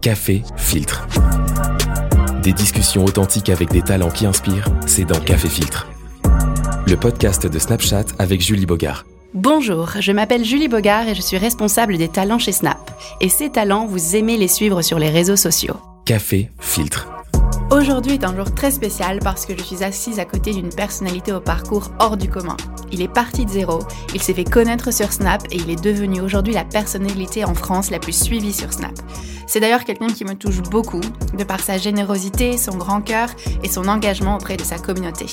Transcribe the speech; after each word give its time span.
Café 0.00 0.42
Filtre. 0.56 1.06
Des 2.42 2.54
discussions 2.54 3.04
authentiques 3.04 3.50
avec 3.50 3.68
des 3.70 3.82
talents 3.82 4.08
qui 4.08 4.24
inspirent, 4.24 4.66
c'est 4.86 5.04
dans 5.04 5.20
Café 5.20 5.48
Filtre. 5.48 5.88
Le 6.86 6.96
podcast 6.96 7.46
de 7.46 7.58
Snapchat 7.58 8.06
avec 8.18 8.40
Julie 8.40 8.64
Bogart. 8.64 9.04
Bonjour, 9.34 9.90
je 10.00 10.12
m'appelle 10.12 10.42
Julie 10.42 10.68
Bogart 10.68 11.06
et 11.06 11.14
je 11.14 11.20
suis 11.20 11.36
responsable 11.36 11.98
des 11.98 12.08
talents 12.08 12.38
chez 12.38 12.52
Snap. 12.52 12.90
Et 13.20 13.28
ces 13.28 13.50
talents, 13.50 13.84
vous 13.84 14.16
aimez 14.16 14.38
les 14.38 14.48
suivre 14.48 14.80
sur 14.80 14.98
les 14.98 15.10
réseaux 15.10 15.36
sociaux. 15.36 15.76
Café 16.06 16.50
Filtre. 16.58 17.19
Aujourd'hui 17.70 18.14
est 18.14 18.24
un 18.24 18.34
jour 18.34 18.52
très 18.52 18.72
spécial 18.72 19.20
parce 19.20 19.46
que 19.46 19.56
je 19.56 19.62
suis 19.62 19.84
assise 19.84 20.18
à 20.18 20.24
côté 20.24 20.52
d'une 20.52 20.70
personnalité 20.70 21.32
au 21.32 21.40
parcours 21.40 21.92
hors 22.00 22.16
du 22.16 22.28
commun. 22.28 22.56
Il 22.90 23.00
est 23.00 23.06
parti 23.06 23.46
de 23.46 23.50
zéro, 23.50 23.78
il 24.12 24.20
s'est 24.20 24.34
fait 24.34 24.42
connaître 24.42 24.92
sur 24.92 25.12
Snap 25.12 25.44
et 25.52 25.56
il 25.56 25.70
est 25.70 25.80
devenu 25.80 26.20
aujourd'hui 26.20 26.52
la 26.52 26.64
personnalité 26.64 27.44
en 27.44 27.54
France 27.54 27.92
la 27.92 28.00
plus 28.00 28.20
suivie 28.20 28.52
sur 28.52 28.72
Snap. 28.72 28.98
C'est 29.46 29.58
d'ailleurs 29.58 29.84
quelqu'un 29.84 30.06
qui 30.06 30.24
me 30.24 30.34
touche 30.34 30.62
beaucoup, 30.62 31.00
de 31.36 31.42
par 31.42 31.58
sa 31.58 31.76
générosité, 31.76 32.56
son 32.56 32.76
grand 32.76 33.00
cœur 33.00 33.28
et 33.64 33.68
son 33.68 33.88
engagement 33.88 34.36
auprès 34.36 34.56
de 34.56 34.62
sa 34.62 34.78
communauté. 34.78 35.26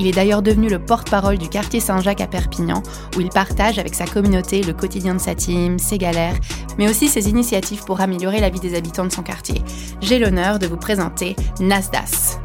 Il 0.00 0.08
est 0.08 0.12
d'ailleurs 0.12 0.42
devenu 0.42 0.68
le 0.68 0.80
porte-parole 0.80 1.38
du 1.38 1.48
quartier 1.48 1.78
Saint-Jacques 1.78 2.20
à 2.20 2.26
Perpignan, 2.26 2.82
où 3.16 3.20
il 3.20 3.28
partage 3.28 3.78
avec 3.78 3.94
sa 3.94 4.06
communauté 4.06 4.62
le 4.62 4.72
quotidien 4.72 5.14
de 5.14 5.20
sa 5.20 5.36
team, 5.36 5.78
ses 5.78 5.98
galères, 5.98 6.34
mais 6.78 6.90
aussi 6.90 7.06
ses 7.06 7.28
initiatives 7.28 7.84
pour 7.84 8.00
améliorer 8.00 8.40
la 8.40 8.50
vie 8.50 8.58
des 8.58 8.74
habitants 8.74 9.06
de 9.06 9.12
son 9.12 9.22
quartier. 9.22 9.62
J'ai 10.00 10.18
l'honneur 10.18 10.58
de 10.58 10.66
vous 10.66 10.76
présenter 10.76 11.36
Nasdas. 11.64 12.38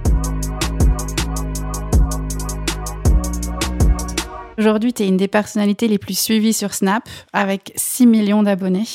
Aujourd'hui, 4.58 4.94
tu 4.94 5.04
es 5.04 5.08
une 5.08 5.18
des 5.18 5.28
personnalités 5.28 5.90
les 5.90 5.98
plus 5.98 6.18
suivies 6.18 6.54
sur 6.54 6.74
Snap, 6.74 7.04
avec 7.34 7.74
6 7.76 8.08
millions 8.08 8.44
d'abonnés. 8.44 8.88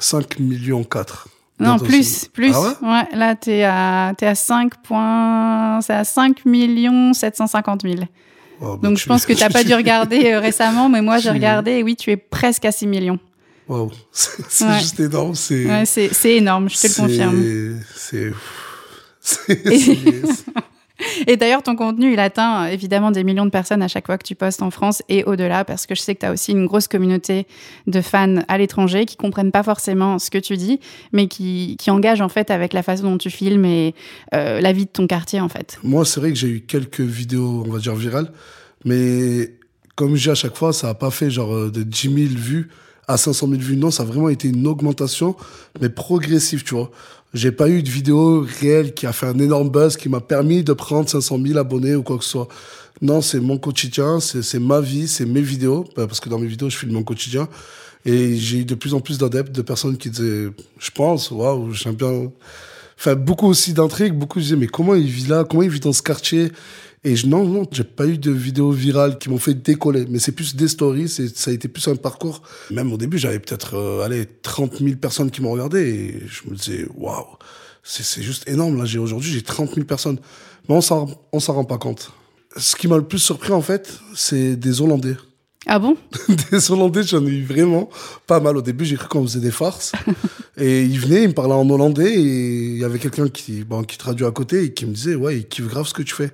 5 0.00 0.40
millions 0.40 0.82
4. 0.82 1.28
Non, 1.60 1.78
plus, 1.78 2.26
plus. 2.26 2.52
Ah 2.52 2.74
ouais, 2.82 3.16
là, 3.16 3.36
t'es 3.36 3.62
à, 3.62 4.12
es 4.20 4.26
à 4.26 4.34
5 4.34 4.82
points, 4.82 5.80
c'est 5.82 5.92
à 5.92 6.04
5 6.04 6.38
750 7.12 7.82
000. 7.82 7.94
Oh, 8.60 8.76
bah, 8.76 8.88
Donc, 8.88 8.98
je 8.98 9.06
pense 9.06 9.24
que 9.24 9.32
tu 9.32 9.40
n'as 9.40 9.50
pas 9.50 9.62
dû 9.62 9.74
regarder 9.76 10.32
euh, 10.32 10.40
récemment, 10.40 10.88
mais 10.88 11.00
moi, 11.00 11.18
j'ai 11.18 11.30
regardé 11.30 11.72
et 11.72 11.82
oui, 11.84 11.94
tu 11.94 12.10
es 12.10 12.16
presque 12.16 12.64
à 12.64 12.72
6 12.72 12.88
millions. 12.88 13.20
Waouh, 13.68 13.92
c'est 14.10 14.80
juste 14.80 14.98
énorme. 14.98 15.36
C'est 15.36 16.10
énorme, 16.24 16.68
je 16.68 16.76
te 16.76 16.86
le 16.88 16.94
confirme. 16.94 17.80
C'est. 17.94 18.32
Et 21.26 21.36
d'ailleurs, 21.36 21.62
ton 21.62 21.76
contenu, 21.76 22.12
il 22.12 22.20
atteint 22.20 22.66
évidemment 22.66 23.10
des 23.10 23.24
millions 23.24 23.46
de 23.46 23.50
personnes 23.50 23.82
à 23.82 23.88
chaque 23.88 24.06
fois 24.06 24.18
que 24.18 24.26
tu 24.26 24.34
postes 24.34 24.62
en 24.62 24.70
France 24.70 25.02
et 25.08 25.24
au-delà, 25.24 25.64
parce 25.64 25.86
que 25.86 25.94
je 25.94 26.00
sais 26.00 26.14
que 26.14 26.20
tu 26.20 26.26
as 26.26 26.32
aussi 26.32 26.52
une 26.52 26.66
grosse 26.66 26.88
communauté 26.88 27.46
de 27.86 28.00
fans 28.00 28.36
à 28.48 28.58
l'étranger 28.58 29.06
qui 29.06 29.16
comprennent 29.16 29.52
pas 29.52 29.62
forcément 29.62 30.18
ce 30.18 30.30
que 30.30 30.38
tu 30.38 30.56
dis, 30.56 30.80
mais 31.12 31.26
qui, 31.26 31.76
qui 31.78 31.90
engagent 31.90 32.20
en 32.20 32.28
fait 32.28 32.50
avec 32.50 32.72
la 32.72 32.82
façon 32.82 33.04
dont 33.04 33.18
tu 33.18 33.30
filmes 33.30 33.64
et 33.64 33.94
euh, 34.34 34.60
la 34.60 34.72
vie 34.72 34.84
de 34.84 34.90
ton 34.90 35.06
quartier 35.06 35.40
en 35.40 35.48
fait. 35.48 35.78
Moi, 35.82 36.04
c'est 36.04 36.20
vrai 36.20 36.30
que 36.30 36.36
j'ai 36.36 36.48
eu 36.48 36.60
quelques 36.60 37.00
vidéos, 37.00 37.64
on 37.66 37.70
va 37.70 37.78
dire, 37.78 37.94
virales, 37.94 38.30
mais 38.84 39.54
comme 39.96 40.16
je 40.16 40.24
dis 40.24 40.30
à 40.30 40.34
chaque 40.34 40.56
fois, 40.56 40.72
ça 40.72 40.88
n'a 40.88 40.94
pas 40.94 41.10
fait 41.10 41.30
genre 41.30 41.54
euh, 41.54 41.70
de 41.70 41.82
10 41.82 42.02
000 42.02 42.16
vues 42.36 42.68
à 43.06 43.16
500 43.16 43.48
000 43.48 43.60
vues. 43.60 43.76
Non, 43.76 43.90
ça 43.90 44.04
a 44.04 44.06
vraiment 44.06 44.28
été 44.28 44.48
une 44.48 44.66
augmentation, 44.66 45.34
mais 45.80 45.88
progressive, 45.88 46.62
tu 46.62 46.74
vois. 46.74 46.90
J'ai 47.32 47.52
pas 47.52 47.68
eu 47.68 47.82
de 47.82 47.88
vidéo 47.88 48.44
réelle 48.60 48.92
qui 48.92 49.06
a 49.06 49.12
fait 49.12 49.26
un 49.26 49.38
énorme 49.38 49.70
buzz, 49.70 49.96
qui 49.96 50.08
m'a 50.08 50.20
permis 50.20 50.64
de 50.64 50.72
prendre 50.72 51.08
500 51.08 51.38
000 51.46 51.58
abonnés 51.58 51.94
ou 51.94 52.02
quoi 52.02 52.18
que 52.18 52.24
ce 52.24 52.30
soit. 52.30 52.48
Non, 53.02 53.20
c'est 53.20 53.40
mon 53.40 53.56
quotidien, 53.56 54.18
c'est 54.20 54.58
ma 54.58 54.80
vie, 54.80 55.06
c'est 55.06 55.26
mes 55.26 55.40
vidéos, 55.40 55.84
bah, 55.96 56.06
parce 56.06 56.20
que 56.20 56.28
dans 56.28 56.38
mes 56.38 56.48
vidéos, 56.48 56.68
je 56.68 56.76
filme 56.76 56.92
mon 56.92 57.04
quotidien. 57.04 57.48
Et 58.04 58.36
j'ai 58.36 58.58
eu 58.58 58.64
de 58.64 58.74
plus 58.74 58.94
en 58.94 59.00
plus 59.00 59.16
d'adeptes, 59.18 59.52
de 59.52 59.62
personnes 59.62 59.96
qui 59.96 60.10
disaient, 60.10 60.48
je 60.78 60.90
pense, 60.90 61.30
waouh, 61.30 61.72
j'aime 61.72 61.94
bien. 61.94 62.30
Enfin, 62.98 63.14
beaucoup 63.14 63.46
aussi 63.46 63.72
d'intrigues, 63.72 64.12
beaucoup 64.12 64.40
disaient, 64.40 64.56
mais 64.56 64.66
comment 64.66 64.94
il 64.94 65.06
vit 65.06 65.26
là, 65.26 65.44
comment 65.44 65.62
il 65.62 65.70
vit 65.70 65.80
dans 65.80 65.92
ce 65.92 66.02
quartier? 66.02 66.50
Et 67.02 67.16
je, 67.16 67.26
non, 67.26 67.44
non, 67.44 67.66
j'ai 67.72 67.84
pas 67.84 68.06
eu 68.06 68.18
de 68.18 68.30
vidéos 68.30 68.72
virales 68.72 69.18
qui 69.18 69.30
m'ont 69.30 69.38
fait 69.38 69.54
décoller. 69.54 70.04
Mais 70.10 70.18
c'est 70.18 70.32
plus 70.32 70.54
des 70.54 70.68
stories, 70.68 71.08
ça 71.08 71.50
a 71.50 71.54
été 71.54 71.66
plus 71.66 71.88
un 71.88 71.96
parcours. 71.96 72.42
Même 72.70 72.92
au 72.92 72.98
début, 72.98 73.16
j'avais 73.16 73.38
peut-être, 73.38 73.74
euh, 73.74 74.04
allez, 74.04 74.26
30 74.42 74.78
000 74.78 74.96
personnes 74.96 75.30
qui 75.30 75.40
m'ont 75.40 75.52
regardé 75.52 75.80
et 75.80 76.22
je 76.26 76.50
me 76.50 76.54
disais, 76.54 76.86
waouh, 76.94 77.24
c'est 77.82 78.22
juste 78.22 78.46
énorme. 78.48 78.76
Là, 78.76 78.84
j'ai 78.84 78.98
aujourd'hui, 78.98 79.32
j'ai 79.32 79.42
30 79.42 79.74
000 79.74 79.86
personnes. 79.86 80.18
Mais 80.68 80.74
on 80.74 80.82
s'en, 80.82 81.08
on 81.32 81.40
s'en 81.40 81.54
rend 81.54 81.64
pas 81.64 81.78
compte. 81.78 82.12
Ce 82.56 82.76
qui 82.76 82.86
m'a 82.86 82.98
le 82.98 83.06
plus 83.06 83.18
surpris, 83.18 83.52
en 83.52 83.62
fait, 83.62 83.98
c'est 84.14 84.56
des 84.56 84.82
Hollandais. 84.82 85.16
Ah 85.66 85.78
bon? 85.78 85.96
Des 86.50 86.70
Hollandais, 86.70 87.02
j'en 87.02 87.24
ai 87.24 87.30
eu 87.30 87.44
vraiment 87.44 87.88
pas 88.26 88.40
mal. 88.40 88.56
Au 88.58 88.62
début, 88.62 88.84
j'ai 88.84 88.96
cru 88.96 89.08
qu'on 89.08 89.22
faisait 89.22 89.40
des 89.40 89.50
farces. 89.50 89.92
et 90.56 90.82
ils 90.82 90.98
venaient, 90.98 91.24
ils 91.24 91.28
me 91.28 91.34
parlaient 91.34 91.54
en 91.54 91.68
hollandais 91.68 92.14
et 92.14 92.20
il 92.20 92.78
y 92.78 92.84
avait 92.84 92.98
quelqu'un 92.98 93.28
qui, 93.28 93.62
bon, 93.64 93.84
qui 93.84 93.98
traduit 93.98 94.24
à 94.24 94.30
côté 94.30 94.64
et 94.64 94.72
qui 94.72 94.86
me 94.86 94.92
disait, 94.92 95.14
ouais, 95.14 95.38
il 95.38 95.48
kiffe 95.48 95.68
grave 95.68 95.86
ce 95.86 95.92
que 95.92 96.02
tu 96.02 96.14
fais 96.14 96.32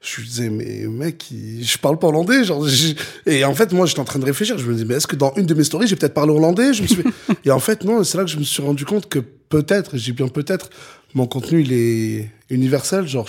je 0.00 0.20
lui 0.20 0.28
disais 0.28 0.50
mais 0.50 0.86
mec 0.88 1.26
je 1.60 1.78
parle 1.78 1.98
pas 1.98 2.08
hollandais 2.08 2.44
genre 2.44 2.66
et 3.26 3.44
en 3.44 3.54
fait 3.54 3.72
moi 3.72 3.86
j'étais 3.86 4.00
en 4.00 4.04
train 4.04 4.18
de 4.18 4.24
réfléchir 4.24 4.56
je 4.56 4.66
me 4.66 4.72
disais 4.72 4.86
mais 4.86 4.94
est-ce 4.94 5.06
que 5.06 5.16
dans 5.16 5.32
une 5.36 5.46
de 5.46 5.54
mes 5.54 5.64
stories 5.64 5.86
j'ai 5.86 5.96
peut-être 5.96 6.14
parlé 6.14 6.32
hollandais 6.32 6.72
je 6.72 6.82
me 6.82 6.86
suis 6.86 7.02
et 7.44 7.50
en 7.50 7.60
fait 7.60 7.84
non 7.84 8.02
c'est 8.02 8.16
là 8.16 8.24
que 8.24 8.30
je 8.30 8.38
me 8.38 8.44
suis 8.44 8.62
rendu 8.62 8.84
compte 8.86 9.08
que 9.08 9.18
peut-être 9.18 9.98
j'ai 9.98 10.12
bien 10.12 10.28
peut-être 10.28 10.70
mon 11.14 11.26
contenu 11.26 11.60
il 11.60 11.72
est 11.72 12.30
universel 12.48 13.06
genre 13.06 13.28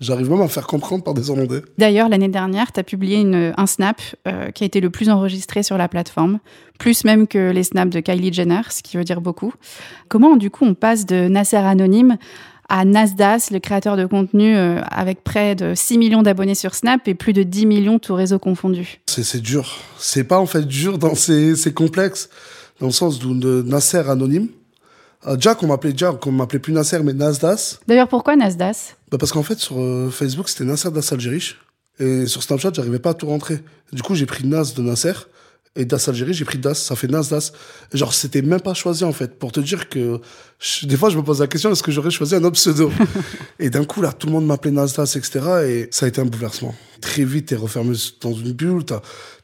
J'arrive 0.00 0.30
même 0.30 0.42
à 0.42 0.48
faire 0.48 0.68
comprendre 0.68 1.02
par 1.02 1.12
des 1.12 1.28
Hollandais. 1.28 1.62
D'ailleurs, 1.76 2.08
l'année 2.08 2.28
dernière, 2.28 2.70
tu 2.70 2.78
as 2.78 2.84
publié 2.84 3.16
une, 3.16 3.52
un 3.56 3.66
snap 3.66 4.00
euh, 4.28 4.52
qui 4.52 4.62
a 4.62 4.66
été 4.66 4.80
le 4.80 4.90
plus 4.90 5.10
enregistré 5.10 5.64
sur 5.64 5.76
la 5.76 5.88
plateforme, 5.88 6.38
plus 6.78 7.04
même 7.04 7.26
que 7.26 7.50
les 7.50 7.64
snaps 7.64 7.92
de 7.92 7.98
Kylie 7.98 8.32
Jenner, 8.32 8.60
ce 8.70 8.84
qui 8.84 8.96
veut 8.96 9.02
dire 9.02 9.20
beaucoup. 9.20 9.52
Comment, 10.06 10.36
du 10.36 10.50
coup, 10.50 10.64
on 10.64 10.74
passe 10.74 11.04
de 11.04 11.26
Nasser 11.26 11.56
Anonyme 11.56 12.16
à 12.68 12.84
Nasdas, 12.84 13.48
le 13.50 13.58
créateur 13.60 13.96
de 13.96 14.06
contenu 14.06 14.56
euh, 14.56 14.80
avec 14.90 15.24
près 15.24 15.54
de 15.54 15.74
6 15.74 15.98
millions 15.98 16.22
d'abonnés 16.22 16.54
sur 16.54 16.74
Snap 16.74 17.08
et 17.08 17.14
plus 17.14 17.32
de 17.32 17.42
10 17.42 17.66
millions 17.66 17.98
tout 17.98 18.14
réseau 18.14 18.38
confondu. 18.38 19.00
C'est 19.06 19.40
dur. 19.40 19.78
C'est 19.98 20.24
pas 20.24 20.38
en 20.38 20.46
fait 20.46 20.66
dur 20.66 20.98
dans 20.98 21.14
ces, 21.14 21.54
complexes, 21.74 22.28
dans 22.80 22.86
le 22.86 22.92
sens 22.92 23.18
de 23.18 23.62
Nasser 23.62 24.08
anonyme. 24.08 24.48
Euh, 25.26 25.36
Jack, 25.38 25.62
on 25.62 25.66
m'appelait 25.66 25.94
Jack, 25.96 26.24
on 26.26 26.32
m'appelait 26.32 26.58
plus 26.58 26.72
Nasser, 26.72 27.00
mais 27.02 27.12
Nasdas. 27.12 27.80
D'ailleurs, 27.88 28.08
pourquoi 28.08 28.36
Nasdas? 28.36 28.94
Bah 29.10 29.18
Parce 29.18 29.32
qu'en 29.32 29.42
fait, 29.42 29.58
sur 29.58 29.80
euh, 29.80 30.10
Facebook, 30.10 30.48
c'était 30.48 30.64
Nasser 30.64 30.90
Das 30.90 31.12
Algérie. 31.12 31.54
Et 31.98 32.26
sur 32.26 32.42
Snapchat, 32.42 32.70
j'arrivais 32.74 33.00
pas 33.00 33.10
à 33.10 33.14
tout 33.14 33.26
rentrer. 33.26 33.58
Du 33.92 34.02
coup, 34.02 34.14
j'ai 34.14 34.26
pris 34.26 34.46
Nas 34.46 34.72
de 34.76 34.82
Nasser. 34.82 35.14
Et 35.74 35.84
Das 35.84 36.08
Algérie, 36.08 36.34
j'ai 36.34 36.44
pris 36.44 36.58
Das, 36.58 36.74
ça 36.74 36.94
fait 36.96 37.08
Nas 37.08 37.28
Das. 37.30 37.52
Genre, 37.92 38.14
c'était 38.14 38.42
même 38.42 38.60
pas 38.60 38.74
choisi 38.74 39.04
en 39.04 39.12
fait. 39.12 39.38
Pour 39.38 39.52
te 39.52 39.60
dire 39.60 39.88
que 39.88 40.20
des 40.82 40.96
fois, 40.96 41.08
je 41.08 41.16
me 41.16 41.22
pose 41.22 41.40
la 41.40 41.46
question 41.46 41.70
est-ce 41.70 41.84
que 41.84 41.92
j'aurais 41.92 42.10
choisi 42.10 42.34
un 42.34 42.42
autre 42.42 42.56
pseudo? 42.56 42.90
Et 43.60 43.70
d'un 43.70 43.84
coup, 43.84 44.02
là, 44.02 44.12
tout 44.12 44.26
le 44.26 44.32
monde 44.32 44.46
m'appelait 44.46 44.72
Nas 44.72 44.92
Das, 44.96 45.14
etc. 45.14 45.40
Et 45.64 45.88
ça 45.92 46.06
a 46.06 46.08
été 46.08 46.20
un 46.20 46.24
bouleversement. 46.24 46.74
Très 47.00 47.22
vite, 47.22 47.46
t'es 47.46 47.54
refermé 47.54 47.94
dans 48.20 48.32
une 48.32 48.52
bulle, 48.52 48.84
t'as 48.84 49.00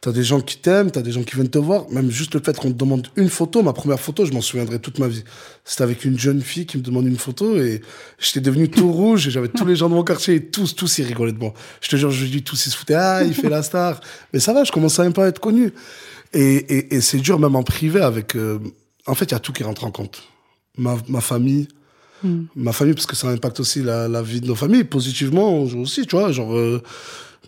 as 0.07 0.13
des 0.13 0.25
gens 0.25 0.41
qui 0.41 0.59
t'aiment, 0.59 0.91
t'as 0.91 1.03
des 1.03 1.13
gens 1.13 1.23
qui 1.23 1.37
viennent 1.37 1.49
te 1.49 1.59
voir. 1.59 1.89
Même 1.91 2.11
juste 2.11 2.35
le 2.35 2.41
fait 2.41 2.59
qu'on 2.59 2.71
te 2.73 2.77
demande 2.77 3.07
une 3.15 3.29
photo, 3.29 3.63
ma 3.63 3.73
première 3.73 4.01
photo, 4.01 4.27
je 4.27 4.33
m'en 4.33 4.41
souviendrai 4.41 4.81
toute 4.81 4.99
ma 4.99 5.07
vie. 5.07 5.23
C'était 5.65 5.85
avec 5.85 6.05
une 6.05 6.19
jeune 6.19 6.43
fille 6.43 6.67
qui 6.67 6.79
me 6.79 6.83
demande 6.83 7.07
une 7.07 7.17
photo 7.17 7.57
et 7.57 7.81
j'étais 8.19 8.41
devenu 8.41 8.69
tout 8.69 8.91
rouge 8.93 9.29
et 9.29 9.31
j'avais 9.31 9.49
tous 9.49 9.65
les 9.65 9.77
gens 9.77 9.89
de 9.89 9.95
mon 9.95 10.03
quartier 10.03 10.35
et 10.35 10.45
tous, 10.45 10.75
tous 10.75 10.99
ils 10.99 11.05
rigolaient 11.05 11.33
de 11.33 11.39
moi. 11.39 11.55
Je 11.81 11.91
te 11.91 11.95
jure, 11.95 12.11
je 12.11 12.27
dis 12.27 12.43
tous 12.43 12.67
ils 12.67 12.71
se 12.71 12.77
foutaient, 12.77 12.95
ah, 12.95 13.23
il 13.23 13.35
fait 13.35 13.49
la 13.49 13.63
star. 13.63 14.01
Mais 14.33 14.41
ça 14.41 14.53
va, 14.53 14.65
je 14.65 14.73
commençais 14.73 15.05
même 15.05 15.13
pas 15.13 15.27
à 15.27 15.29
être 15.29 15.41
connu. 15.41 15.73
Et, 16.33 17.01
c'est 17.01 17.19
dur 17.19 17.39
même 17.39 17.55
en 17.55 17.63
privé 17.63 18.01
avec... 18.01 18.35
Euh, 18.35 18.59
en 19.07 19.15
fait, 19.15 19.27
il 19.27 19.33
y 19.33 19.35
a 19.35 19.39
tout 19.39 19.53
qui 19.53 19.63
rentre 19.63 19.85
en 19.85 19.93
compte. 19.93 20.25
Ma, 20.77 21.21
famille, 21.21 21.69
hmm. 22.23 22.47
ma 22.57 22.73
famille, 22.73 22.95
parce 22.95 23.07
que 23.07 23.15
ça 23.15 23.29
impacte 23.29 23.61
aussi 23.61 23.83
la, 23.83 24.23
vie 24.23 24.41
de 24.41 24.47
nos 24.47 24.57
familles, 24.57 24.85
positivement 24.85 25.63
aussi, 25.63 26.07
tu 26.07 26.17
vois. 26.17 26.33
Genre, 26.33 26.53
euh, 26.55 26.83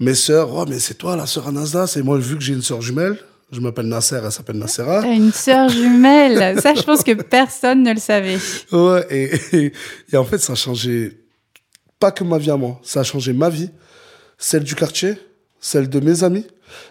mes 0.00 0.14
sœurs, 0.14 0.54
oh, 0.54 0.64
mais 0.68 0.78
c'est 0.78 0.94
toi 0.94 1.16
la 1.16 1.26
sœur 1.26 1.48
Anasda. 1.48 1.86
Et 1.96 2.02
moi, 2.02 2.18
vu 2.18 2.36
que 2.36 2.42
j'ai 2.42 2.52
une 2.52 2.62
sœur 2.62 2.82
jumelle, 2.82 3.18
je 3.52 3.60
m'appelle 3.60 3.86
Nasser, 3.86 4.20
elle 4.22 4.32
s'appelle 4.32 4.58
Nassera. 4.58 5.06
une 5.06 5.32
sœur 5.32 5.68
jumelle. 5.68 6.60
ça, 6.60 6.74
je 6.74 6.82
pense 6.82 7.02
que 7.02 7.12
personne 7.12 7.82
ne 7.82 7.92
le 7.92 8.00
savait. 8.00 8.38
Ouais, 8.72 9.06
et, 9.10 9.72
et, 10.12 10.16
en 10.16 10.24
fait, 10.24 10.38
ça 10.38 10.52
a 10.52 10.56
changé 10.56 11.24
pas 11.98 12.10
que 12.10 12.24
ma 12.24 12.38
vie 12.38 12.50
à 12.50 12.56
moi, 12.56 12.80
ça 12.82 13.00
a 13.00 13.04
changé 13.04 13.32
ma 13.32 13.48
vie, 13.48 13.70
celle 14.36 14.64
du 14.64 14.74
quartier, 14.74 15.14
celle 15.60 15.88
de 15.88 16.00
mes 16.00 16.24
amis 16.24 16.46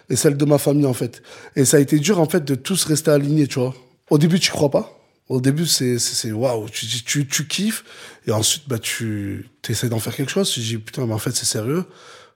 et 0.08 0.16
celle 0.16 0.36
de 0.36 0.44
ma 0.44 0.58
famille, 0.58 0.86
en 0.86 0.94
fait. 0.94 1.22
Et 1.54 1.64
ça 1.64 1.76
a 1.76 1.80
été 1.80 1.98
dur, 1.98 2.20
en 2.20 2.26
fait, 2.26 2.44
de 2.44 2.54
tous 2.54 2.84
rester 2.84 3.10
alignés, 3.10 3.46
tu 3.46 3.58
vois. 3.58 3.74
Au 4.10 4.18
début, 4.18 4.40
tu 4.40 4.50
crois 4.50 4.70
pas. 4.70 4.95
Au 5.28 5.40
début, 5.40 5.66
c'est 5.66 6.32
waouh, 6.32 6.68
tu, 6.68 6.86
tu, 6.86 7.26
tu 7.26 7.46
kiffes. 7.46 7.84
Et 8.26 8.32
ensuite, 8.32 8.64
bah, 8.68 8.78
tu 8.78 9.48
essaies 9.68 9.88
d'en 9.88 9.98
faire 9.98 10.14
quelque 10.14 10.30
chose. 10.30 10.50
Tu 10.50 10.60
dis, 10.60 10.78
putain, 10.78 11.06
mais 11.06 11.14
en 11.14 11.18
fait, 11.18 11.32
c'est 11.32 11.46
sérieux. 11.46 11.84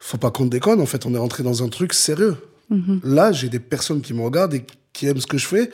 Faut 0.00 0.18
pas 0.18 0.30
qu'on 0.30 0.46
déconne. 0.46 0.80
En 0.80 0.86
fait, 0.86 1.06
on 1.06 1.14
est 1.14 1.18
rentré 1.18 1.42
dans 1.42 1.62
un 1.62 1.68
truc 1.68 1.92
sérieux. 1.92 2.36
Mm-hmm. 2.70 3.00
Là, 3.04 3.32
j'ai 3.32 3.48
des 3.48 3.60
personnes 3.60 4.00
qui 4.00 4.14
me 4.14 4.22
regardent 4.22 4.54
et 4.54 4.64
qui 4.92 5.06
aiment 5.06 5.20
ce 5.20 5.26
que 5.26 5.38
je 5.38 5.46
fais. 5.46 5.70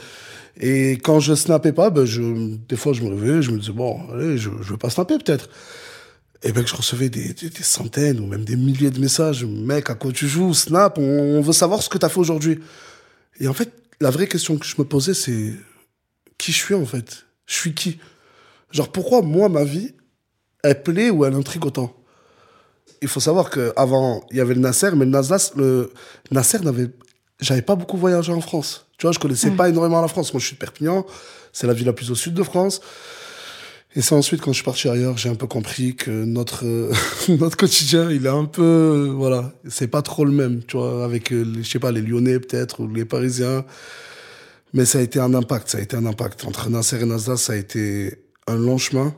Et 0.58 0.92
quand 0.92 1.20
je 1.20 1.34
snappais 1.34 1.72
pas, 1.72 1.90
bah, 1.90 2.04
je, 2.04 2.56
des 2.68 2.76
fois, 2.76 2.92
je 2.92 3.02
me 3.02 3.08
réveillais, 3.08 3.42
je 3.42 3.50
me 3.50 3.58
disais, 3.58 3.72
bon, 3.72 4.00
allez, 4.12 4.36
je, 4.36 4.50
je 4.60 4.70
veux 4.70 4.78
pas 4.78 4.90
snapper 4.90 5.18
peut-être 5.18 5.48
et 6.42 6.52
ben 6.52 6.62
que 6.62 6.70
je 6.70 6.76
recevais 6.76 7.08
des, 7.08 7.34
centaines 7.62 8.20
ou 8.20 8.26
même 8.26 8.44
des 8.44 8.56
milliers 8.56 8.90
de 8.90 9.00
messages. 9.00 9.44
Mec, 9.44 9.90
à 9.90 9.94
quoi 9.94 10.12
tu 10.12 10.28
joues? 10.28 10.54
Snap, 10.54 10.98
on, 10.98 11.40
veut 11.40 11.52
savoir 11.52 11.82
ce 11.82 11.88
que 11.88 11.98
tu 11.98 12.04
as 12.04 12.08
fait 12.08 12.20
aujourd'hui. 12.20 12.60
Et 13.40 13.48
en 13.48 13.52
fait, 13.52 13.72
la 14.00 14.10
vraie 14.10 14.28
question 14.28 14.56
que 14.56 14.66
je 14.66 14.74
me 14.78 14.84
posais, 14.84 15.14
c'est 15.14 15.54
qui 16.38 16.52
je 16.52 16.58
suis 16.58 16.74
en 16.74 16.86
fait 16.86 17.26
Je 17.46 17.54
suis 17.54 17.74
qui? 17.74 17.98
Genre, 18.70 18.90
pourquoi 18.90 19.22
moi, 19.22 19.48
ma 19.48 19.64
vie, 19.64 19.94
elle 20.62 20.82
plaît 20.82 21.10
ou 21.10 21.24
elle 21.24 21.34
intrigue 21.34 21.64
autant? 21.64 21.94
Il 23.02 23.08
faut 23.08 23.20
savoir 23.20 23.50
qu'avant, 23.50 24.24
il 24.30 24.38
y 24.38 24.40
avait 24.40 24.54
le 24.54 24.60
Nasser, 24.60 24.90
mais 24.92 25.04
le 25.04 25.10
Nasser, 25.10 25.52
le 25.56 25.92
Nasser 26.30 26.58
n'avait. 26.60 26.90
J'avais 27.40 27.62
pas 27.62 27.74
beaucoup 27.74 27.98
voyagé 27.98 28.32
en 28.32 28.40
France. 28.40 28.86
Tu 28.96 29.06
vois, 29.06 29.12
je 29.12 29.18
connaissais 29.18 29.50
pas 29.50 29.68
énormément 29.68 30.00
la 30.00 30.08
France. 30.08 30.32
Moi, 30.32 30.40
je 30.40 30.46
suis 30.46 30.54
de 30.54 30.60
Perpignan, 30.60 31.04
c'est 31.52 31.66
la 31.66 31.74
ville 31.74 31.86
la 31.86 31.92
plus 31.92 32.10
au 32.10 32.14
sud 32.14 32.32
de 32.32 32.42
France. 32.42 32.80
Et 33.94 34.02
c'est 34.02 34.14
ensuite, 34.14 34.42
quand 34.42 34.52
je 34.52 34.56
suis 34.56 34.64
parti 34.64 34.88
ailleurs, 34.88 35.16
j'ai 35.16 35.30
un 35.30 35.34
peu 35.34 35.46
compris 35.46 35.96
que 35.96 36.10
notre, 36.10 36.64
notre 37.28 37.56
quotidien, 37.56 38.10
il 38.10 38.26
est 38.26 38.30
un 38.30 38.44
peu, 38.44 39.10
voilà, 39.14 39.52
c'est 39.68 39.88
pas 39.88 40.02
trop 40.02 40.26
le 40.26 40.32
même, 40.32 40.62
tu 40.64 40.76
vois, 40.76 41.02
avec, 41.02 41.32
euh, 41.32 41.46
je 41.62 41.68
sais 41.68 41.78
pas, 41.78 41.92
les 41.92 42.02
Lyonnais 42.02 42.38
peut-être, 42.38 42.80
ou 42.80 42.88
les 42.88 43.06
Parisiens. 43.06 43.64
Mais 44.72 44.84
ça 44.84 44.98
a 44.98 45.02
été 45.02 45.18
un 45.18 45.32
impact, 45.34 45.68
ça 45.70 45.78
a 45.78 45.80
été 45.80 45.96
un 45.96 46.06
impact. 46.06 46.44
Entre 46.44 46.68
Nasser 46.70 47.00
et 47.00 47.04
Nasdaq, 47.04 47.38
ça 47.38 47.52
a 47.52 47.56
été 47.56 48.26
un 48.46 48.56
long 48.56 48.78
chemin, 48.78 49.14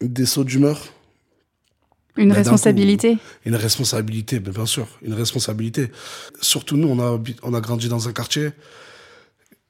des 0.00 0.26
sauts 0.26 0.44
d'humeur. 0.44 0.80
Une 2.16 2.32
responsabilité 2.32 3.18
Une 3.46 3.54
responsabilité, 3.54 4.40
bien 4.40 4.66
sûr, 4.66 4.86
une 5.02 5.14
responsabilité. 5.14 5.90
Surtout 6.40 6.76
nous, 6.76 6.88
on 6.88 6.98
a, 6.98 7.20
on 7.42 7.54
a 7.54 7.60
grandi 7.60 7.88
dans 7.88 8.08
un 8.08 8.12
quartier, 8.12 8.50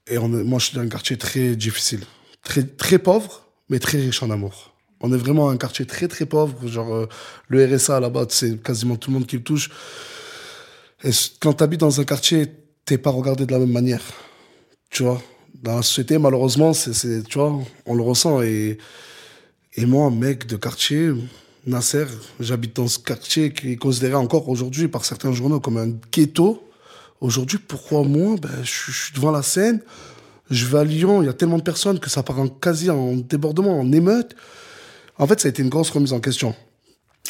et 0.07 0.19
on 0.19 0.29
moi 0.29 0.59
je 0.59 0.67
suis 0.67 0.77
dans 0.77 0.83
un 0.83 0.89
quartier 0.89 1.17
très 1.17 1.55
difficile, 1.55 2.01
très, 2.43 2.65
très 2.65 2.99
pauvre, 2.99 3.47
mais 3.69 3.79
très 3.79 3.99
riche 3.99 4.23
en 4.23 4.31
amour. 4.31 4.75
On 5.01 5.13
est 5.13 5.17
vraiment 5.17 5.51
un 5.51 5.57
quartier 5.57 5.87
très 5.87 6.09
très 6.09 6.27
pauvre, 6.27 6.67
genre 6.67 6.93
euh, 6.95 7.07
le 7.49 7.65
RSA 7.65 8.01
là-bas, 8.01 8.27
c'est 8.29 8.61
quasiment 8.63 8.97
tout 8.97 9.11
le 9.11 9.15
monde 9.15 9.27
qui 9.27 9.37
le 9.37 9.43
touche. 9.43 9.71
Et 11.05 11.11
quand 11.41 11.55
tu 11.55 11.65
habites 11.65 11.81
dans 11.81 12.01
un 12.01 12.05
quartier, 12.05 12.47
t'es 12.85 12.99
pas 12.99 13.11
regardé 13.11 13.47
de 13.47 13.53
la 13.53 13.59
même 13.59 13.73
manière 13.73 14.03
tu 14.91 15.05
vois. 15.05 15.23
Dans 15.63 15.77
la 15.77 15.83
société, 15.83 16.19
malheureusement, 16.19 16.73
c'est, 16.73 17.23
tu 17.25 17.39
vois, 17.39 17.59
on 17.87 17.95
le 17.95 18.03
ressent. 18.03 18.43
Et, 18.43 18.79
et 19.75 19.87
moi, 19.87 20.11
mec 20.11 20.47
de 20.47 20.57
quartier, 20.57 21.13
Nasser, 21.67 22.07
j'habite 22.39 22.77
dans 22.77 22.89
ce 22.89 22.99
quartier 22.99 23.53
qui 23.53 23.73
est 23.73 23.77
considéré 23.77 24.15
encore 24.15 24.49
aujourd'hui 24.49 24.89
par 24.89 25.05
certains 25.05 25.33
journaux 25.33 25.61
comme 25.61 25.77
un 25.77 25.93
ghetto. 26.11 26.67
Aujourd'hui, 27.21 27.59
pourquoi 27.59 28.03
moi? 28.03 28.37
Ben, 28.41 28.49
je, 28.63 28.91
suis 28.91 29.13
devant 29.15 29.31
la 29.31 29.43
scène, 29.43 29.81
je 30.51 30.65
vais 30.65 30.79
à 30.79 30.85
Lyon, 30.85 31.23
il 31.23 31.27
y 31.27 31.29
a 31.29 31.35
tellement 31.35 31.59
de 31.59 31.63
personnes 31.63 32.01
que 32.01 32.09
ça 32.09 32.23
part 32.23 32.41
en 32.41 32.49
quasi 32.49 32.89
en 32.89 33.17
débordement, 33.17 33.79
en 33.79 33.93
émeute. 33.93 34.35
En 35.19 35.27
fait, 35.27 35.39
ça 35.39 35.49
a 35.49 35.51
été 35.51 35.63
une 35.63 35.69
grosse 35.69 35.91
remise 35.91 36.15
en 36.15 36.21
question. 36.21 36.55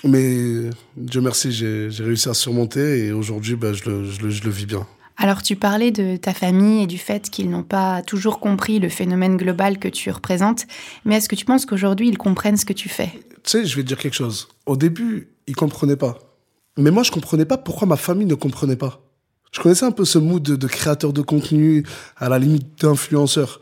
Mais 0.04 0.70
Dieu 0.96 1.20
merci, 1.20 1.50
j'ai, 1.50 1.88
réussi 1.98 2.28
à 2.28 2.34
surmonter 2.34 3.06
et 3.06 3.12
aujourd'hui, 3.12 3.56
ben, 3.56 3.72
je, 3.72 3.90
le, 3.90 4.04
je, 4.04 4.22
le, 4.22 4.30
je 4.30 4.44
le 4.44 4.50
vis 4.50 4.66
bien. 4.66 4.86
Alors 5.22 5.42
tu 5.42 5.54
parlais 5.54 5.90
de 5.90 6.16
ta 6.16 6.32
famille 6.32 6.82
et 6.82 6.86
du 6.86 6.96
fait 6.96 7.28
qu'ils 7.28 7.50
n'ont 7.50 7.62
pas 7.62 8.00
toujours 8.00 8.40
compris 8.40 8.78
le 8.78 8.88
phénomène 8.88 9.36
global 9.36 9.78
que 9.78 9.86
tu 9.86 10.10
représentes, 10.10 10.66
mais 11.04 11.16
est-ce 11.16 11.28
que 11.28 11.36
tu 11.36 11.44
penses 11.44 11.66
qu'aujourd'hui 11.66 12.08
ils 12.08 12.16
comprennent 12.16 12.56
ce 12.56 12.64
que 12.64 12.72
tu 12.72 12.88
fais? 12.88 13.12
Tu 13.44 13.50
sais, 13.50 13.66
je 13.66 13.76
vais 13.76 13.82
te 13.82 13.88
dire 13.88 13.98
quelque 13.98 14.14
chose. 14.14 14.48
Au 14.64 14.78
début, 14.78 15.28
ils 15.46 15.54
comprenaient 15.54 15.96
pas. 15.96 16.18
Mais 16.78 16.90
moi, 16.90 17.02
je 17.02 17.10
comprenais 17.10 17.44
pas 17.44 17.58
pourquoi 17.58 17.86
ma 17.86 17.96
famille 17.96 18.26
ne 18.26 18.34
comprenait 18.34 18.76
pas. 18.76 19.02
Je 19.52 19.60
connaissais 19.60 19.84
un 19.84 19.90
peu 19.90 20.06
ce 20.06 20.18
mood 20.18 20.42
de, 20.42 20.66
créateur 20.66 21.12
de 21.12 21.20
contenu, 21.20 21.84
à 22.16 22.30
la 22.30 22.38
limite 22.38 22.80
d'influenceur. 22.80 23.60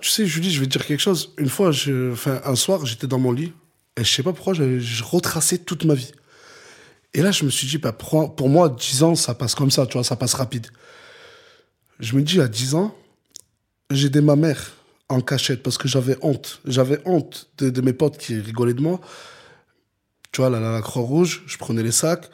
Tu 0.00 0.08
sais, 0.08 0.24
Julie, 0.24 0.50
je 0.50 0.60
vais 0.60 0.66
te 0.66 0.72
dire 0.72 0.86
quelque 0.86 1.00
chose. 1.00 1.34
Une 1.36 1.50
fois, 1.50 1.72
enfin, 2.12 2.40
un 2.44 2.54
soir, 2.54 2.86
j'étais 2.86 3.06
dans 3.06 3.18
mon 3.18 3.32
lit 3.32 3.52
et 3.98 4.04
je 4.04 4.10
sais 4.10 4.22
pas 4.22 4.32
pourquoi, 4.32 4.54
je, 4.54 4.78
je 4.78 5.04
retraçais 5.04 5.58
toute 5.58 5.84
ma 5.84 5.94
vie. 5.94 6.12
Et 7.16 7.22
là, 7.22 7.30
je 7.30 7.46
me 7.46 7.50
suis 7.50 7.66
dit, 7.66 7.78
bah, 7.78 7.92
pour 7.92 8.48
moi, 8.50 8.68
10 8.68 9.02
ans, 9.02 9.14
ça 9.14 9.34
passe 9.34 9.54
comme 9.54 9.70
ça, 9.70 9.86
tu 9.86 9.94
vois, 9.94 10.04
ça 10.04 10.16
passe 10.16 10.34
rapide. 10.34 10.66
Je 11.98 12.14
me 12.14 12.20
dis, 12.20 12.42
à 12.42 12.46
10 12.46 12.74
ans, 12.74 12.94
j'ai 13.90 14.08
aidé 14.08 14.20
ma 14.20 14.36
mère 14.36 14.72
en 15.08 15.22
cachette 15.22 15.62
parce 15.62 15.78
que 15.78 15.88
j'avais 15.88 16.18
honte. 16.20 16.60
J'avais 16.66 17.00
honte 17.06 17.48
de, 17.56 17.80
mes 17.80 17.94
potes 17.94 18.18
qui 18.18 18.38
rigolaient 18.38 18.74
de 18.74 18.82
moi. 18.82 19.00
Tu 20.30 20.42
vois, 20.42 20.50
la 20.50 20.82
Croix-Rouge, 20.82 21.42
je 21.46 21.56
prenais 21.56 21.82
les 21.82 21.90
sacs, 21.90 22.28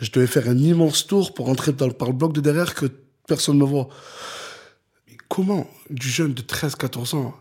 je 0.00 0.10
devais 0.10 0.26
faire 0.26 0.48
un 0.48 0.58
immense 0.58 1.06
tour 1.06 1.32
pour 1.32 1.48
entrer 1.48 1.72
dans, 1.72 1.88
par 1.90 2.08
le 2.08 2.14
bloc 2.14 2.32
de 2.32 2.40
derrière 2.40 2.74
que 2.74 2.86
personne 3.28 3.56
ne 3.56 3.60
me 3.60 3.68
voit. 3.68 3.88
comment 5.28 5.70
du 5.90 6.08
jeune 6.08 6.34
de 6.34 6.42
13-14 6.42 7.14
ans 7.14 7.36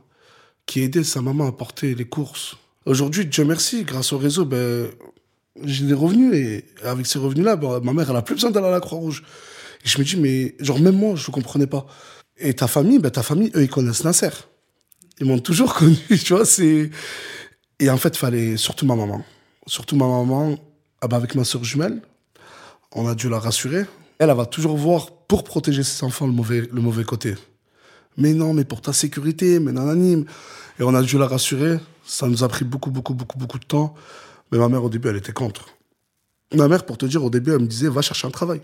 qui 0.68 0.82
aidait 0.82 1.04
sa 1.04 1.24
maman 1.24 1.48
à 1.48 1.52
porter 1.54 1.96
les 1.96 2.06
courses? 2.06 2.56
Aujourd'hui, 2.86 3.26
Dieu 3.26 3.46
merci, 3.46 3.84
grâce 3.84 4.14
au 4.14 4.20
réseau, 4.20 4.46
ben, 4.46 4.92
j'ai 5.62 5.86
des 5.86 5.94
revenus 5.94 6.34
et 6.34 6.66
avec 6.84 7.06
ces 7.06 7.20
revenus-là, 7.20 7.56
ben, 7.56 7.80
ma 7.82 7.94
mère, 7.94 8.10
elle 8.10 8.16
a 8.16 8.22
plus 8.22 8.36
besoin 8.36 8.52
d'aller 8.52 8.68
à 8.68 8.72
la 8.72 8.80
Croix-Rouge. 8.80 9.24
Et 9.86 9.88
je 9.88 10.00
me 10.00 10.04
dis, 10.04 10.18
mais 10.18 10.56
genre, 10.60 10.80
même 10.80 10.96
moi, 10.96 11.16
je 11.16 11.30
ne 11.30 11.34
comprenais 11.34 11.68
pas. 11.68 11.86
Et 12.38 12.54
ta 12.54 12.68
famille, 12.68 13.00
ben, 13.00 13.12
ta 13.12 13.24
famille, 13.24 13.52
eux, 13.56 13.64
ils 13.64 13.70
connaissent 13.70 14.04
Nasser. 14.04 14.30
Ils 15.20 15.28
m'ont 15.28 15.40
toujours 15.40 15.74
connu, 15.76 15.98
tu 16.10 16.34
vois. 16.34 16.46
c'est 16.46 16.90
Et 17.80 17.90
en 17.90 17.98
fait, 17.98 18.18
fallait, 18.18 18.58
surtout 18.58 18.86
ma 18.86 18.96
maman. 18.96 19.24
Surtout 19.68 19.96
ma 19.96 20.08
maman, 20.08 20.58
ah 21.02 21.08
ben, 21.08 21.18
avec 21.18 21.36
ma 21.36 21.44
soeur 21.44 21.64
jumelle, 21.64 22.02
on 22.92 23.08
a 23.08 23.16
dû 23.16 23.30
la 23.30 23.40
rassurer. 23.40 23.86
Elle, 24.20 24.30
elle 24.30 24.36
va 24.36 24.46
toujours 24.46 24.78
voir, 24.78 25.12
pour 25.12 25.44
protéger 25.44 25.84
ses 25.84 26.04
enfants, 26.04 26.28
le 26.28 26.34
mauvais, 26.34 26.68
le 26.72 26.82
mauvais 26.82 27.04
côté. 27.04 27.36
Mais 28.18 28.34
non, 28.34 28.54
mais 28.54 28.64
pour 28.64 28.82
ta 28.82 28.94
sécurité, 28.94 29.60
mais 29.60 29.72
nananime. 29.72 30.26
Et 30.80 30.84
on 30.84 30.94
a 30.94 31.02
dû 31.02 31.18
la 31.18 31.28
rassurer. 31.28 31.80
Ça 32.06 32.28
nous 32.28 32.44
a 32.44 32.48
pris 32.48 32.66
beaucoup, 32.66 32.92
beaucoup, 32.92 33.14
beaucoup, 33.14 33.38
beaucoup 33.38 33.60
de 33.60 33.66
temps. 33.66 33.96
Mais 34.54 34.60
ma 34.60 34.70
mère, 34.70 34.84
au 34.84 34.90
début, 34.90 35.08
elle 35.08 35.16
était 35.16 35.34
contre. 35.34 35.66
Ma 36.54 36.68
mère, 36.68 36.86
pour 36.86 37.00
te 37.00 37.08
dire, 37.08 37.24
au 37.24 37.32
début, 37.32 37.54
elle 37.54 37.62
me 37.62 37.66
disait, 37.66 37.90
va 37.90 38.04
chercher 38.04 38.28
un 38.28 38.32
travail. 38.32 38.62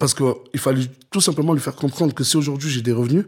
Parce 0.00 0.12
qu'il 0.12 0.58
fallait 0.58 0.86
tout 1.08 1.20
simplement 1.20 1.54
lui 1.54 1.60
faire 1.60 1.76
comprendre 1.76 2.12
que 2.12 2.24
si 2.24 2.36
aujourd'hui 2.36 2.68
j'ai 2.68 2.82
des 2.82 2.90
revenus 2.90 3.26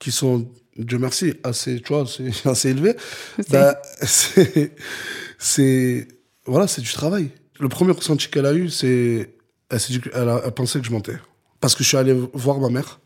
qui 0.00 0.10
sont, 0.10 0.50
Dieu 0.76 0.98
merci, 0.98 1.34
assez, 1.44 1.80
tu 1.80 1.92
vois, 1.92 2.06
assez, 2.44 2.68
élevés, 2.70 2.96
bah, 3.50 3.80
c'est, 5.38 6.08
voilà, 6.44 6.66
c'est 6.66 6.82
du 6.82 6.92
travail. 6.92 7.30
Le 7.60 7.68
premier 7.68 7.92
ressenti 7.92 8.28
qu'elle 8.28 8.46
a 8.46 8.52
eu, 8.52 8.68
c'est, 8.68 9.30
elle, 9.70 9.80
elle, 10.12 10.28
a, 10.28 10.50
pensé 10.50 10.80
que 10.80 10.86
je 10.86 10.90
mentais. 10.90 11.18
Parce 11.60 11.76
que 11.76 11.84
je 11.84 11.88
suis 11.88 11.96
allé 11.96 12.20
voir 12.32 12.58
ma 12.58 12.68
mère. 12.68 12.98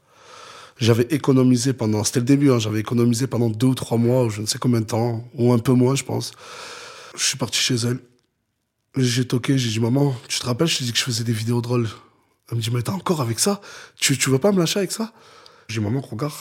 J'avais 0.78 1.04
économisé 1.10 1.74
pendant, 1.74 2.02
c'était 2.02 2.20
le 2.20 2.24
début, 2.24 2.50
hein, 2.50 2.58
j'avais 2.58 2.80
économisé 2.80 3.26
pendant 3.26 3.50
deux 3.50 3.66
ou 3.66 3.74
trois 3.74 3.98
mois, 3.98 4.24
ou 4.24 4.30
je 4.30 4.40
ne 4.40 4.46
sais 4.46 4.58
combien 4.58 4.80
de 4.80 4.86
temps, 4.86 5.22
ou 5.34 5.52
un 5.52 5.58
peu 5.58 5.72
moins, 5.72 5.94
je 5.94 6.04
pense. 6.04 6.32
Je 7.16 7.24
suis 7.24 7.38
parti 7.38 7.58
chez 7.58 7.74
elle. 7.74 7.98
J'ai 8.96 9.26
toqué, 9.26 9.56
j'ai 9.56 9.70
dit, 9.70 9.80
maman, 9.80 10.14
tu 10.28 10.38
te 10.38 10.46
rappelles, 10.46 10.66
je 10.66 10.78
t'ai 10.78 10.84
dit 10.84 10.92
que 10.92 10.98
je 10.98 11.04
faisais 11.04 11.24
des 11.24 11.32
vidéos 11.32 11.62
drôles. 11.62 11.88
Elle 12.50 12.58
me 12.58 12.62
dit, 12.62 12.70
mais 12.70 12.82
t'es 12.82 12.90
encore 12.90 13.20
avec 13.20 13.38
ça? 13.38 13.60
Tu, 13.98 14.18
tu 14.18 14.30
veux 14.30 14.38
pas 14.38 14.52
me 14.52 14.58
lâcher 14.58 14.78
avec 14.78 14.92
ça? 14.92 15.12
J'ai 15.68 15.80
dit, 15.80 15.84
maman, 15.84 16.00
regarde. 16.00 16.32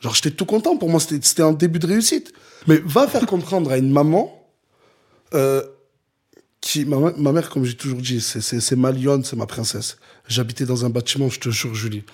Genre, 0.00 0.14
j'étais 0.14 0.32
tout 0.32 0.44
content. 0.44 0.76
Pour 0.76 0.90
moi, 0.90 1.00
c'était 1.00 1.42
un 1.42 1.52
début 1.52 1.78
de 1.78 1.86
réussite. 1.86 2.32
Mais 2.66 2.78
va 2.84 3.06
faire 3.06 3.26
comprendre 3.26 3.70
à 3.70 3.78
une 3.78 3.90
maman 3.90 4.48
euh, 5.34 5.62
qui. 6.60 6.84
Ma, 6.84 7.12
ma, 7.16 7.32
mère, 7.32 7.48
comme 7.48 7.64
j'ai 7.64 7.76
toujours 7.76 8.00
dit, 8.00 8.20
c'est 8.20 8.76
ma 8.76 8.90
lionne, 8.90 9.24
c'est 9.24 9.36
ma 9.36 9.46
princesse. 9.46 9.96
J'habitais 10.28 10.66
dans 10.66 10.84
un 10.84 10.90
bâtiment, 10.90 11.28
je 11.28 11.40
te 11.40 11.50
jure, 11.50 11.74
Julie. 11.74 12.04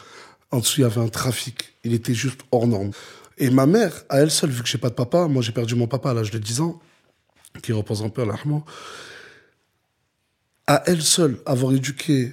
En 0.51 0.59
dessous, 0.59 0.81
il 0.81 0.83
y 0.83 0.85
avait 0.85 1.01
un 1.01 1.09
trafic. 1.09 1.75
Il 1.85 1.95
était 1.95 2.15
juste 2.15 2.41
hors 2.53 2.67
norme. 2.67 2.91
Et 3.39 3.51
ma 3.51 3.67
mère, 3.67 4.05
à 4.09 4.21
elle 4.21 4.31
seule, 4.31 4.51
vu 4.51 4.63
que 4.63 4.69
j'ai 4.69 4.79
pas 4.79 4.91
de 4.91 4.95
papa, 4.95 5.27
moi 5.27 5.41
j'ai 5.41 5.53
perdu 5.53 5.75
mon 5.75 5.87
papa 5.87 6.11
à 6.11 6.15
l'âge 6.15 6.31
de 6.31 6.39
10 6.39 6.61
ans, 6.61 6.79
qui 7.63 7.73
repose 7.73 8.03
un 8.03 8.09
peu 8.09 8.25
l'armement, 8.25 8.65
à 10.67 10.83
elle 10.87 11.03
seule, 11.03 11.39
avoir 11.47 11.73
éduqué 11.73 12.33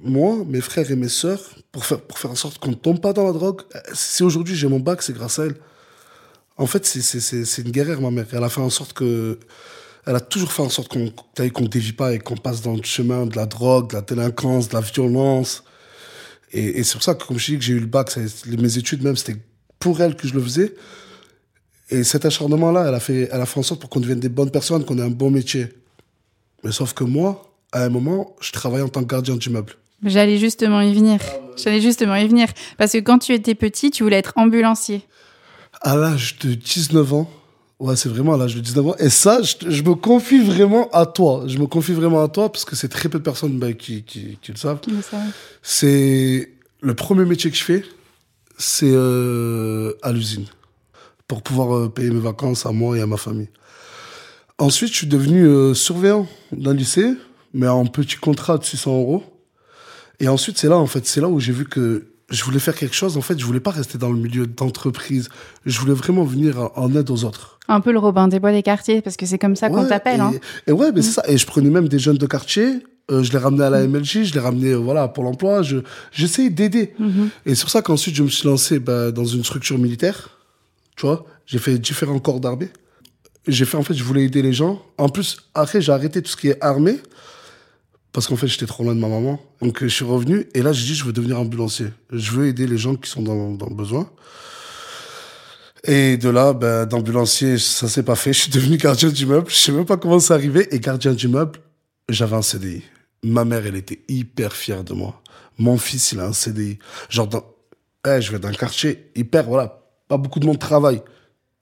moi, 0.00 0.44
mes 0.46 0.60
frères 0.60 0.90
et 0.90 0.96
mes 0.96 1.08
sœurs, 1.08 1.40
pour 1.72 1.84
faire, 1.84 2.00
pour 2.00 2.18
faire 2.18 2.30
en 2.30 2.36
sorte 2.36 2.58
qu'on 2.58 2.70
ne 2.70 2.76
tombe 2.76 3.00
pas 3.00 3.12
dans 3.12 3.24
la 3.24 3.32
drogue, 3.32 3.62
si 3.92 4.22
aujourd'hui 4.22 4.54
j'ai 4.54 4.68
mon 4.68 4.80
bac, 4.80 5.02
c'est 5.02 5.12
grâce 5.12 5.38
à 5.38 5.46
elle. 5.46 5.56
En 6.56 6.66
fait, 6.66 6.84
c'est 6.84 7.62
une 7.62 7.70
guerrière, 7.70 8.00
ma 8.00 8.10
mère. 8.10 8.26
Elle 8.32 8.44
a 8.44 8.48
fait 8.48 8.60
en 8.60 8.70
sorte 8.70 8.92
que. 8.92 9.38
Elle 10.06 10.16
a 10.16 10.20
toujours 10.20 10.52
fait 10.52 10.62
en 10.62 10.70
sorte 10.70 10.88
qu'on 10.88 11.10
qu'on 11.10 11.62
ne 11.62 11.68
dévie 11.68 11.92
pas 11.92 12.14
et 12.14 12.18
qu'on 12.18 12.36
passe 12.36 12.62
dans 12.62 12.74
le 12.74 12.82
chemin 12.82 13.26
de 13.26 13.36
la 13.36 13.46
drogue, 13.46 13.90
de 13.90 13.94
la 13.94 14.00
délinquance, 14.00 14.68
de 14.68 14.74
la 14.74 14.80
violence. 14.80 15.64
Et, 16.50 16.82
c'est 16.82 16.94
pour 16.94 17.02
ça 17.02 17.14
que, 17.14 17.24
comme 17.24 17.38
je 17.38 17.52
dis, 17.52 17.58
que 17.58 17.64
j'ai 17.64 17.74
eu 17.74 17.80
le 17.80 17.86
bac, 17.86 18.10
mes 18.46 18.78
études 18.78 19.02
même, 19.02 19.16
c'était 19.16 19.38
pour 19.78 20.00
elle 20.00 20.16
que 20.16 20.26
je 20.26 20.34
le 20.34 20.42
faisais. 20.42 20.74
Et 21.90 22.04
cet 22.04 22.24
acharnement-là, 22.24 22.86
elle, 22.88 22.94
a 22.94 23.00
fait, 23.00 23.28
elle 23.32 23.40
a 23.40 23.46
fait 23.46 23.58
en 23.58 23.62
sorte 23.62 23.80
pour 23.80 23.88
qu'on 23.88 24.00
devienne 24.00 24.20
des 24.20 24.28
bonnes 24.28 24.50
personnes, 24.50 24.84
qu'on 24.84 24.98
ait 24.98 25.02
un 25.02 25.10
bon 25.10 25.30
métier. 25.30 25.68
Mais 26.64 26.72
sauf 26.72 26.92
que 26.92 27.04
moi, 27.04 27.50
à 27.72 27.84
un 27.84 27.88
moment, 27.88 28.36
je 28.40 28.52
travaillais 28.52 28.84
en 28.84 28.88
tant 28.88 29.02
que 29.02 29.08
gardien 29.08 29.36
d'immeuble. 29.36 29.74
J'allais 30.04 30.38
justement 30.38 30.80
y 30.80 30.94
venir. 30.94 31.20
J'allais 31.56 31.80
justement 31.80 32.14
y 32.16 32.26
venir. 32.28 32.48
Parce 32.76 32.92
que 32.92 32.98
quand 32.98 33.18
tu 33.18 33.32
étais 33.32 33.54
petit, 33.54 33.90
tu 33.90 34.02
voulais 34.02 34.18
être 34.18 34.32
ambulancier. 34.36 35.02
À 35.80 35.96
l'âge 35.96 36.38
de 36.38 36.54
19 36.54 37.12
ans, 37.14 37.30
ouais, 37.80 37.96
c'est 37.96 38.08
vraiment 38.08 38.34
à 38.34 38.36
l'âge 38.36 38.54
de 38.54 38.60
19 38.60 38.86
ans. 38.86 38.94
Et 38.98 39.10
ça, 39.10 39.40
je, 39.42 39.82
me 39.82 39.94
confie 39.94 40.40
vraiment 40.40 40.88
à 40.90 41.06
toi. 41.06 41.44
Je 41.46 41.58
me 41.58 41.66
confie 41.66 41.92
vraiment 41.92 42.22
à 42.22 42.28
toi 42.28 42.50
parce 42.52 42.64
que 42.64 42.76
c'est 42.76 42.88
très 42.88 43.08
peu 43.08 43.18
de 43.18 43.24
personnes 43.24 43.58
bah, 43.58 43.72
qui, 43.72 44.02
qui, 44.02 44.38
le 44.48 44.56
savent. 44.56 44.80
C'est 45.62 46.52
le 46.80 46.94
premier 46.94 47.24
métier 47.24 47.50
que 47.50 47.56
je 47.56 47.64
fais, 47.64 47.84
c'est 48.56 48.90
euh, 48.90 49.94
à 50.02 50.12
l'usine. 50.12 50.46
Pour 51.28 51.42
pouvoir 51.42 51.76
euh, 51.76 51.88
payer 51.88 52.10
mes 52.10 52.20
vacances 52.20 52.66
à 52.66 52.72
moi 52.72 52.96
et 52.96 53.00
à 53.02 53.06
ma 53.06 53.16
famille. 53.18 53.50
Ensuite, 54.58 54.90
je 54.90 54.96
suis 54.96 55.06
devenu 55.06 55.44
euh, 55.46 55.74
surveillant 55.74 56.26
d'un 56.52 56.74
lycée, 56.74 57.12
mais 57.54 57.68
en 57.68 57.86
petit 57.86 58.16
contrat 58.16 58.58
de 58.58 58.64
600 58.64 58.98
euros. 58.98 59.22
Et 60.20 60.26
ensuite, 60.28 60.58
c'est 60.58 60.68
là, 60.68 60.76
en 60.78 60.86
fait, 60.86 61.06
c'est 61.06 61.20
là 61.20 61.28
où 61.28 61.38
j'ai 61.38 61.52
vu 61.52 61.64
que 61.66 62.08
je 62.30 62.42
voulais 62.44 62.58
faire 62.58 62.74
quelque 62.74 62.94
chose. 62.96 63.16
En 63.16 63.20
fait, 63.20 63.38
je 63.38 63.44
voulais 63.44 63.60
pas 63.60 63.70
rester 63.70 63.98
dans 63.98 64.10
le 64.10 64.18
milieu 64.18 64.46
d'entreprise. 64.46 65.28
Je 65.64 65.78
voulais 65.78 65.92
vraiment 65.94 66.24
venir 66.24 66.70
en 66.76 66.92
aide 66.96 67.10
aux 67.10 67.24
autres. 67.24 67.58
Un 67.68 67.80
peu 67.80 67.92
le 67.92 67.98
Robin 67.98 68.26
des 68.28 68.40
Bois 68.40 68.50
des 68.52 68.62
quartiers, 68.62 69.00
parce 69.02 69.16
que 69.16 69.26
c'est 69.26 69.38
comme 69.38 69.54
ça 69.54 69.68
qu'on 69.70 69.86
t'appelle. 69.86 70.18
et, 70.18 70.22
Hein. 70.22 70.32
et 70.66 70.72
ouais, 70.72 70.90
mais 70.92 71.02
c'est 71.02 71.10
Mm. 71.10 71.12
ça. 71.12 71.22
Et 71.28 71.38
je 71.38 71.46
prenais 71.46 71.70
même 71.70 71.88
des 71.88 71.98
jeunes 71.98 72.16
de 72.18 72.26
quartier. 72.26 72.80
euh, 73.10 73.22
je 73.22 73.32
les 73.32 73.38
ramenais 73.38 73.64
à 73.64 73.70
la 73.70 73.86
MLJ, 73.86 74.24
je 74.24 74.34
les 74.34 74.40
ramenais 74.40 74.72
euh, 74.72 74.76
voilà, 74.76 75.08
pour 75.08 75.24
l'emploi. 75.24 75.62
Je, 75.62 75.78
j'essayais 76.12 76.50
d'aider. 76.50 76.92
Mhm. 76.98 77.30
Et 77.46 77.54
c'est 77.54 77.62
pour 77.62 77.70
ça 77.70 77.80
qu'ensuite, 77.80 78.14
je 78.14 78.22
me 78.22 78.28
suis 78.28 78.46
lancé 78.46 78.78
bah, 78.80 79.12
dans 79.12 79.24
une 79.24 79.44
structure 79.44 79.78
militaire. 79.78 80.30
Tu 80.98 81.06
vois, 81.06 81.24
j'ai 81.46 81.58
fait 81.58 81.78
différents 81.78 82.18
corps 82.18 82.40
d'armée. 82.40 82.70
J'ai 83.46 83.64
fait, 83.64 83.76
en 83.76 83.84
fait, 83.84 83.94
je 83.94 84.02
voulais 84.02 84.24
aider 84.24 84.42
les 84.42 84.52
gens. 84.52 84.82
En 84.98 85.08
plus, 85.08 85.38
après, 85.54 85.80
j'ai 85.80 85.92
arrêté 85.92 86.20
tout 86.20 86.30
ce 86.32 86.36
qui 86.36 86.48
est 86.48 86.62
armée. 86.62 86.96
Parce 88.12 88.26
qu'en 88.26 88.34
fait, 88.34 88.48
j'étais 88.48 88.66
trop 88.66 88.82
loin 88.82 88.96
de 88.96 89.00
ma 89.00 89.06
maman. 89.06 89.40
Donc, 89.62 89.78
je 89.80 89.86
suis 89.86 90.04
revenu. 90.04 90.48
Et 90.54 90.60
là, 90.60 90.72
j'ai 90.72 90.84
dit, 90.84 90.94
je 90.96 91.04
veux 91.04 91.12
devenir 91.12 91.38
ambulancier. 91.38 91.86
Je 92.10 92.32
veux 92.32 92.48
aider 92.48 92.66
les 92.66 92.76
gens 92.76 92.96
qui 92.96 93.08
sont 93.08 93.22
dans, 93.22 93.52
dans 93.52 93.68
le 93.68 93.76
besoin. 93.76 94.10
Et 95.84 96.16
de 96.16 96.28
là, 96.30 96.52
ben, 96.52 96.84
d'ambulancier, 96.84 97.58
ça 97.58 97.86
s'est 97.86 98.02
pas 98.02 98.16
fait. 98.16 98.32
Je 98.34 98.40
suis 98.40 98.50
devenu 98.50 98.76
gardien 98.76 99.10
d'immeuble. 99.10 99.48
Je 99.48 99.54
sais 99.54 99.70
même 99.70 99.84
pas 99.84 99.98
comment 99.98 100.18
c'est 100.18 100.34
arrivé. 100.34 100.66
Et 100.74 100.80
gardien 100.80 101.12
d'immeuble, 101.12 101.60
j'avais 102.08 102.34
un 102.34 102.42
CDI. 102.42 102.82
Ma 103.22 103.44
mère, 103.44 103.64
elle 103.64 103.76
était 103.76 104.00
hyper 104.08 104.52
fière 104.52 104.82
de 104.82 104.94
moi. 104.94 105.22
Mon 105.58 105.78
fils, 105.78 106.10
il 106.10 106.18
a 106.18 106.26
un 106.26 106.32
CDI. 106.32 106.80
Genre, 107.08 107.28
eh, 108.04 108.20
je 108.20 108.32
vais 108.32 108.40
d'un 108.40 108.52
quartier 108.52 109.12
hyper, 109.14 109.44
voilà, 109.44 109.77
pas 110.08 110.16
beaucoup 110.16 110.40
de 110.40 110.46
monde 110.46 110.58
travaille. 110.58 111.02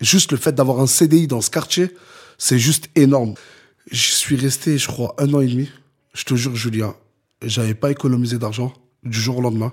Juste 0.01 0.33
le 0.33 0.39
fait 0.39 0.53
d'avoir 0.53 0.81
un 0.81 0.87
CDI 0.87 1.27
dans 1.27 1.41
ce 1.41 1.51
quartier, 1.51 1.91
c'est 2.39 2.59
juste 2.59 2.89
énorme. 2.95 3.35
Je 3.91 4.13
suis 4.13 4.37
resté, 4.37 4.79
je 4.79 4.87
crois, 4.87 5.15
un 5.19 5.33
an 5.35 5.41
et 5.41 5.47
demi. 5.47 5.71
Je 6.15 6.25
te 6.25 6.35
jure, 6.35 6.55
Julien, 6.57 6.95
j'avais 7.43 7.75
pas 7.75 7.91
économisé 7.91 8.39
d'argent 8.39 8.73
du 9.03 9.19
jour 9.19 9.39
au 9.39 9.41
lendemain. 9.41 9.73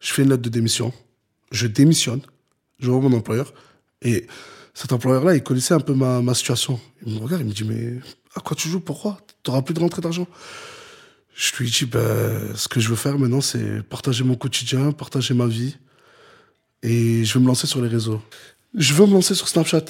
Je 0.00 0.12
fais 0.12 0.22
une 0.22 0.30
lettre 0.30 0.42
de 0.42 0.48
démission. 0.48 0.92
Je 1.52 1.66
démissionne. 1.66 2.20
Je 2.78 2.90
vois 2.90 3.00
mon 3.00 3.16
employeur. 3.16 3.52
Et 4.02 4.26
cet 4.74 4.92
employeur-là, 4.92 5.34
il 5.34 5.42
connaissait 5.42 5.74
un 5.74 5.80
peu 5.80 5.94
ma, 5.94 6.34
situation. 6.34 6.78
Il 7.06 7.14
me 7.14 7.20
regarde, 7.20 7.42
il 7.42 7.48
me 7.48 7.52
dit, 7.52 7.64
mais 7.64 8.00
à 8.34 8.40
quoi 8.40 8.56
tu 8.56 8.68
joues? 8.68 8.80
Pourquoi? 8.80 9.18
Tu 9.42 9.50
n'auras 9.50 9.62
plus 9.62 9.74
de 9.74 9.80
rentrée 9.80 10.02
d'argent 10.02 10.26
Je 11.34 11.56
lui 11.56 11.70
dis, 11.70 11.86
ben, 11.86 12.54
ce 12.54 12.68
que 12.68 12.80
je 12.80 12.88
veux 12.88 12.96
faire 12.96 13.18
maintenant, 13.18 13.40
c'est 13.40 13.82
partager 13.82 14.24
mon 14.24 14.34
quotidien, 14.34 14.92
partager 14.92 15.32
ma 15.34 15.46
vie. 15.46 15.76
Et 16.82 17.24
je 17.24 17.34
veux 17.34 17.40
me 17.40 17.46
lancer 17.46 17.66
sur 17.66 17.80
les 17.80 17.88
réseaux. 17.88 18.20
Je 18.74 18.94
veux 18.94 19.06
me 19.06 19.12
lancer 19.12 19.34
sur 19.34 19.48
Snapchat. 19.48 19.84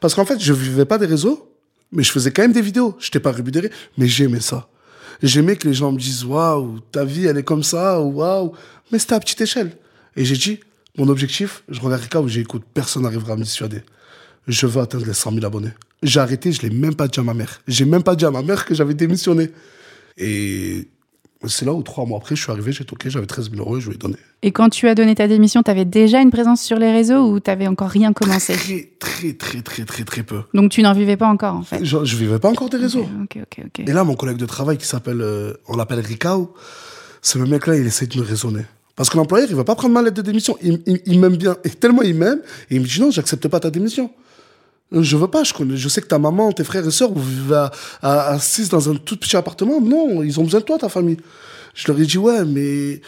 Parce 0.00 0.14
qu'en 0.14 0.24
fait, 0.24 0.38
je 0.40 0.52
vivais 0.52 0.84
pas 0.84 0.98
des 0.98 1.06
réseaux, 1.06 1.54
mais 1.92 2.02
je 2.02 2.10
faisais 2.10 2.30
quand 2.30 2.42
même 2.42 2.52
des 2.52 2.62
vidéos. 2.62 2.96
Je 2.98 3.06
n'étais 3.06 3.20
pas 3.20 3.32
rémunéré, 3.32 3.70
mais 3.96 4.06
j'aimais 4.06 4.40
ça. 4.40 4.68
J'aimais 5.22 5.56
que 5.56 5.68
les 5.68 5.74
gens 5.74 5.92
me 5.92 5.98
disent, 5.98 6.24
waouh, 6.24 6.80
ta 6.92 7.04
vie, 7.04 7.26
elle 7.26 7.38
est 7.38 7.42
comme 7.42 7.62
ça, 7.62 8.00
ou 8.00 8.12
waouh. 8.18 8.52
Mais 8.90 8.98
c'était 8.98 9.14
à 9.14 9.20
petite 9.20 9.40
échelle. 9.40 9.76
Et 10.16 10.24
j'ai 10.24 10.36
dit, 10.36 10.60
mon 10.96 11.08
objectif, 11.08 11.62
je 11.68 11.80
regarde 11.80 12.02
Rika 12.02 12.20
où 12.20 12.28
j'ai 12.28 12.40
écoute, 12.40 12.62
personne 12.74 13.02
n'arrivera 13.02 13.34
à 13.34 13.36
me 13.36 13.44
dissuader. 13.44 13.82
Je 14.48 14.66
veux 14.66 14.80
atteindre 14.80 15.06
les 15.06 15.14
100 15.14 15.32
000 15.32 15.44
abonnés. 15.44 15.72
J'ai 16.02 16.20
arrêté, 16.20 16.52
je 16.52 16.62
l'ai 16.62 16.70
même 16.70 16.94
pas 16.94 17.08
dit 17.08 17.20
à 17.20 17.22
ma 17.22 17.34
mère. 17.34 17.60
J'ai 17.68 17.84
même 17.84 18.02
pas 18.02 18.16
dit 18.16 18.24
à 18.24 18.30
ma 18.30 18.42
mère 18.42 18.64
que 18.64 18.74
j'avais 18.74 18.94
démissionné. 18.94 19.50
Et 20.16 20.88
c'est 21.46 21.64
là 21.64 21.72
où 21.72 21.82
trois 21.82 22.04
mois 22.04 22.18
après, 22.18 22.36
je 22.36 22.42
suis 22.42 22.52
arrivé, 22.52 22.70
j'ai 22.72 22.84
toqué, 22.84 23.08
j'avais 23.10 23.26
13 23.26 23.50
000 23.50 23.62
euros 23.62 23.78
et 23.78 23.80
je 23.80 23.88
lui 23.88 23.94
ai 23.94 23.98
donné. 23.98 24.16
Et 24.42 24.52
quand 24.52 24.68
tu 24.68 24.88
as 24.88 24.94
donné 24.94 25.14
ta 25.14 25.26
démission, 25.28 25.62
tu 25.62 25.70
avais 25.70 25.84
déjà 25.86 26.20
une 26.20 26.30
présence 26.30 26.60
sur 26.62 26.78
les 26.78 26.92
réseaux 26.92 27.30
ou 27.30 27.40
tu 27.40 27.50
encore 27.66 27.88
rien 27.88 28.12
commencé? 28.12 28.54
Très, 28.54 28.90
très, 28.98 29.32
très, 29.32 29.62
très, 29.62 29.84
très, 29.84 30.04
très 30.04 30.22
peu. 30.22 30.42
Donc 30.54 30.70
tu 30.70 30.82
n'en 30.82 30.92
vivais 30.92 31.16
pas 31.16 31.26
encore 31.28 31.54
en 31.54 31.62
fait? 31.62 31.82
Je, 31.84 32.04
je 32.04 32.16
vivais 32.16 32.38
pas 32.38 32.50
encore 32.50 32.68
des 32.68 32.76
réseaux. 32.78 33.06
Ok, 33.22 33.38
ok, 33.40 33.64
ok. 33.66 33.88
Et 33.88 33.92
là, 33.92 34.04
mon 34.04 34.14
collègue 34.16 34.36
de 34.36 34.46
travail 34.46 34.76
qui 34.78 34.86
s'appelle, 34.86 35.20
euh, 35.22 35.54
on 35.68 35.76
l'appelle 35.76 36.00
Ricao, 36.00 36.52
ce 37.22 37.38
mec-là, 37.38 37.76
il 37.76 37.86
essaie 37.86 38.06
de 38.06 38.18
me 38.18 38.24
raisonner. 38.24 38.62
Parce 38.96 39.08
que 39.08 39.16
l'employeur, 39.16 39.48
il 39.48 39.56
va 39.56 39.64
pas 39.64 39.74
prendre 39.76 39.94
ma 39.94 40.02
lettre 40.02 40.16
de 40.16 40.22
démission. 40.22 40.58
Il, 40.62 40.82
il- 40.86 41.00
il 41.06 41.20
m'aime 41.20 41.36
bien. 41.36 41.56
Et 41.64 41.70
tellement 41.70 42.02
il 42.02 42.14
m'aime, 42.14 42.40
et 42.70 42.74
il 42.76 42.80
me 42.82 42.86
dit 42.86 43.00
non, 43.00 43.10
j'accepte 43.10 43.48
pas 43.48 43.60
ta 43.60 43.70
démission. 43.70 44.10
Je 44.92 45.16
veux 45.16 45.28
pas, 45.28 45.44
je, 45.44 45.54
connais, 45.54 45.76
je 45.76 45.88
sais 45.88 46.00
que 46.00 46.08
ta 46.08 46.18
maman, 46.18 46.50
tes 46.52 46.64
frères 46.64 46.86
et 46.86 46.90
sœurs, 46.90 47.12
vous 47.12 47.22
vivez 47.22 47.54
à, 47.54 47.70
à, 48.02 48.28
à 48.30 48.38
six 48.38 48.68
dans 48.68 48.90
un 48.90 48.96
tout 48.96 49.16
petit 49.16 49.36
appartement. 49.36 49.80
Non, 49.80 50.22
ils 50.22 50.40
ont 50.40 50.44
besoin 50.44 50.60
de 50.60 50.64
toi, 50.64 50.78
ta 50.78 50.88
famille. 50.88 51.18
Je 51.74 51.86
leur 51.86 52.00
ai 52.00 52.06
dit 52.06 52.18
ouais, 52.18 52.44
mais 52.44 53.00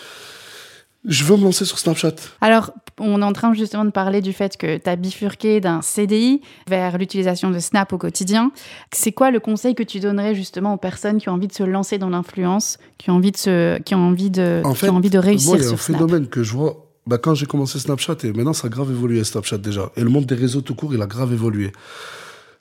je 1.05 1.25
veux 1.25 1.37
me 1.37 1.43
lancer 1.43 1.65
sur 1.65 1.79
Snapchat. 1.79 2.15
Alors, 2.41 2.71
on 3.01 3.21
est 3.21 3.25
en 3.25 3.33
train 3.33 3.53
justement 3.55 3.85
de 3.85 3.91
parler 3.91 4.21
du 4.21 4.33
fait 4.33 4.57
que 4.57 4.77
tu 4.79 4.89
as 4.89 4.95
bifurqué 4.95 5.61
d'un 5.61 5.83
CDI 5.83 6.41
vers 6.69 6.97
l'utilisation 6.99 7.51
de 7.51 7.59
Snap 7.59 7.93
au 7.93 7.99
quotidien. 7.99 8.53
C'est 8.93 9.11
quoi 9.11 9.33
le 9.33 9.41
conseil 9.41 9.75
que 9.75 9.83
tu 9.83 9.99
donnerais 9.99 10.37
justement 10.37 10.75
aux 10.75 10.79
personnes 10.79 11.19
qui 11.19 11.29
ont 11.29 11.33
envie 11.33 11.49
de 11.49 11.53
se 11.53 11.65
lancer 11.65 11.99
dans 11.99 12.11
l'influence, 12.11 12.79
qui 12.99 13.11
ont 13.11 13.15
envie 13.15 13.33
de, 13.33 13.37
se, 13.37 13.79
qui 13.81 13.97
ont 13.97 14.07
envie 14.07 14.31
de, 14.31 14.63
En 14.65 14.75
qui 14.75 14.89
ont 14.89 14.97
envie 14.97 15.11
de 15.11 15.19
réussir 15.19 15.51
moi, 15.51 15.59
il 15.59 15.63
y 15.63 15.65
a 15.65 15.67
un 15.67 15.71
sur 15.71 15.81
Snap? 15.83 15.97
phénomène 15.97 16.29
que 16.29 16.45
je 16.45 16.53
vois. 16.53 16.92
Bah, 17.07 17.19
quand 17.19 17.35
j'ai 17.35 17.47
commencé 17.47 17.79
Snapchat, 17.79 18.17
et 18.23 18.33
maintenant 18.33 18.53
ça 18.53 18.69
a 18.69 18.71
grave 18.71 18.91
évolué 18.91 19.25
Snapchat 19.25 19.59
déjà. 19.59 19.91
Et 19.97 20.03
le 20.03 20.11
monde 20.11 20.27
des 20.27 20.37
réseaux 20.37 20.61
tout 20.61 20.75
court, 20.75 20.95
il 20.95 21.03
a 21.03 21.07
grave 21.07 21.33
évolué. 21.33 21.73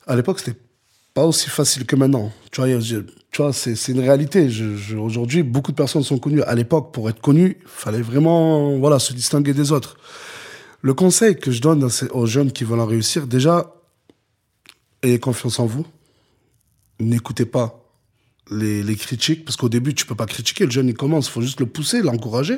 À 0.08 0.16
l'époque, 0.16 0.40
c'était 0.40 0.58
pas 1.14 1.26
aussi 1.26 1.50
facile 1.50 1.86
que 1.86 1.96
maintenant. 1.96 2.32
Tu 2.52 2.62
vois, 3.38 3.54
c'est 3.54 3.88
une 3.90 4.00
réalité. 4.00 4.50
Aujourd'hui, 4.98 5.44
beaucoup 5.44 5.72
de 5.72 5.76
personnes 5.76 6.04
sont 6.04 6.18
connues. 6.18 6.42
À 6.44 6.56
l'époque, 6.56 6.92
pour 6.94 7.10
être 7.10 7.22
connu, 7.22 7.58
fallait 7.66 8.02
vraiment 8.02 8.78
voilà, 8.80 8.98
se 8.98 9.14
distinguer 9.14 9.54
des 9.54 9.72
autres. 9.72 9.98
Le 10.82 10.96
conseil 10.96 11.38
que 11.38 11.52
je 11.52 11.62
donne 11.62 11.88
aux 12.12 12.26
jeunes 12.26 12.52
qui 12.52 12.64
veulent 12.64 12.80
en 12.80 12.88
réussir, 12.88 13.28
déjà, 13.28 13.76
ayez 15.04 15.20
confiance 15.20 15.60
en 15.60 15.68
vous. 15.68 15.86
N'écoutez 17.00 17.46
pas 17.46 17.84
les, 18.50 18.82
les 18.82 18.96
critiques, 18.96 19.46
parce 19.46 19.56
qu'au 19.56 19.70
début, 19.70 19.94
tu 19.94 20.06
peux 20.08 20.16
pas 20.16 20.26
critiquer. 20.26 20.66
Le 20.66 20.72
jeune, 20.72 20.88
il 20.88 20.96
commence, 20.96 21.28
il 21.28 21.32
faut 21.32 21.42
juste 21.42 21.60
le 21.60 21.68
pousser, 21.68 22.02
l'encourager. 22.02 22.58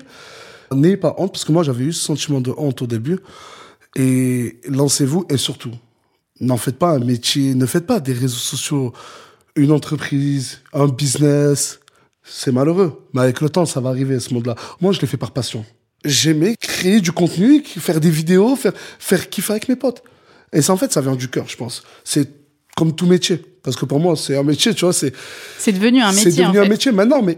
N'ayez 0.75 0.97
pas 0.97 1.15
honte, 1.17 1.31
parce 1.31 1.45
que 1.45 1.51
moi, 1.51 1.63
j'avais 1.63 1.85
eu 1.85 1.93
ce 1.93 2.03
sentiment 2.03 2.41
de 2.41 2.51
honte 2.57 2.81
au 2.81 2.87
début. 2.87 3.19
Et 3.95 4.59
lancez-vous, 4.67 5.25
et 5.29 5.37
surtout, 5.37 5.71
n'en 6.39 6.57
faites 6.57 6.77
pas 6.77 6.91
un 6.91 6.99
métier, 6.99 7.53
ne 7.53 7.65
faites 7.65 7.85
pas 7.85 7.99
des 7.99 8.13
réseaux 8.13 8.37
sociaux 8.37 8.93
une 9.55 9.71
entreprise, 9.71 10.59
un 10.73 10.87
business. 10.87 11.79
C'est 12.23 12.51
malheureux. 12.51 13.05
Mais 13.13 13.21
avec 13.21 13.41
le 13.41 13.49
temps, 13.49 13.65
ça 13.65 13.79
va 13.79 13.89
arriver, 13.89 14.19
ce 14.19 14.33
monde-là. 14.33 14.55
Moi, 14.81 14.93
je 14.93 15.01
l'ai 15.01 15.07
fait 15.07 15.17
par 15.17 15.31
passion. 15.31 15.65
J'aimais 16.05 16.55
créer 16.59 17.01
du 17.01 17.11
contenu, 17.11 17.63
faire 17.63 17.99
des 17.99 18.09
vidéos, 18.09 18.55
faire, 18.55 18.73
faire 18.99 19.29
kiffer 19.29 19.53
avec 19.53 19.69
mes 19.69 19.75
potes. 19.75 20.03
Et 20.51 20.61
ça, 20.61 20.73
en 20.73 20.77
fait, 20.77 20.91
ça 20.91 21.01
vient 21.01 21.15
du 21.15 21.29
cœur, 21.29 21.47
je 21.47 21.55
pense. 21.57 21.83
C'est 22.03 22.29
comme 22.75 22.95
tout 22.95 23.05
métier. 23.05 23.37
Parce 23.63 23.75
que 23.75 23.85
pour 23.85 23.99
moi, 23.99 24.15
c'est 24.15 24.35
un 24.37 24.43
métier, 24.43 24.73
tu 24.73 24.85
vois, 24.85 24.93
c'est, 24.93 25.13
C'est 25.57 25.71
devenu 25.71 26.01
un 26.01 26.11
métier 26.11 26.31
c'est 26.31 26.41
devenu 26.41 26.57
en 26.57 26.61
un 26.61 26.63
fait. 26.63 26.69
métier 26.69 26.91
maintenant, 26.91 27.21
mais 27.21 27.37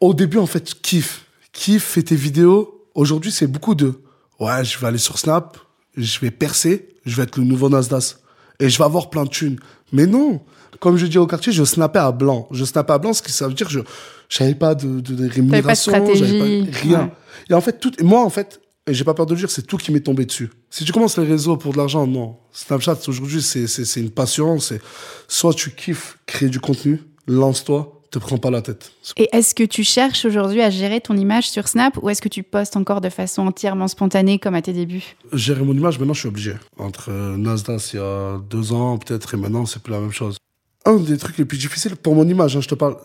au 0.00 0.14
début, 0.14 0.38
en 0.38 0.46
fait, 0.46 0.80
kiffe. 0.82 1.24
Kiffe, 1.52 1.84
fais 1.84 2.02
tes 2.02 2.16
vidéos. 2.16 2.86
Aujourd'hui, 2.94 3.30
c'est 3.32 3.46
beaucoup 3.46 3.74
de 3.74 3.94
ouais, 4.40 4.64
je 4.64 4.78
vais 4.78 4.86
aller 4.86 4.98
sur 4.98 5.18
Snap, 5.18 5.58
je 5.96 6.18
vais 6.20 6.30
percer, 6.30 6.88
je 7.06 7.16
vais 7.16 7.22
être 7.22 7.36
le 7.36 7.44
nouveau 7.44 7.68
Nasdaq. 7.68 8.16
Et 8.60 8.68
je 8.70 8.78
vais 8.78 8.84
avoir 8.84 9.10
plein 9.10 9.24
de 9.24 9.28
thunes. 9.28 9.58
Mais 9.92 10.06
non. 10.06 10.40
Comme 10.80 10.96
je 10.96 11.06
dis 11.06 11.18
au 11.18 11.26
quartier, 11.26 11.52
je 11.52 11.64
snappais 11.64 11.98
à 11.98 12.12
blanc. 12.12 12.48
Je 12.50 12.64
snappais 12.64 12.92
à 12.92 12.98
blanc, 12.98 13.12
ce 13.12 13.22
qui 13.22 13.32
ça 13.32 13.48
veut 13.48 13.54
dire 13.54 13.66
que 13.66 13.72
je 13.72 13.80
j'avais 14.28 14.54
pas 14.54 14.74
de, 14.74 15.00
de, 15.00 15.14
de 15.14 15.28
rémunération, 15.28 15.92
j'avais 16.14 16.62
rien. 16.70 17.00
ouais. 17.00 17.12
Et 17.50 17.54
en 17.54 17.60
fait, 17.60 17.78
tout, 17.78 17.92
et 17.98 18.02
moi, 18.02 18.24
en 18.24 18.30
fait, 18.30 18.60
et 18.86 18.94
j'ai 18.94 19.04
pas 19.04 19.14
peur 19.14 19.26
de 19.26 19.34
le 19.34 19.40
dire, 19.40 19.50
c'est 19.50 19.62
tout 19.62 19.76
qui 19.76 19.92
m'est 19.92 20.00
tombé 20.00 20.24
dessus. 20.24 20.50
Si 20.70 20.84
tu 20.84 20.92
commences 20.92 21.18
les 21.18 21.26
réseaux 21.26 21.56
pour 21.56 21.72
de 21.72 21.78
l'argent, 21.78 22.06
non. 22.06 22.38
Snapchat, 22.52 22.98
aujourd'hui, 23.08 23.42
c'est, 23.42 23.66
c'est, 23.66 23.84
c'est 23.84 24.00
une 24.00 24.10
passion. 24.10 24.58
C'est 24.58 24.80
soit 25.28 25.54
tu 25.54 25.70
kiffes 25.70 26.18
créer 26.26 26.48
du 26.48 26.60
contenu, 26.60 27.02
lance-toi, 27.26 28.01
te 28.12 28.18
prends 28.18 28.36
pas 28.38 28.50
la 28.50 28.62
tête. 28.62 28.92
Et 29.16 29.28
est-ce 29.32 29.54
que 29.54 29.64
tu 29.64 29.82
cherches 29.84 30.24
aujourd'hui 30.24 30.60
à 30.60 30.70
gérer 30.70 31.00
ton 31.00 31.16
image 31.16 31.50
sur 31.50 31.66
Snap 31.66 31.98
ou 32.02 32.10
est-ce 32.10 32.20
que 32.22 32.28
tu 32.28 32.42
postes 32.42 32.76
encore 32.76 33.00
de 33.00 33.08
façon 33.08 33.46
entièrement 33.46 33.88
spontanée 33.88 34.38
comme 34.38 34.54
à 34.54 34.62
tes 34.62 34.72
débuts? 34.72 35.16
Gérer 35.32 35.62
mon 35.62 35.72
image, 35.72 35.98
maintenant, 35.98 36.14
je 36.14 36.20
suis 36.20 36.28
obligé. 36.28 36.54
Entre 36.78 37.10
euh, 37.10 37.36
Nasdaq, 37.36 37.80
il 37.94 37.96
y 37.96 37.98
a 37.98 38.38
deux 38.50 38.72
ans, 38.72 38.98
peut-être, 38.98 39.34
et 39.34 39.36
maintenant, 39.36 39.66
c'est 39.66 39.82
plus 39.82 39.92
la 39.92 40.00
même 40.00 40.12
chose. 40.12 40.36
Un 40.84 40.96
des 40.96 41.16
trucs 41.16 41.38
les 41.38 41.44
plus 41.44 41.58
difficiles 41.58 41.96
pour 41.96 42.14
mon 42.14 42.28
image, 42.28 42.56
hein, 42.56 42.60
je 42.60 42.68
te 42.68 42.74
parle 42.74 42.96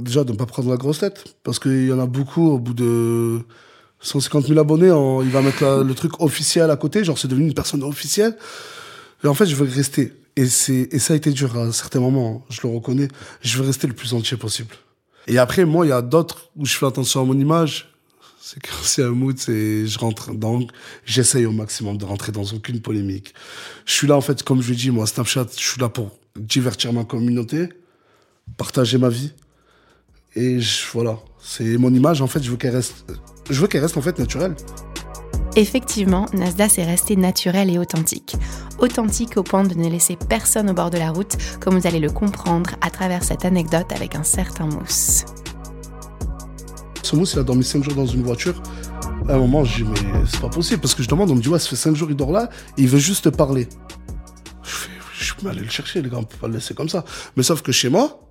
déjà 0.00 0.24
de 0.24 0.32
ne 0.32 0.36
pas 0.36 0.46
prendre 0.46 0.68
la 0.68 0.76
grosse 0.76 0.98
tête, 0.98 1.24
parce 1.44 1.58
qu'il 1.58 1.86
y 1.86 1.92
en 1.92 1.98
a 2.00 2.06
beaucoup 2.06 2.50
au 2.50 2.58
bout 2.58 2.74
de 2.74 3.40
150 4.00 4.46
000 4.46 4.58
abonnés, 4.58 4.90
on- 4.90 5.22
il 5.22 5.30
va 5.30 5.42
mettre 5.42 5.62
la- 5.62 5.82
le 5.82 5.94
truc 5.94 6.20
officiel 6.20 6.70
à 6.70 6.76
côté, 6.76 7.04
genre 7.04 7.18
c'est 7.18 7.28
devenu 7.28 7.46
une 7.46 7.54
personne 7.54 7.82
officielle. 7.82 8.36
Et 9.24 9.28
en 9.28 9.34
fait, 9.34 9.46
je 9.46 9.54
veux 9.54 9.66
rester. 9.66 10.12
Et, 10.36 10.46
c'est, 10.46 10.88
et 10.92 10.98
ça 10.98 11.14
a 11.14 11.16
été 11.16 11.30
dur 11.30 11.56
à 11.58 11.72
certains 11.72 12.00
moments, 12.00 12.44
je 12.50 12.60
le 12.62 12.68
reconnais. 12.68 13.08
Je 13.40 13.58
veux 13.58 13.66
rester 13.66 13.86
le 13.86 13.94
plus 13.94 14.12
entier 14.12 14.36
possible. 14.36 14.74
Et 15.26 15.38
après, 15.38 15.64
moi, 15.64 15.86
il 15.86 15.88
y 15.88 15.92
a 15.92 16.02
d'autres 16.02 16.50
où 16.56 16.66
je 16.66 16.76
fais 16.76 16.86
attention 16.86 17.22
à 17.22 17.24
mon 17.24 17.38
image. 17.38 17.92
C'est 18.40 18.60
quand 18.60 18.82
c'est 18.82 19.02
un 19.02 19.10
mood, 19.10 19.36
c'est, 19.38 19.86
je 19.86 19.98
rentre 19.98 20.32
dans, 20.32 20.60
j'essaye 21.04 21.46
au 21.46 21.52
maximum 21.52 21.98
de 21.98 22.04
rentrer 22.04 22.30
dans 22.30 22.44
aucune 22.44 22.80
polémique. 22.80 23.34
Je 23.86 23.92
suis 23.92 24.06
là, 24.06 24.16
en 24.16 24.20
fait, 24.20 24.42
comme 24.44 24.62
je 24.62 24.70
l'ai 24.70 24.76
dit, 24.76 24.90
moi, 24.90 25.06
Snapchat, 25.06 25.46
je 25.56 25.62
suis 25.62 25.80
là 25.80 25.88
pour 25.88 26.16
divertir 26.36 26.92
ma 26.92 27.04
communauté, 27.04 27.70
partager 28.56 28.98
ma 28.98 29.08
vie. 29.08 29.32
Et 30.36 30.58
voilà. 30.92 31.18
C'est 31.40 31.76
mon 31.76 31.92
image, 31.92 32.20
en 32.20 32.26
fait, 32.26 32.42
je 32.42 32.50
veux 32.50 32.56
qu'elle 32.56 32.76
reste, 32.76 33.04
je 33.50 33.60
veux 33.60 33.66
qu'elle 33.66 33.82
reste, 33.82 33.96
en 33.96 34.02
fait, 34.02 34.18
naturelle. 34.18 34.54
Effectivement, 35.54 36.26
Nasdaq 36.34 36.78
est 36.78 36.84
resté 36.84 37.16
naturel 37.16 37.70
et 37.70 37.78
authentique. 37.78 38.36
Authentique 38.78 39.36
au 39.38 39.42
point 39.42 39.64
de 39.64 39.74
ne 39.74 39.88
laisser 39.88 40.16
personne 40.16 40.68
au 40.68 40.74
bord 40.74 40.90
de 40.90 40.98
la 40.98 41.10
route, 41.10 41.36
comme 41.60 41.78
vous 41.78 41.86
allez 41.86 41.98
le 42.00 42.10
comprendre 42.10 42.70
à 42.82 42.90
travers 42.90 43.24
cette 43.24 43.44
anecdote 43.44 43.90
avec 43.94 44.14
un 44.16 44.22
certain 44.22 44.66
Mousse. 44.66 45.24
Ce 47.02 47.14
mousse, 47.16 47.34
il 47.34 47.38
a 47.38 47.42
dormi 47.44 47.64
5 47.64 47.84
jours 47.84 47.94
dans 47.94 48.06
une 48.06 48.22
voiture. 48.22 48.60
À 49.28 49.34
un 49.34 49.38
moment, 49.38 49.64
je 49.64 49.82
dis, 49.82 49.84
mais 49.84 50.20
c'est 50.28 50.40
pas 50.40 50.48
possible. 50.48 50.80
Parce 50.80 50.94
que 50.94 51.02
je 51.02 51.08
demande, 51.08 51.30
on 51.30 51.36
me 51.36 51.40
dit, 51.40 51.48
ouais, 51.48 51.58
ça 51.58 51.68
fait 51.68 51.76
5 51.76 51.94
jours, 51.96 52.10
il 52.10 52.16
dort 52.16 52.32
là, 52.32 52.50
il 52.76 52.88
veut 52.88 52.98
juste 52.98 53.24
te 53.24 53.28
parler. 53.30 53.68
Je 54.62 54.68
fais, 54.70 54.90
je- 55.20 55.34
peux 55.34 55.48
aller 55.48 55.60
le 55.60 55.70
chercher, 55.70 56.02
les 56.02 56.10
gars, 56.10 56.18
on 56.18 56.24
peut 56.24 56.36
pas 56.38 56.48
le 56.48 56.54
laisser 56.54 56.74
comme 56.74 56.88
ça. 56.88 57.04
Mais 57.36 57.42
sauf 57.44 57.62
que 57.62 57.70
chez 57.72 57.88
moi, 57.88 58.25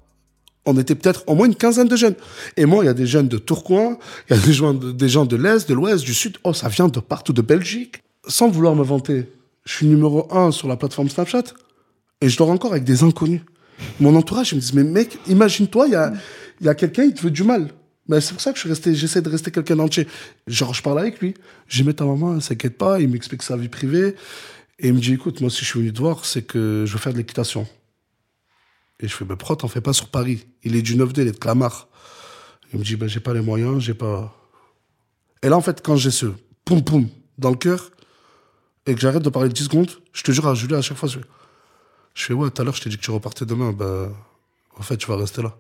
on 0.66 0.78
était 0.78 0.96
peut-être 0.96 1.24
au 1.28 1.36
moins 1.36 1.46
une 1.46 1.56
quinzaine 1.56 1.88
de 1.88 1.96
jeunes. 1.96 2.16
Et 2.58 2.66
moi, 2.66 2.84
il 2.84 2.88
y 2.88 2.90
a 2.90 2.94
des 2.94 3.06
jeunes 3.06 3.28
de 3.28 3.38
Tourcoing, 3.38 3.98
il 4.30 4.36
y 4.36 4.40
a 4.40 4.42
des 4.42 4.54
gens 4.54 4.74
de, 4.74 5.08
gens 5.08 5.26
de 5.26 5.36
l'Est, 5.36 5.70
de 5.70 5.74
l'Ouest, 5.74 6.04
du 6.04 6.14
Sud. 6.14 6.38
Oh, 6.44 6.54
ça 6.54 6.70
vient 6.70 6.88
de 6.88 7.00
partout, 7.00 7.34
de 7.34 7.42
Belgique. 7.42 8.02
Sans 8.28 8.50
vouloir 8.50 8.76
me 8.76 8.84
vanter, 8.84 9.30
je 9.66 9.74
suis 9.74 9.86
numéro 9.86 10.28
un 10.36 10.52
sur 10.52 10.68
la 10.68 10.76
plateforme 10.76 11.10
Snapchat 11.10 11.44
et 12.22 12.30
je 12.30 12.38
dors 12.38 12.50
encore 12.50 12.72
avec 12.72 12.84
des 12.84 13.04
inconnus. 13.04 13.42
Mon 14.00 14.16
entourage, 14.16 14.52
ils 14.52 14.56
me 14.56 14.62
disent, 14.62 14.74
mais 14.74 14.84
mec, 14.84 15.20
imagine-toi, 15.28 15.88
il 15.88 15.92
y 16.66 16.68
a, 16.68 16.76
quelqu'un, 16.76 17.04
il 17.04 17.14
te 17.14 17.22
veut 17.22 17.32
du 17.32 17.44
mal. 17.44 17.70
Mais 18.08 18.22
c'est 18.22 18.34
pour 18.34 18.42
ça 18.42 18.54
que 18.54 18.60
je 18.60 18.94
j'essaie 18.94 19.22
de 19.22 19.30
rester 19.30 19.52
quelqu'un 19.52 19.76
d'entier. 19.76 20.08
Genre, 20.48 20.74
je 20.74 20.82
parle 20.82 21.00
avec 21.00 21.20
lui. 21.20 21.34
J'ai 21.68 21.84
mis 21.84 21.94
ta 21.94 22.06
maman, 22.06 22.36
elle 22.36 22.42
s'inquiète 22.42 22.78
pas, 22.78 23.00
il 23.00 23.10
m'explique 23.10 23.44
sa 23.44 23.58
vie 23.58 23.68
privée. 23.68 24.16
Et 24.80 24.90
il 24.90 24.94
me 24.94 25.00
dit, 25.00 25.14
écoute, 25.14 25.42
moi, 25.42 25.50
si 25.50 25.60
je 25.60 25.66
suis 25.66 25.80
venu 25.80 25.94
te 25.94 26.00
voir, 26.00 26.26
c'est 26.26 26.44
que 26.44 26.84
je 26.86 26.94
veux 26.94 27.00
faire 27.00 27.14
de 27.14 27.18
l'équitation. 27.18 27.68
Et 29.00 29.08
je 29.08 29.14
fais, 29.14 29.26
ben, 29.26 29.36
pourquoi 29.36 29.56
t'en 29.56 29.68
fais 29.68 29.82
pas 29.82 29.94
sur 29.94 30.08
Paris 30.08 30.46
Il 30.64 30.76
est 30.76 30.82
du 30.82 30.96
9D, 30.96 31.22
il 31.22 31.28
est 31.28 31.32
de 31.32 31.38
Clamart. 31.38 31.88
Il 32.74 32.80
me 32.80 32.84
dit, 32.84 32.96
ben, 32.96 33.08
j'ai 33.08 33.20
pas 33.20 33.34
les 33.34 33.42
moyens, 33.42 33.80
j'ai 33.80 33.94
pas. 33.94 34.34
Et 35.44 35.50
là, 35.50 35.58
en 35.58 35.62
fait, 35.62 35.82
quand 35.84 35.96
j'ai 35.96 36.12
ce 36.12 36.28
poum 36.64 36.84
poum 36.84 37.08
dans 37.38 37.50
le 37.50 37.58
cœur, 37.58 37.92
et 38.88 38.96
que 38.96 39.02
j'arrête 39.02 39.24
de 39.24 39.30
parler 39.30 39.50
10 39.50 39.66
secondes, 39.66 39.92
je 40.14 40.24
te 40.24 40.32
jure 40.32 40.48
à 40.48 40.54
Julie, 40.54 40.76
à 40.76 40.82
chaque 40.82 40.98
fois, 40.98 41.10
je 41.10 41.20
fais, 42.14 42.34
ouais, 42.34 42.50
tout 42.50 42.62
à 42.62 42.66
l'heure, 42.66 42.76
je 42.76 42.82
t'ai 42.82 42.90
dit 42.90 42.98
que 42.98 43.02
tu 43.02 43.12
repartais 43.12 43.46
demain, 43.46 43.72
ben, 43.74 44.14
en 44.78 44.82
fait, 44.82 44.98
tu 44.98 45.08
vas 45.08 45.18
rester 45.18 45.42
là. 45.42 45.56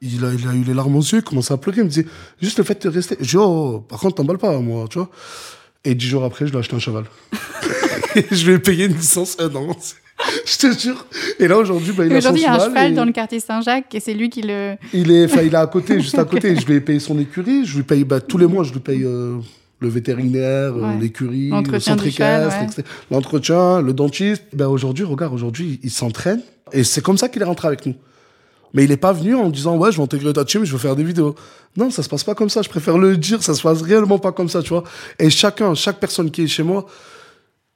Il 0.00 0.24
a, 0.24 0.32
il 0.32 0.48
a 0.48 0.54
eu 0.54 0.64
les 0.64 0.74
larmes 0.74 0.96
aux 0.96 1.00
yeux, 1.00 1.18
il 1.18 1.22
commence 1.22 1.52
à 1.52 1.56
pleurer, 1.56 1.82
il 1.82 1.84
me 1.84 1.88
dit, 1.88 2.04
juste 2.40 2.58
le 2.58 2.64
fait 2.64 2.82
de 2.82 2.88
rester. 2.88 3.16
Je 3.20 3.30
dis, 3.30 3.36
oh, 3.36 3.84
par 3.88 4.00
contre, 4.00 4.16
t'emballes 4.16 4.38
pas, 4.38 4.58
moi, 4.58 4.86
tu 4.88 4.98
vois. 4.98 5.10
Et 5.84 5.94
dix 5.94 6.08
jours 6.08 6.24
après, 6.24 6.46
je 6.46 6.50
lui 6.50 6.56
ai 6.56 6.60
acheté 6.60 6.74
un 6.74 6.80
cheval. 6.80 7.04
Je 8.30 8.46
lui 8.46 8.54
ai 8.54 8.58
payé 8.58 8.84
une 8.84 8.94
licence 8.94 9.36
un 9.38 9.54
an. 9.54 9.74
Je 10.46 10.56
te 10.58 10.78
jure. 10.78 11.06
Et 11.38 11.48
là, 11.48 11.58
aujourd'hui, 11.58 11.92
bah, 11.92 12.06
il 12.06 12.12
a 12.12 12.20
son 12.20 12.28
Aujourd'hui, 12.28 12.42
il 12.42 12.44
y 12.44 12.48
a 12.48 12.54
un 12.54 12.66
cheval 12.66 12.92
et- 12.92 12.94
dans 12.94 13.04
le 13.04 13.12
quartier 13.12 13.40
Saint-Jacques 13.40 13.94
et 13.94 14.00
c'est 14.00 14.14
lui 14.14 14.30
qui 14.30 14.42
le. 14.42 14.74
Il 14.92 15.10
est, 15.10 15.24
enfin, 15.24 15.42
il 15.42 15.52
est 15.52 15.56
à 15.56 15.66
côté, 15.66 16.00
juste 16.00 16.18
à 16.18 16.24
côté. 16.24 16.56
Je 16.60 16.66
lui 16.66 16.74
ai 16.74 16.80
payé 16.80 16.98
son 16.98 17.18
écurie. 17.18 17.64
Je 17.64 17.76
lui 17.76 17.82
paye, 17.82 18.04
bah, 18.04 18.20
tous 18.20 18.38
les 18.38 18.46
mois, 18.46 18.64
je 18.64 18.72
lui 18.72 18.80
paye 18.80 19.04
euh, 19.04 19.36
le 19.80 19.88
vétérinaire, 19.88 20.74
euh, 20.76 20.98
l'écurie, 21.00 21.50
le 21.50 21.80
centre 21.80 22.06
équestre, 22.06 22.78
ouais. 22.78 22.84
l'entretien, 23.10 23.80
le 23.80 23.92
dentiste. 23.92 24.44
Ben, 24.52 24.68
aujourd'hui, 24.68 25.04
regarde, 25.04 25.34
aujourd'hui, 25.34 25.80
il 25.82 25.90
s'entraîne. 25.90 26.40
Et 26.72 26.84
c'est 26.84 27.02
comme 27.02 27.18
ça 27.18 27.28
qu'il 27.28 27.42
est 27.42 27.46
rentré 27.46 27.68
avec 27.68 27.86
nous. 27.86 27.94
Mais 28.74 28.84
il 28.84 28.90
n'est 28.90 28.96
pas 28.96 29.12
venu 29.12 29.34
en 29.34 29.50
disant, 29.50 29.76
ouais, 29.76 29.92
je 29.92 29.98
vais 29.98 30.02
intégrer 30.02 30.32
ta 30.32 30.44
team, 30.44 30.64
je 30.64 30.72
veux 30.72 30.78
faire 30.78 30.96
des 30.96 31.04
vidéos. 31.04 31.34
Non, 31.76 31.90
ça 31.90 32.02
se 32.02 32.08
passe 32.08 32.24
pas 32.24 32.34
comme 32.34 32.48
ça. 32.48 32.62
Je 32.62 32.68
préfère 32.68 32.96
le 32.96 33.16
dire, 33.16 33.42
ça 33.42 33.54
se 33.54 33.62
passe 33.62 33.82
réellement 33.82 34.18
pas 34.18 34.32
comme 34.32 34.48
ça, 34.48 34.62
tu 34.62 34.70
vois. 34.70 34.84
Et 35.18 35.28
chacun, 35.28 35.74
chaque 35.74 36.00
personne 36.00 36.30
qui 36.30 36.42
est 36.42 36.46
chez 36.46 36.62
moi, 36.62 36.86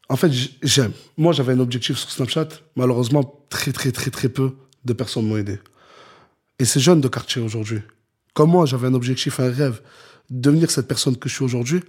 en 0.08 0.16
fait, 0.16 0.30
j'aime. 0.62 0.92
Moi, 1.16 1.32
j'avais 1.32 1.52
un 1.52 1.60
objectif 1.60 1.96
sur 1.98 2.10
Snapchat. 2.10 2.48
Malheureusement, 2.76 3.44
très, 3.48 3.72
très, 3.72 3.92
très, 3.92 4.10
très 4.10 4.28
peu 4.28 4.52
de 4.84 4.92
personnes 4.92 5.26
m'ont 5.26 5.36
aidé. 5.36 5.58
Et 6.58 6.64
ces 6.64 6.80
jeunes 6.80 7.00
de 7.00 7.08
quartier 7.08 7.42
aujourd'hui, 7.42 7.80
comme 8.34 8.50
moi, 8.50 8.66
j'avais 8.66 8.86
un 8.86 8.94
objectif, 8.94 9.40
un 9.40 9.50
rêve, 9.50 9.80
devenir 10.30 10.70
cette 10.70 10.86
personne 10.88 11.16
que 11.16 11.28
je 11.28 11.34
suis 11.34 11.44
aujourd'hui, 11.44 11.82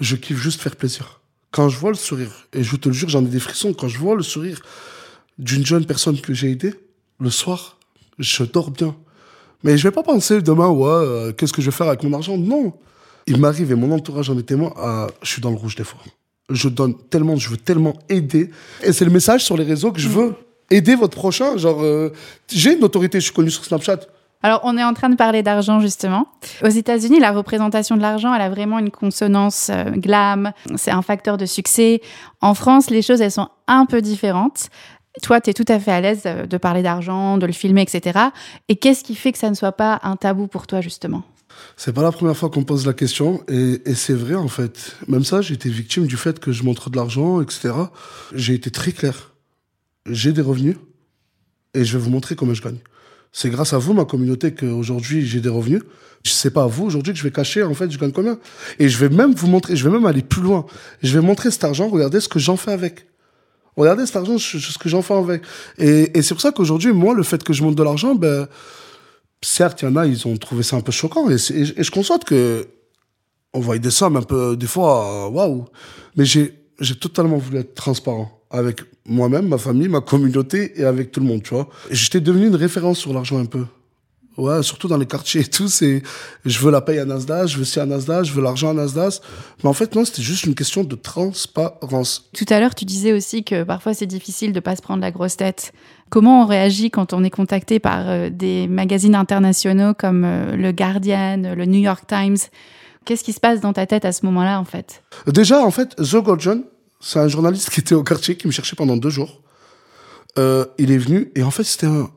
je 0.00 0.16
kiffe 0.16 0.38
juste 0.38 0.60
faire 0.60 0.76
plaisir. 0.76 1.20
Quand 1.50 1.68
je 1.68 1.78
vois 1.78 1.90
le 1.90 1.96
sourire, 1.96 2.30
et 2.52 2.62
je 2.62 2.76
te 2.76 2.88
le 2.88 2.94
jure, 2.94 3.08
j'en 3.08 3.24
ai 3.24 3.28
des 3.28 3.40
frissons, 3.40 3.72
quand 3.74 3.88
je 3.88 3.98
vois 3.98 4.16
le 4.16 4.22
sourire 4.22 4.60
d'une 5.38 5.64
jeune 5.66 5.84
personne 5.86 6.20
que 6.20 6.32
j'ai 6.34 6.50
aidée, 6.50 6.74
le 7.20 7.30
soir, 7.30 7.78
je 8.18 8.44
dors 8.44 8.70
bien. 8.70 8.96
Mais 9.62 9.76
je 9.78 9.82
vais 9.84 9.92
pas 9.92 10.02
penser 10.02 10.42
demain, 10.42 10.68
ouais, 10.68 10.88
euh, 10.88 11.32
qu'est-ce 11.32 11.52
que 11.52 11.62
je 11.62 11.70
vais 11.70 11.76
faire 11.76 11.88
avec 11.88 12.02
mon 12.02 12.12
argent? 12.14 12.36
Non. 12.36 12.74
Il 13.26 13.38
m'arrive, 13.38 13.70
et 13.70 13.74
mon 13.74 13.92
entourage 13.92 14.28
en 14.30 14.38
est 14.38 14.42
témoin, 14.42 14.72
à- 14.76 15.08
je 15.22 15.28
suis 15.28 15.40
dans 15.42 15.50
le 15.50 15.56
rouge 15.56 15.76
des 15.76 15.84
fois. 15.84 16.00
Je 16.52 16.68
donne 16.68 16.94
tellement, 17.10 17.36
je 17.36 17.48
veux 17.48 17.56
tellement 17.56 17.94
aider. 18.08 18.50
Et 18.82 18.92
c'est 18.92 19.04
le 19.04 19.10
message 19.10 19.44
sur 19.44 19.56
les 19.56 19.64
réseaux 19.64 19.92
que 19.92 20.00
je 20.00 20.08
veux. 20.08 20.34
Aider 20.70 20.94
votre 20.94 21.16
prochain. 21.16 21.56
Genre, 21.56 21.82
euh, 21.82 22.12
j'ai 22.48 22.76
une 22.76 22.84
autorité, 22.84 23.20
je 23.20 23.24
suis 23.24 23.34
connu 23.34 23.50
sur 23.50 23.64
Snapchat. 23.64 24.00
Alors, 24.42 24.60
on 24.64 24.76
est 24.76 24.82
en 24.82 24.92
train 24.92 25.08
de 25.08 25.14
parler 25.14 25.42
d'argent, 25.42 25.78
justement. 25.80 26.26
Aux 26.62 26.68
États-Unis, 26.68 27.20
la 27.20 27.30
représentation 27.30 27.96
de 27.96 28.02
l'argent, 28.02 28.34
elle 28.34 28.42
a 28.42 28.50
vraiment 28.50 28.78
une 28.78 28.90
consonance 28.90 29.70
euh, 29.70 29.84
glam. 29.92 30.52
C'est 30.76 30.90
un 30.90 31.02
facteur 31.02 31.36
de 31.36 31.46
succès. 31.46 32.00
En 32.40 32.54
France, 32.54 32.90
les 32.90 33.02
choses, 33.02 33.20
elles 33.20 33.30
sont 33.30 33.48
un 33.68 33.86
peu 33.86 34.00
différentes. 34.00 34.68
Toi, 35.22 35.40
tu 35.40 35.50
es 35.50 35.54
tout 35.54 35.64
à 35.68 35.78
fait 35.78 35.92
à 35.92 36.00
l'aise 36.00 36.22
euh, 36.26 36.46
de 36.46 36.56
parler 36.56 36.82
d'argent, 36.82 37.38
de 37.38 37.46
le 37.46 37.52
filmer, 37.52 37.82
etc. 37.82 38.18
Et 38.68 38.76
qu'est-ce 38.76 39.04
qui 39.04 39.14
fait 39.14 39.30
que 39.30 39.38
ça 39.38 39.50
ne 39.50 39.54
soit 39.54 39.72
pas 39.72 40.00
un 40.02 40.16
tabou 40.16 40.48
pour 40.48 40.66
toi, 40.66 40.80
justement? 40.80 41.22
C'est 41.76 41.92
pas 41.92 42.02
la 42.02 42.12
première 42.12 42.36
fois 42.36 42.50
qu'on 42.50 42.64
pose 42.64 42.86
la 42.86 42.92
question, 42.92 43.42
et, 43.48 43.80
c'est 43.94 44.14
vrai 44.14 44.34
en 44.34 44.48
fait. 44.48 44.96
Même 45.08 45.24
ça, 45.24 45.40
j'ai 45.42 45.54
été 45.54 45.68
victime 45.68 46.06
du 46.06 46.16
fait 46.16 46.38
que 46.38 46.52
je 46.52 46.62
montre 46.62 46.90
de 46.90 46.96
l'argent, 46.96 47.40
etc. 47.40 47.72
J'ai 48.34 48.54
été 48.54 48.70
très 48.70 48.92
clair. 48.92 49.32
J'ai 50.06 50.32
des 50.32 50.42
revenus, 50.42 50.76
et 51.74 51.84
je 51.84 51.96
vais 51.96 52.04
vous 52.04 52.10
montrer 52.10 52.36
comment 52.36 52.54
je 52.54 52.62
gagne. 52.62 52.78
C'est 53.32 53.50
grâce 53.50 53.72
à 53.72 53.78
vous, 53.78 53.94
ma 53.94 54.04
communauté, 54.04 54.52
qu'aujourd'hui 54.52 55.26
j'ai 55.26 55.40
des 55.40 55.48
revenus. 55.48 55.82
C'est 56.24 56.52
pas 56.52 56.64
à 56.64 56.66
vous 56.66 56.84
aujourd'hui 56.84 57.12
que 57.12 57.18
je 57.18 57.24
vais 57.24 57.32
cacher, 57.32 57.62
en 57.62 57.74
fait, 57.74 57.90
je 57.90 57.98
gagne 57.98 58.12
combien. 58.12 58.38
Et 58.78 58.88
je 58.88 58.98
vais 58.98 59.08
même 59.08 59.34
vous 59.34 59.48
montrer, 59.48 59.74
je 59.74 59.82
vais 59.82 59.90
même 59.90 60.06
aller 60.06 60.22
plus 60.22 60.42
loin. 60.42 60.66
Je 61.02 61.18
vais 61.18 61.24
montrer 61.24 61.50
cet 61.50 61.64
argent, 61.64 61.88
regardez 61.88 62.20
ce 62.20 62.28
que 62.28 62.38
j'en 62.38 62.56
fais 62.56 62.72
avec. 62.72 63.06
Regardez 63.76 64.06
cet 64.06 64.16
argent, 64.16 64.38
ce 64.38 64.78
que 64.78 64.88
j'en 64.88 65.02
fais 65.02 65.14
avec. 65.14 65.42
Et, 65.78 66.16
et 66.16 66.22
c'est 66.22 66.34
pour 66.34 66.42
ça 66.42 66.52
qu'aujourd'hui, 66.52 66.92
moi, 66.92 67.14
le 67.14 67.22
fait 67.22 67.42
que 67.42 67.52
je 67.52 67.62
monte 67.62 67.74
de 67.74 67.82
l'argent, 67.82 68.14
ben, 68.14 68.46
certes, 69.42 69.82
il 69.82 69.86
y 69.86 69.88
en 69.88 69.96
a, 69.96 70.06
ils 70.06 70.26
ont 70.26 70.36
trouvé 70.36 70.62
ça 70.62 70.76
un 70.76 70.80
peu 70.80 70.92
choquant. 70.92 71.28
Et, 71.30 71.36
je 71.38 71.90
constate 71.90 72.24
que 72.24 72.66
on 73.52 73.60
voit 73.60 73.78
des 73.78 73.90
sommes 73.90 74.16
un 74.16 74.22
peu, 74.22 74.56
des 74.56 74.66
fois, 74.66 75.26
euh, 75.26 75.30
waouh. 75.30 75.66
Mais 76.16 76.24
j'ai, 76.24 76.54
j'ai 76.80 76.94
totalement 76.94 77.36
voulu 77.36 77.58
être 77.58 77.74
transparent 77.74 78.42
avec 78.50 78.80
moi-même, 79.06 79.48
ma 79.48 79.58
famille, 79.58 79.88
ma 79.88 80.00
communauté 80.00 80.80
et 80.80 80.84
avec 80.84 81.12
tout 81.12 81.20
le 81.20 81.26
monde, 81.26 81.42
tu 81.42 81.54
vois. 81.54 81.68
J'étais 81.90 82.20
devenu 82.20 82.46
une 82.46 82.56
référence 82.56 82.98
sur 82.98 83.12
l'argent 83.12 83.38
un 83.38 83.46
peu. 83.46 83.64
Ouais, 84.38 84.62
surtout 84.62 84.88
dans 84.88 84.96
les 84.96 85.06
quartiers 85.06 85.42
et 85.42 85.44
tout, 85.46 85.68
c'est, 85.68 86.02
je 86.46 86.58
veux 86.60 86.70
la 86.70 86.80
paye 86.80 86.98
à 86.98 87.04
Nasdaq, 87.04 87.48
je 87.48 87.58
veux 87.58 87.64
ci 87.64 87.78
à 87.80 87.84
Nasdaq, 87.86 88.24
je 88.24 88.32
veux 88.32 88.42
l'argent 88.42 88.70
à 88.70 88.72
Nasdaq. 88.72 89.14
Mais 89.62 89.68
en 89.68 89.74
fait, 89.74 89.94
non, 89.94 90.04
c'était 90.06 90.22
juste 90.22 90.44
une 90.44 90.54
question 90.54 90.84
de 90.84 90.96
transparence. 90.96 92.30
Tout 92.34 92.46
à 92.48 92.58
l'heure, 92.60 92.74
tu 92.74 92.84
disais 92.84 93.12
aussi 93.12 93.44
que 93.44 93.62
parfois 93.62 93.92
c'est 93.94 94.06
difficile 94.06 94.52
de 94.52 94.60
pas 94.60 94.74
se 94.76 94.82
prendre 94.82 95.02
la 95.02 95.10
grosse 95.10 95.36
tête. 95.36 95.72
Comment 96.08 96.42
on 96.42 96.46
réagit 96.46 96.90
quand 96.90 97.12
on 97.12 97.24
est 97.24 97.30
contacté 97.30 97.78
par 97.78 98.08
euh, 98.08 98.30
des 98.30 98.68
magazines 98.68 99.14
internationaux 99.14 99.94
comme 99.94 100.24
euh, 100.24 100.56
le 100.56 100.72
Guardian, 100.72 101.54
le 101.54 101.64
New 101.66 101.80
York 101.80 102.04
Times? 102.06 102.36
Qu'est-ce 103.04 103.24
qui 103.24 103.32
se 103.32 103.40
passe 103.40 103.60
dans 103.60 103.72
ta 103.72 103.86
tête 103.86 104.04
à 104.04 104.12
ce 104.12 104.24
moment-là, 104.26 104.60
en 104.60 104.64
fait? 104.64 105.02
Déjà, 105.26 105.60
en 105.64 105.70
fait, 105.70 105.94
The 105.96 106.16
Golden, 106.16 106.62
c'est 107.00 107.18
un 107.18 107.28
journaliste 107.28 107.68
qui 107.70 107.80
était 107.80 107.94
au 107.94 108.04
quartier, 108.04 108.36
qui 108.36 108.46
me 108.46 108.52
cherchait 108.52 108.76
pendant 108.76 108.96
deux 108.96 109.10
jours. 109.10 109.40
Euh, 110.38 110.64
il 110.78 110.90
est 110.90 110.98
venu, 110.98 111.30
et 111.34 111.42
en 111.42 111.50
fait, 111.50 111.64
c'était 111.64 111.86
un- 111.86 112.08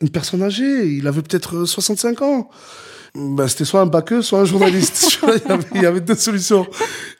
une 0.00 0.10
personne 0.10 0.42
âgée. 0.42 0.86
Il 0.86 1.06
avait 1.06 1.22
peut-être 1.22 1.56
euh, 1.56 1.66
65 1.66 2.22
ans. 2.22 2.50
Ben, 3.14 3.46
c'était 3.46 3.64
soit 3.64 3.80
un 3.80 3.86
baqueux, 3.86 4.22
soit 4.22 4.40
un 4.40 4.44
journaliste. 4.44 5.20
Il, 5.74 5.82
y 5.82 5.86
avait, 5.86 6.00
deux 6.00 6.16
solutions. 6.16 6.66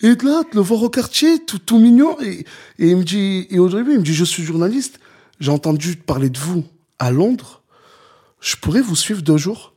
Et 0.00 0.14
là, 0.16 0.42
le 0.52 0.60
voir 0.60 0.82
au 0.82 0.90
quartier, 0.90 1.44
tout, 1.44 1.58
tout 1.60 1.78
mignon. 1.78 2.16
Et, 2.20 2.44
et 2.80 2.90
il 2.90 2.96
me 2.96 3.04
dit, 3.04 3.46
et 3.50 3.60
au 3.60 3.68
début, 3.68 3.92
il 3.92 3.98
me 3.98 4.04
dit, 4.04 4.14
je 4.14 4.24
suis 4.24 4.42
journaliste. 4.42 4.98
J'ai 5.38 5.52
entendu 5.52 5.96
parler 5.96 6.30
de 6.30 6.38
vous 6.38 6.64
à 6.98 7.12
Londres. 7.12 7.62
Je 8.40 8.56
pourrais 8.56 8.80
vous 8.80 8.96
suivre 8.96 9.22
deux 9.22 9.36
jours. 9.36 9.74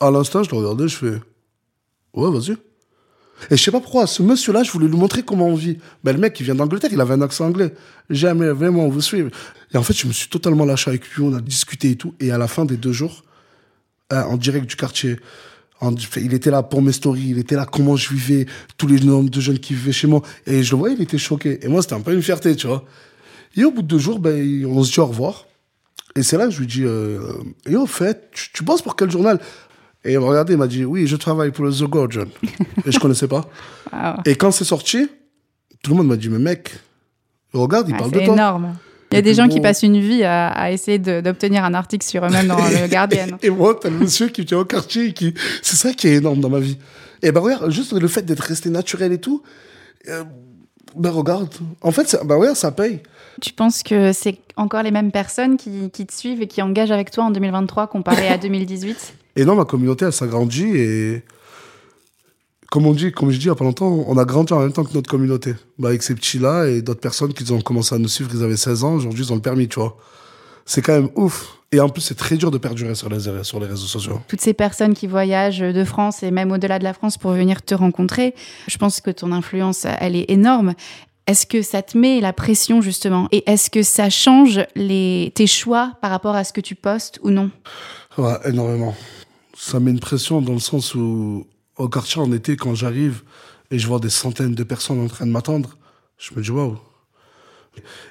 À 0.00 0.10
l'instant, 0.10 0.42
je 0.42 0.50
le 0.50 0.56
regardais, 0.56 0.88
je 0.88 0.96
fais, 0.96 1.20
ouais, 2.14 2.30
vas-y. 2.30 2.56
Et 3.50 3.56
je 3.56 3.62
sais 3.62 3.70
pas 3.70 3.80
pourquoi, 3.80 4.06
ce 4.06 4.22
monsieur-là, 4.22 4.62
je 4.62 4.70
voulais 4.70 4.86
lui 4.86 4.96
montrer 4.96 5.22
comment 5.22 5.46
on 5.46 5.54
vit. 5.54 5.78
Ben, 6.04 6.12
le 6.12 6.18
mec, 6.18 6.38
il 6.40 6.44
vient 6.44 6.54
d'Angleterre, 6.54 6.90
il 6.92 7.00
avait 7.00 7.14
un 7.14 7.22
accent 7.22 7.46
anglais. 7.46 7.74
Jamais 8.10 8.48
vraiment 8.50 8.88
vous 8.88 9.00
suivre. 9.00 9.30
Et 9.72 9.76
en 9.76 9.82
fait, 9.82 9.94
je 9.94 10.06
me 10.06 10.12
suis 10.12 10.28
totalement 10.28 10.64
lâché 10.64 10.90
avec 10.90 11.08
lui, 11.08 11.22
on 11.22 11.34
a 11.34 11.40
discuté 11.40 11.90
et 11.90 11.96
tout. 11.96 12.14
Et 12.20 12.30
à 12.30 12.38
la 12.38 12.48
fin 12.48 12.64
des 12.64 12.76
deux 12.76 12.92
jours, 12.92 13.24
euh, 14.12 14.22
en 14.22 14.36
direct 14.36 14.66
du 14.66 14.76
quartier, 14.76 15.16
il 16.16 16.32
était 16.32 16.50
là 16.50 16.62
pour 16.62 16.80
mes 16.80 16.92
stories, 16.92 17.30
il 17.30 17.38
était 17.38 17.56
là 17.56 17.66
comment 17.66 17.96
je 17.96 18.14
vivais, 18.14 18.46
tous 18.76 18.86
les 18.86 19.00
nombres 19.00 19.30
de 19.30 19.40
jeunes 19.40 19.58
qui 19.58 19.74
vivaient 19.74 19.92
chez 19.92 20.06
moi. 20.06 20.22
Et 20.46 20.62
je 20.62 20.70
le 20.70 20.76
voyais, 20.78 20.94
il 20.94 21.02
était 21.02 21.18
choqué. 21.18 21.58
Et 21.64 21.68
moi, 21.68 21.82
c'était 21.82 21.94
un 21.94 22.00
peu 22.00 22.14
une 22.14 22.22
fierté, 22.22 22.54
tu 22.54 22.68
vois. 22.68 22.84
Et 23.56 23.64
au 23.64 23.72
bout 23.72 23.82
de 23.82 23.88
deux 23.88 23.98
jours, 23.98 24.18
ben, 24.18 24.64
on 24.66 24.84
se 24.84 24.92
dit 24.92 25.00
au 25.00 25.06
revoir. 25.06 25.46
Et 26.14 26.22
c'est 26.22 26.36
là 26.36 26.44
que 26.44 26.52
je 26.52 26.60
lui 26.60 26.66
dis, 26.66 26.84
et 27.66 27.76
au 27.76 27.86
fait, 27.86 28.30
tu, 28.32 28.52
tu 28.52 28.62
bosses 28.62 28.82
pour 28.82 28.96
quel 28.96 29.10
journal? 29.10 29.40
Et 30.04 30.12
il 30.14 30.18
m'a 30.18 30.26
regardé, 30.26 30.54
il 30.54 30.58
m'a 30.58 30.66
dit, 30.66 30.84
oui, 30.84 31.06
je 31.06 31.16
travaille 31.16 31.50
pour 31.52 31.64
le 31.64 31.72
The 31.72 31.84
Guardian. 31.84 32.24
et 32.86 32.90
je 32.92 32.98
connaissais 32.98 33.28
pas. 33.28 33.44
Et 34.24 34.34
quand 34.34 34.50
c'est 34.50 34.64
sorti, 34.64 35.08
tout 35.82 35.92
le 35.92 35.96
monde 35.98 36.08
m'a 36.08 36.16
dit, 36.16 36.28
mais 36.28 36.38
mec, 36.38 36.72
regarde, 37.52 37.88
il 37.88 37.94
Ah, 37.94 37.98
parle 37.98 38.10
C'est 38.12 38.20
de 38.20 38.24
toi. 38.24 38.34
énorme. 38.34 38.74
Il 39.12 39.16
y 39.16 39.18
a 39.18 39.22
des 39.22 39.34
gens 39.34 39.46
bon. 39.46 39.54
qui 39.54 39.60
passent 39.60 39.82
une 39.82 40.00
vie 40.00 40.24
à, 40.24 40.48
à 40.48 40.70
essayer 40.70 40.98
d'obtenir 40.98 41.64
un 41.64 41.74
article 41.74 42.04
sur 42.06 42.24
eux-mêmes 42.24 42.46
dans 42.46 42.56
le 42.56 42.88
Guardian. 42.90 43.26
Et 43.42 43.50
moi, 43.50 43.78
t'as 43.80 43.90
le 43.90 43.98
monsieur 43.98 44.28
qui 44.28 44.42
vient 44.42 44.58
au 44.60 44.64
quartier 44.64 45.12
qui. 45.12 45.34
C'est 45.62 45.76
ça 45.76 45.92
qui 45.92 46.08
est 46.08 46.14
énorme 46.14 46.40
dans 46.40 46.48
ma 46.48 46.60
vie. 46.60 46.78
Et 47.22 47.30
ben 47.30 47.40
regarde, 47.40 47.70
juste 47.70 47.92
le 47.92 48.08
fait 48.08 48.22
d'être 48.22 48.40
resté 48.40 48.70
naturel 48.70 49.12
et 49.12 49.18
tout. 49.18 49.42
euh, 50.08 50.24
ben 50.96 51.10
regarde. 51.10 51.48
En 51.82 51.90
fait, 51.92 52.08
ça- 52.08 52.24
ben 52.24 52.36
regarde, 52.36 52.56
ça 52.56 52.72
paye. 52.72 53.00
Tu 53.42 53.52
penses 53.52 53.82
que 53.82 54.12
c'est 54.14 54.38
encore 54.56 54.82
les 54.82 54.90
mêmes 54.90 55.12
personnes 55.12 55.56
qui, 55.58 55.90
qui 55.90 56.06
te 56.06 56.12
suivent 56.14 56.40
et 56.42 56.46
qui 56.46 56.62
engagent 56.62 56.90
avec 56.90 57.10
toi 57.10 57.24
en 57.24 57.30
2023 57.30 57.86
comparé 57.88 58.28
à 58.28 58.38
2018 58.38 59.14
Et 59.36 59.44
non, 59.44 59.54
ma 59.54 59.64
communauté, 59.64 60.04
elle 60.04 60.12
s'agrandit 60.12 60.76
et. 60.76 61.22
comme 62.70 62.86
on 62.86 62.92
dit, 62.92 63.12
comme 63.12 63.30
je 63.30 63.38
dis 63.38 63.44
il 63.44 63.48
y 63.48 63.50
a 63.50 63.54
pas 63.54 63.64
longtemps, 63.64 64.04
on 64.06 64.16
a 64.18 64.24
grandi 64.24 64.52
en 64.52 64.60
même 64.60 64.72
temps 64.72 64.84
que 64.84 64.94
notre 64.94 65.10
communauté. 65.10 65.54
Bah, 65.78 65.88
avec 65.88 66.02
ces 66.02 66.14
petits-là 66.14 66.66
et 66.66 66.82
d'autres 66.82 67.00
personnes 67.00 67.32
qui 67.32 67.50
ont 67.52 67.60
commencé 67.60 67.94
à 67.94 67.98
nous 67.98 68.08
suivre, 68.08 68.30
ils 68.34 68.42
avaient 68.42 68.56
16 68.56 68.84
ans, 68.84 68.94
aujourd'hui 68.94 69.24
ils 69.24 69.32
ont 69.32 69.36
le 69.36 69.42
permis, 69.42 69.68
tu 69.68 69.80
vois. 69.80 69.96
C'est 70.66 70.82
quand 70.82 70.92
même 70.92 71.10
ouf. 71.16 71.58
Et 71.74 71.80
en 71.80 71.88
plus, 71.88 72.02
c'est 72.02 72.14
très 72.14 72.36
dur 72.36 72.50
de 72.50 72.58
perdurer 72.58 72.94
sur 72.94 73.08
les, 73.08 73.44
sur 73.44 73.58
les 73.58 73.66
réseaux 73.66 73.86
sociaux. 73.86 74.20
Toutes 74.28 74.42
ces 74.42 74.52
personnes 74.52 74.92
qui 74.92 75.06
voyagent 75.06 75.60
de 75.60 75.84
France 75.84 76.22
et 76.22 76.30
même 76.30 76.52
au-delà 76.52 76.78
de 76.78 76.84
la 76.84 76.92
France 76.92 77.16
pour 77.16 77.30
venir 77.32 77.62
te 77.62 77.74
rencontrer, 77.74 78.34
je 78.68 78.76
pense 78.76 79.00
que 79.00 79.10
ton 79.10 79.32
influence, 79.32 79.86
elle 79.98 80.14
est 80.14 80.30
énorme. 80.30 80.74
Est-ce 81.26 81.46
que 81.46 81.62
ça 81.62 81.82
te 81.82 81.96
met 81.96 82.20
la 82.20 82.34
pression 82.34 82.82
justement? 82.82 83.28
Et 83.32 83.48
est-ce 83.50 83.70
que 83.70 83.82
ça 83.82 84.10
change 84.10 84.60
les, 84.74 85.32
tes 85.34 85.46
choix 85.46 85.92
par 86.02 86.10
rapport 86.10 86.34
à 86.34 86.44
ce 86.44 86.52
que 86.52 86.60
tu 86.60 86.74
postes 86.74 87.20
ou 87.22 87.30
non? 87.30 87.50
Ouais, 88.18 88.34
énormément. 88.44 88.94
Ça 89.64 89.78
met 89.78 89.92
une 89.92 90.00
pression 90.00 90.42
dans 90.42 90.54
le 90.54 90.58
sens 90.58 90.96
où 90.96 91.46
au 91.76 91.88
quartier 91.88 92.20
en 92.20 92.32
été, 92.32 92.56
quand 92.56 92.74
j'arrive 92.74 93.22
et 93.70 93.78
je 93.78 93.86
vois 93.86 94.00
des 94.00 94.10
centaines 94.10 94.56
de 94.56 94.64
personnes 94.64 94.98
en 94.98 95.06
train 95.06 95.24
de 95.24 95.30
m'attendre, 95.30 95.78
je 96.18 96.34
me 96.34 96.42
dis 96.42 96.50
waouh. 96.50 96.80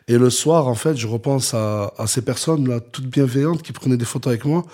Et 0.08 0.18
le 0.18 0.30
soir, 0.30 0.70
en 0.70 0.76
fait, 0.76 0.96
je 0.96 1.08
repense 1.08 1.54
à, 1.54 1.92
à 1.98 2.08
ces 2.08 2.22
personnes-là, 2.22 2.80
toutes 2.80 3.08
bienveillantes, 3.08 3.64
qui 3.64 3.74
prenaient 3.74 3.98
des 3.98 4.06
photos 4.06 4.32
avec 4.32 4.46
moi. 4.46 4.66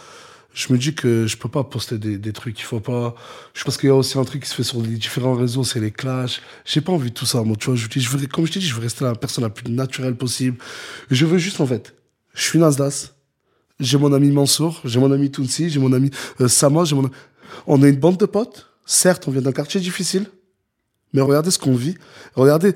Je 0.54 0.72
me 0.72 0.78
dis 0.78 0.94
que 0.94 1.26
je 1.26 1.36
peux 1.36 1.50
pas 1.50 1.64
poster 1.64 1.98
des, 1.98 2.20
des 2.20 2.32
trucs. 2.32 2.60
Il 2.60 2.64
faut 2.64 2.80
pas. 2.80 3.16
Je 3.56 3.64
pense 3.64 3.78
qu'il 3.78 3.90
y 3.90 3.92
a 3.92 3.96
aussi 3.96 4.20
un 4.20 4.24
truc 4.24 4.44
qui 4.44 4.50
se 4.50 4.54
fait 4.54 4.62
sur 4.62 4.80
les 4.80 4.98
différents 4.98 5.34
réseaux, 5.34 5.64
c'est 5.64 5.80
les 5.80 5.92
clashs. 5.92 6.44
J'ai 6.64 6.82
pas 6.82 6.92
envie 6.92 7.10
de 7.10 7.16
tout 7.16 7.26
ça, 7.26 7.42
moi. 7.42 7.56
Tu 7.60 7.72
vois, 7.72 7.76
je, 7.76 7.88
je 7.90 8.10
veux, 8.10 8.28
comme 8.28 8.46
je 8.46 8.52
t'ai 8.52 8.60
dit, 8.60 8.68
je 8.68 8.76
veux 8.76 8.82
rester 8.82 9.04
la 9.04 9.16
personne 9.16 9.44
la 9.44 9.50
plus 9.50 9.68
naturelle 9.72 10.16
possible. 10.16 10.60
Je 11.10 11.26
veux 11.26 11.40
juste, 11.40 11.60
en 11.60 11.66
fait, 11.66 11.96
je 12.36 12.44
suis 12.44 12.60
Nasdas. 12.60 13.17
J'ai 13.80 13.98
mon 13.98 14.12
ami 14.12 14.32
Mansour, 14.32 14.82
j'ai 14.86 15.00
mon 15.00 15.12
ami 15.12 15.30
Tounsi, 15.30 15.70
j'ai 15.70 15.80
mon 15.80 15.94
ami 15.94 16.10
euh, 16.42 16.48
Sama, 16.48 16.84
j'ai 16.84 16.96
mon. 16.96 17.10
On 17.68 17.82
a 17.84 17.88
une 17.88 17.98
bande 17.98 18.18
de 18.18 18.26
potes. 18.26 18.68
Certes, 18.86 19.28
on 19.28 19.32
vient 19.32 19.42
d'un 19.42 19.52
quartier 19.52 19.80
difficile, 19.80 20.26
mais 21.14 21.22
regardez 21.22 21.52
ce 21.52 21.60
qu'on 21.60 21.76
vit. 21.76 21.96
Regardez, 22.36 22.74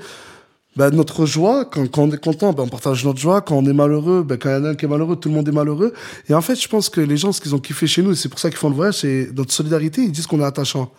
ben, 0.78 0.90
notre 0.92 1.26
joie, 1.26 1.66
quand, 1.66 1.86
quand, 1.90 2.04
on 2.04 2.12
est 2.12 2.24
content, 2.24 2.54
ben, 2.54 2.64
on 2.64 2.68
partage 2.68 3.04
notre 3.04 3.20
joie. 3.20 3.42
Quand 3.42 3.56
on 3.56 3.66
est 3.66 3.74
malheureux, 3.74 4.24
ben, 4.24 4.38
quand 4.38 4.50
il 4.50 4.54
y 4.54 4.56
en 4.56 4.66
a 4.66 4.70
un 4.70 4.76
qui 4.76 4.86
est 4.86 4.88
malheureux, 4.88 5.16
tout 5.16 5.28
le 5.28 5.36
monde 5.36 5.48
est 5.48 5.54
malheureux. 5.54 5.94
Et 6.30 6.34
en 6.34 6.42
fait, 6.42 6.56
je 6.56 6.68
pense 6.68 6.88
que 6.90 7.02
les 7.02 7.18
gens, 7.18 7.32
ce 7.32 7.42
qu'ils 7.42 7.54
ont 7.56 7.60
kiffé 7.60 7.88
chez 7.88 8.02
nous, 8.02 8.14
c'est 8.14 8.30
pour 8.30 8.40
ça 8.40 8.50
qu'ils 8.50 8.60
font 8.60 8.70
le 8.70 8.76
voyage, 8.76 9.00
c'est 9.00 9.30
notre 9.36 9.52
solidarité. 9.52 10.04
Ils 10.04 10.12
disent 10.12 10.28
qu'on 10.28 10.40
est 10.40 10.46
attachant. 10.46 10.94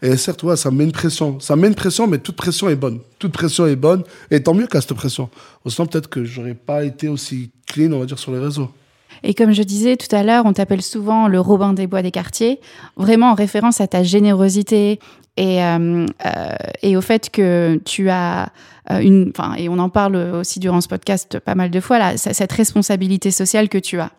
Et 0.00 0.16
certes, 0.16 0.42
ouais, 0.44 0.56
ça 0.56 0.70
met 0.70 0.84
une 0.84 0.92
pression. 0.92 1.40
Ça 1.40 1.56
met 1.56 1.68
une 1.68 1.74
pression, 1.74 2.06
mais 2.06 2.18
toute 2.18 2.36
pression 2.36 2.68
est 2.70 2.76
bonne. 2.76 3.00
Toute 3.18 3.32
pression 3.32 3.66
est 3.66 3.76
bonne. 3.76 4.02
Et 4.30 4.42
tant 4.42 4.54
mieux 4.54 4.66
qu'à 4.66 4.80
cette 4.80 4.94
pression. 4.94 5.28
Autant 5.64 5.84
peut-être 5.84 6.08
que 6.08 6.24
j'aurais 6.24 6.54
pas 6.54 6.84
été 6.84 7.08
aussi 7.08 7.50
clean, 7.66 7.92
on 7.92 7.98
va 7.98 8.06
dire, 8.06 8.18
sur 8.18 8.32
les 8.32 8.38
réseaux. 8.38 8.70
Et 9.22 9.34
comme 9.34 9.52
je 9.52 9.62
disais 9.62 9.96
tout 9.96 10.14
à 10.14 10.22
l'heure, 10.22 10.46
on 10.46 10.52
t'appelle 10.52 10.82
souvent 10.82 11.28
le 11.28 11.40
Robin 11.40 11.72
des 11.72 11.86
Bois 11.86 12.02
des 12.02 12.10
quartiers, 12.10 12.60
vraiment 12.96 13.30
en 13.30 13.34
référence 13.34 13.80
à 13.80 13.86
ta 13.86 14.02
générosité 14.02 14.98
et, 15.36 15.62
euh, 15.62 16.06
euh, 16.26 16.96
au 16.96 17.00
fait 17.00 17.30
que 17.30 17.80
tu 17.84 18.10
as 18.10 18.52
euh, 18.90 18.98
une, 18.98 19.30
enfin, 19.30 19.54
et 19.54 19.68
on 19.68 19.78
en 19.78 19.88
parle 19.88 20.16
aussi 20.16 20.58
durant 20.58 20.80
ce 20.80 20.88
podcast 20.88 21.38
pas 21.38 21.54
mal 21.54 21.70
de 21.70 21.80
fois, 21.80 21.98
là, 21.98 22.16
cette 22.16 22.52
responsabilité 22.52 23.30
sociale 23.30 23.68
que 23.68 23.78
tu 23.78 24.00
as. 24.00 24.10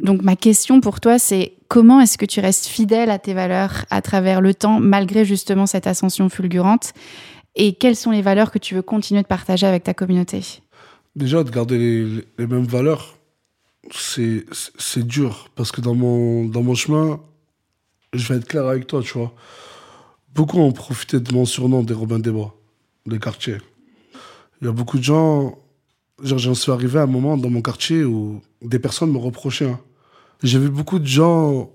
Donc 0.00 0.22
ma 0.22 0.36
question 0.36 0.80
pour 0.80 1.00
toi, 1.00 1.18
c'est 1.18 1.54
comment 1.68 2.00
est-ce 2.00 2.18
que 2.18 2.24
tu 2.24 2.40
restes 2.40 2.66
fidèle 2.66 3.10
à 3.10 3.18
tes 3.18 3.34
valeurs 3.34 3.84
à 3.90 4.00
travers 4.00 4.40
le 4.40 4.54
temps, 4.54 4.80
malgré 4.80 5.24
justement 5.24 5.66
cette 5.66 5.86
ascension 5.86 6.28
fulgurante? 6.28 6.92
Et 7.54 7.74
quelles 7.74 7.96
sont 7.96 8.10
les 8.10 8.22
valeurs 8.22 8.50
que 8.50 8.58
tu 8.58 8.74
veux 8.74 8.82
continuer 8.82 9.22
de 9.22 9.26
partager 9.26 9.66
avec 9.66 9.84
ta 9.84 9.92
communauté? 9.92 10.40
Déjà, 11.16 11.44
de 11.44 11.50
garder 11.50 12.22
les 12.38 12.46
mêmes 12.46 12.64
valeurs, 12.64 13.18
c'est 13.90 15.06
dur. 15.06 15.50
Parce 15.54 15.72
que 15.72 15.80
dans 15.80 15.94
mon, 15.94 16.46
dans 16.46 16.62
mon 16.62 16.74
chemin, 16.74 17.20
je 18.12 18.26
vais 18.28 18.38
être 18.38 18.46
clair 18.46 18.66
avec 18.66 18.86
toi, 18.86 19.02
tu 19.02 19.18
vois. 19.18 19.32
Beaucoup 20.34 20.58
ont 20.58 20.72
profité 20.72 21.20
de 21.20 21.32
mon 21.32 21.44
surnom 21.44 21.82
des 21.82 21.94
Robins 21.94 22.18
des 22.18 22.30
Bois, 22.30 22.54
des 23.06 23.18
quartiers. 23.18 23.58
Il 24.60 24.66
y 24.66 24.68
a 24.68 24.72
beaucoup 24.72 24.98
de 24.98 25.04
gens. 25.04 25.58
J'en 26.22 26.54
suis 26.54 26.70
arrivé 26.70 26.98
à 26.98 27.02
un 27.02 27.06
moment 27.06 27.36
dans 27.36 27.50
mon 27.50 27.62
quartier 27.62 28.04
où 28.04 28.40
des 28.62 28.78
personnes 28.78 29.10
me 29.10 29.18
reprochaient. 29.18 29.68
Hein. 29.68 29.80
J'ai 30.42 30.58
vu 30.58 30.70
beaucoup 30.70 30.98
de 30.98 31.06
gens 31.06 31.70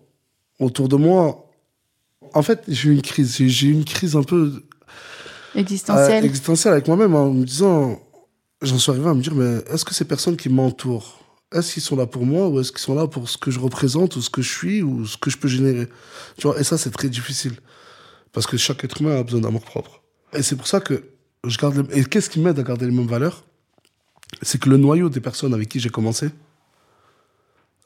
autour 0.60 0.88
de 0.88 0.96
moi. 0.96 1.50
En 2.34 2.41
fait, 2.41 2.63
j'ai 2.67 2.89
eu 2.89 2.93
une 2.93 3.02
crise. 3.02 3.38
J'ai 3.38 3.67
eu 3.67 3.74
une 3.74 3.86
crise 3.86 4.15
un 4.15 4.24
peu. 4.24 4.63
Existentielle. 5.56 6.24
Euh, 6.24 6.28
existentielle 6.28 6.74
avec 6.74 6.88
moi-même 6.88 7.13
en 7.15 7.32
me 7.32 7.46
disant. 7.46 8.00
J'en 8.62 8.80
suis 8.80 8.91
arrivé 8.91 9.08
à 9.08 9.13
me 9.13 9.22
dire, 9.22 9.36
mais 9.36 9.62
est-ce 9.72 9.86
que 9.86 9.93
ces 9.93 10.06
personnes 10.06 10.36
qui 10.36 10.50
m'entourent, 10.50 11.20
est-ce 11.54 11.74
qu'ils 11.74 11.84
sont 11.84 11.96
là 11.96 12.06
pour 12.06 12.26
moi 12.26 12.50
ou 12.50 12.60
est-ce 12.60 12.72
qu'ils 12.72 12.82
sont 12.82 12.96
là 12.96 13.08
pour 13.08 13.30
ce 13.30 13.38
que 13.38 13.52
je 13.52 13.60
représente 13.60 14.16
ou 14.16 14.22
ce 14.22 14.30
que 14.30 14.42
je 14.42 14.50
suis 14.50 14.82
ou 14.82 15.06
ce 15.06 15.18
que 15.18 15.30
je 15.30 15.38
peux 15.38 15.48
générer? 15.48 15.88
Tu 16.38 16.48
vois, 16.48 16.60
et 16.60 16.64
ça, 16.64 16.78
c'est 16.78 16.92
très 16.92 17.10
difficile. 17.10 17.54
Parce 18.34 18.46
que 18.46 18.58
chaque 18.58 18.84
être 18.84 19.02
humain 19.02 19.18
a 19.18 19.24
besoin 19.24 19.42
d'amour 19.42 19.62
propre. 19.62 20.04
Et 20.34 20.44
c'est 20.44 20.56
pour 20.56 20.68
ça 20.68 20.82
que 20.82 21.06
je 21.46 21.58
garde. 21.58 21.90
Les... 21.90 22.02
Et 22.02 22.06
qu'est-ce 22.06 22.30
qui 22.30 22.40
m'aide 22.40 22.60
à 22.60 22.64
garder 22.64 22.86
les 22.86 22.92
mêmes 22.92 23.08
valeurs? 23.08 23.46
C'est 24.42 24.60
que 24.60 24.70
le 24.70 24.78
noyau 24.78 25.10
des 25.10 25.22
personnes 25.22 25.54
avec 25.54 25.70
qui 25.70 25.80
j'ai 25.80 25.90
commencé, 25.90 26.30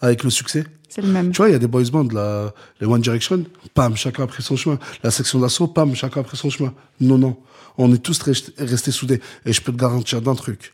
avec 0.02 0.24
le 0.24 0.32
succès, 0.32 0.66
c'est 0.90 1.04
le 1.04 1.08
même. 1.08 1.32
Tu 1.32 1.38
vois, 1.38 1.50
il 1.50 1.54
y 1.54 1.56
a 1.56 1.60
des 1.60 1.68
boys 1.68 1.84
bands, 1.92 2.08
la... 2.12 2.54
les 2.82 2.88
One 2.88 3.02
Direction, 3.02 3.46
pam, 3.76 3.96
chacun 3.96 4.24
a 4.24 4.28
pris 4.28 4.42
son 4.42 4.56
chemin. 4.58 4.80
La 5.04 5.12
section 5.12 5.40
d'assaut, 5.40 5.68
pam, 5.68 5.96
chacun 5.96 6.22
a 6.22 6.24
pris 6.24 6.36
son 6.36 6.50
chemin. 6.50 6.74
Non, 7.00 7.20
non. 7.20 7.38
On 7.78 7.94
est 7.94 8.00
tous 8.00 8.20
restés 8.22 8.92
soudés. 8.92 9.22
Et 9.46 9.54
je 9.54 9.62
peux 9.62 9.72
te 9.72 9.78
garantir 9.78 10.22
d'un 10.22 10.36
truc. 10.36 10.74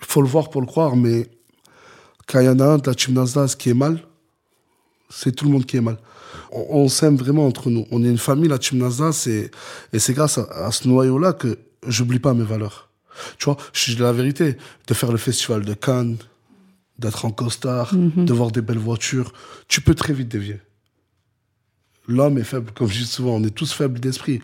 Il 0.00 0.06
faut 0.06 0.22
le 0.22 0.28
voir 0.28 0.50
pour 0.50 0.62
le 0.62 0.66
croire, 0.66 0.96
mais 0.96 1.28
quand 2.26 2.40
il 2.40 2.46
y 2.46 2.48
en 2.48 2.60
a 2.60 2.64
un 2.64 2.78
de 2.78 2.90
la 2.90 3.14
Nasdaq 3.14 3.56
qui 3.56 3.70
est 3.70 3.74
mal, 3.74 4.00
c'est 5.10 5.32
tout 5.32 5.44
le 5.44 5.50
monde 5.50 5.66
qui 5.66 5.76
est 5.76 5.82
mal 5.82 5.98
on, 6.52 6.88
s'aime 6.88 7.16
vraiment 7.16 7.46
entre 7.46 7.70
nous. 7.70 7.86
On 7.90 8.04
est 8.04 8.08
une 8.08 8.18
famille, 8.18 8.48
la 8.48 8.58
Team 8.58 8.78
NASA, 8.78 9.10
et 9.26 9.98
c'est 9.98 10.12
grâce 10.12 10.38
à, 10.38 10.70
ce 10.70 10.86
noyau-là 10.86 11.32
que 11.32 11.58
j'oublie 11.86 12.18
pas 12.18 12.34
mes 12.34 12.44
valeurs. 12.44 12.90
Tu 13.38 13.46
vois, 13.46 13.56
je 13.72 13.92
dis 13.92 14.00
la 14.00 14.12
vérité, 14.12 14.56
de 14.86 14.94
faire 14.94 15.12
le 15.12 15.18
festival 15.18 15.64
de 15.64 15.74
Cannes, 15.74 16.16
d'être 16.98 17.24
en 17.24 17.30
costard, 17.30 17.94
mhm. 17.94 18.24
de 18.24 18.32
voir 18.32 18.50
des 18.50 18.62
belles 18.62 18.78
voitures, 18.78 19.32
tu 19.68 19.80
peux 19.80 19.94
très 19.94 20.12
vite 20.12 20.28
dévier 20.28 20.60
l'homme 22.08 22.38
est 22.38 22.44
faible, 22.44 22.70
comme 22.72 22.88
je 22.88 22.98
dis 22.98 23.06
souvent, 23.06 23.36
on 23.36 23.44
est 23.44 23.54
tous 23.54 23.72
faibles 23.72 24.00
d'esprit. 24.00 24.40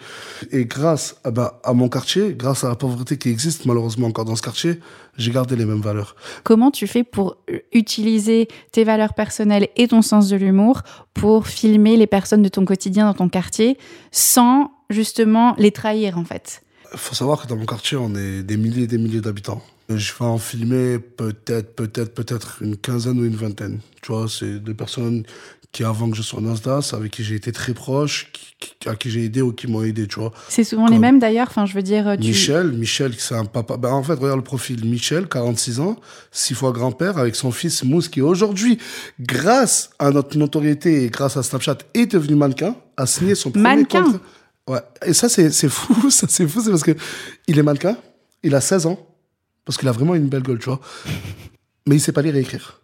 Et 0.50 0.64
grâce 0.64 1.16
à, 1.24 1.30
bah, 1.30 1.60
à 1.64 1.72
mon 1.72 1.88
quartier, 1.88 2.34
grâce 2.34 2.64
à 2.64 2.68
la 2.68 2.76
pauvreté 2.76 3.18
qui 3.18 3.28
existe 3.28 3.66
malheureusement 3.66 4.06
encore 4.06 4.24
dans 4.24 4.36
ce 4.36 4.42
quartier, 4.42 4.80
j'ai 5.16 5.30
gardé 5.32 5.56
les 5.56 5.64
mêmes 5.64 5.80
valeurs. 5.80 6.14
Comment 6.44 6.70
tu 6.70 6.86
fais 6.86 7.04
pour 7.04 7.38
utiliser 7.72 8.48
tes 8.72 8.84
valeurs 8.84 9.14
personnelles 9.14 9.68
et 9.76 9.88
ton 9.88 10.02
sens 10.02 10.28
de 10.28 10.36
l'humour 10.36 10.82
pour 11.14 11.48
filmer 11.48 11.96
les 11.96 12.06
personnes 12.06 12.42
de 12.42 12.48
ton 12.48 12.64
quotidien 12.64 13.06
dans 13.06 13.14
ton 13.14 13.28
quartier 13.28 13.78
sans 14.12 14.70
justement 14.90 15.54
les 15.58 15.72
trahir 15.72 16.18
en 16.18 16.24
fait? 16.24 16.62
Il 16.92 16.98
faut 16.98 17.14
savoir 17.14 17.42
que 17.42 17.46
dans 17.46 17.56
mon 17.56 17.66
quartier, 17.66 17.98
on 17.98 18.14
est 18.14 18.42
des 18.42 18.56
milliers 18.56 18.84
et 18.84 18.86
des 18.86 18.98
milliers 18.98 19.20
d'habitants. 19.20 19.62
Je 19.90 20.12
vais 20.12 20.24
en 20.24 20.38
filmer 20.38 20.98
peut-être, 20.98 21.74
peut-être, 21.74 22.14
peut-être 22.14 22.58
une 22.62 22.76
quinzaine 22.76 23.20
ou 23.20 23.24
une 23.24 23.36
vingtaine. 23.36 23.80
Tu 24.02 24.12
vois, 24.12 24.26
c'est 24.28 24.62
des 24.62 24.74
personnes 24.74 25.24
qui 25.72 25.85
avant 25.85 26.11
que 26.11 26.16
je 26.16 26.22
sois 26.22 26.40
Nasdaq, 26.40 26.94
avec 26.94 27.12
qui 27.12 27.22
j'ai 27.24 27.35
été 27.35 27.52
très 27.52 27.74
proche, 27.74 28.33
qui, 28.59 28.88
à 28.88 28.96
qui 28.96 29.11
j'ai 29.11 29.24
aidé 29.24 29.42
ou 29.42 29.52
qui 29.52 29.66
m'ont 29.66 29.83
aidé, 29.83 30.07
tu 30.07 30.18
vois. 30.18 30.33
C'est 30.48 30.64
souvent 30.64 30.87
les 30.87 30.98
mêmes 30.98 31.18
d'ailleurs, 31.18 31.48
enfin 31.48 31.66
je 31.66 31.74
veux 31.74 31.83
dire... 31.83 32.16
Tu... 32.20 32.28
Michel, 32.28 32.72
Michel, 32.72 33.14
c'est 33.18 33.35
un 33.35 33.44
papa... 33.44 33.76
Ben, 33.76 33.90
en 33.90 34.02
fait, 34.02 34.14
regarde 34.14 34.38
le 34.38 34.44
profil. 34.44 34.85
Michel, 34.85 35.28
46 35.28 35.81
ans, 35.81 35.96
six 36.33 36.54
fois 36.54 36.72
grand-père, 36.72 37.18
avec 37.18 37.37
son 37.37 37.52
fils 37.52 37.85
Mousse, 37.85 38.09
qui 38.09 38.22
aujourd'hui, 38.22 38.78
grâce 39.20 39.90
à 39.98 40.11
notre 40.11 40.37
notoriété 40.38 41.04
et 41.04 41.11
grâce 41.11 41.37
à 41.37 41.42
Snapchat, 41.42 41.78
est 41.94 42.07
devenu 42.07 42.35
mannequin, 42.35 42.74
a 42.96 43.07
signé 43.07 43.35
son 43.35 43.50
premier 43.50 43.62
mannequin. 43.62 44.04
contrat. 44.04 44.20
Ouais. 44.68 44.81
Et 45.07 45.12
ça, 45.12 45.28
c'est 45.28 45.50
fou, 45.68 46.11
ça 46.11 46.26
c'est 46.28 46.48
fou, 46.48 46.61
c'est 46.62 46.70
parce 46.70 46.83
que 46.83 46.96
il 47.46 47.59
est 47.59 47.62
mannequin, 47.62 47.96
il 48.42 48.54
a 48.54 48.61
16 48.61 48.87
ans, 48.87 48.98
parce 49.64 49.76
qu'il 49.76 49.88
a 49.88 49.92
vraiment 49.92 50.14
une 50.14 50.28
belle 50.28 50.42
gueule, 50.42 50.59
tu 50.59 50.70
vois. 50.70 50.81
Mais 51.87 51.96
il 51.96 52.00
sait 52.00 52.12
pas 52.12 52.22
lire 52.22 52.37
et 52.37 52.40
écrire. 52.40 52.81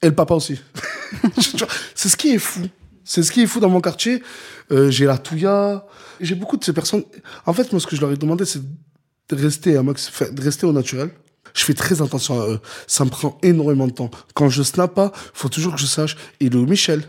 Et 0.00 0.06
le 0.06 0.14
papa 0.14 0.34
aussi. 0.34 0.60
c'est 1.94 2.08
ce 2.08 2.16
qui 2.16 2.30
est 2.30 2.38
fou. 2.38 2.62
C'est 3.04 3.22
ce 3.22 3.30
qui 3.30 3.42
est 3.42 3.46
fou 3.46 3.60
dans 3.60 3.68
mon 3.68 3.80
quartier. 3.80 4.22
Euh, 4.70 4.90
j'ai 4.90 5.04
la 5.04 5.18
touya. 5.18 5.86
J'ai 6.20 6.34
beaucoup 6.34 6.56
de 6.56 6.64
ces 6.64 6.72
personnes. 6.72 7.04
En 7.46 7.52
fait, 7.52 7.70
moi, 7.72 7.80
ce 7.80 7.86
que 7.86 7.96
je 7.96 8.00
leur 8.00 8.12
ai 8.12 8.16
demandé, 8.16 8.44
c'est 8.44 8.62
de 8.62 9.36
rester, 9.36 9.74
de 9.74 10.42
rester 10.42 10.66
au 10.66 10.72
naturel. 10.72 11.10
Je 11.54 11.62
fais 11.64 11.74
très 11.74 12.02
attention 12.02 12.40
à 12.40 12.48
eux. 12.48 12.60
Ça 12.86 13.04
me 13.04 13.10
prend 13.10 13.38
énormément 13.42 13.86
de 13.86 13.92
temps. 13.92 14.10
Quand 14.34 14.48
je 14.48 14.62
snap 14.62 14.94
pas, 14.94 15.12
faut 15.34 15.48
toujours 15.48 15.74
que 15.74 15.80
je 15.80 15.86
sache, 15.86 16.16
il 16.40 16.54
est 16.54 16.56
où 16.56 16.66
Michel? 16.66 17.04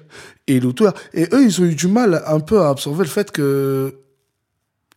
Et 0.47 0.57
il 0.57 0.63
est 0.63 0.65
où 0.65 0.73
toi? 0.73 0.93
Et 1.13 1.27
eux, 1.31 1.43
ils 1.43 1.61
ont 1.61 1.65
eu 1.65 1.75
du 1.75 1.87
mal 1.87 2.21
un 2.27 2.39
peu 2.39 2.61
à 2.61 2.69
absorber 2.69 3.03
le 3.03 3.09
fait 3.09 3.31
que 3.31 3.95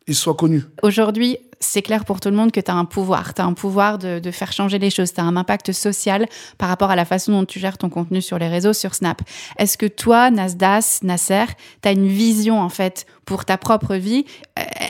ils 0.07 0.15
soient 0.15 0.35
connus. 0.35 0.65
Aujourd'hui, 0.83 1.39
c'est 1.61 1.83
clair 1.83 2.05
pour 2.05 2.21
tout 2.21 2.29
le 2.29 2.37
monde 2.37 2.53
que 2.53 2.61
tu 2.61 2.71
as 2.71 2.75
un 2.75 2.85
pouvoir. 2.85 3.35
Tu 3.35 3.43
as 3.43 3.45
un 3.45 3.53
pouvoir 3.53 3.99
de, 3.99 4.19
de, 4.19 4.31
faire 4.31 4.53
changer 4.53 4.79
les 4.79 4.91
choses. 4.91 5.13
Tu 5.13 5.21
as 5.21 5.25
un 5.25 5.37
impact 5.37 5.73
social 5.73 6.27
par 6.57 6.69
rapport 6.69 6.91
à 6.91 6.97
la 6.97 7.05
façon 7.05 7.33
dont 7.33 7.45
tu 7.45 7.59
gères 7.59 7.79
ton 7.79 7.89
contenu 7.89 8.23
sur 8.23 8.39
les 8.39 8.49
réseaux, 8.49 8.73
sur 8.73 8.95
Snap. 8.95 9.23
Est-ce 9.59 9.77
que 9.77 9.87
toi, 9.87 10.31
Nasdas, 10.31 11.01
Nasser, 11.03 11.47
tu 11.83 11.89
as 11.89 11.93
une 11.93 12.09
vision 12.09 12.61
en 12.61 12.69
fait 12.69 13.07
pour 13.25 13.45
ta 13.45 13.59
propre 13.59 13.97
vie? 13.97 14.25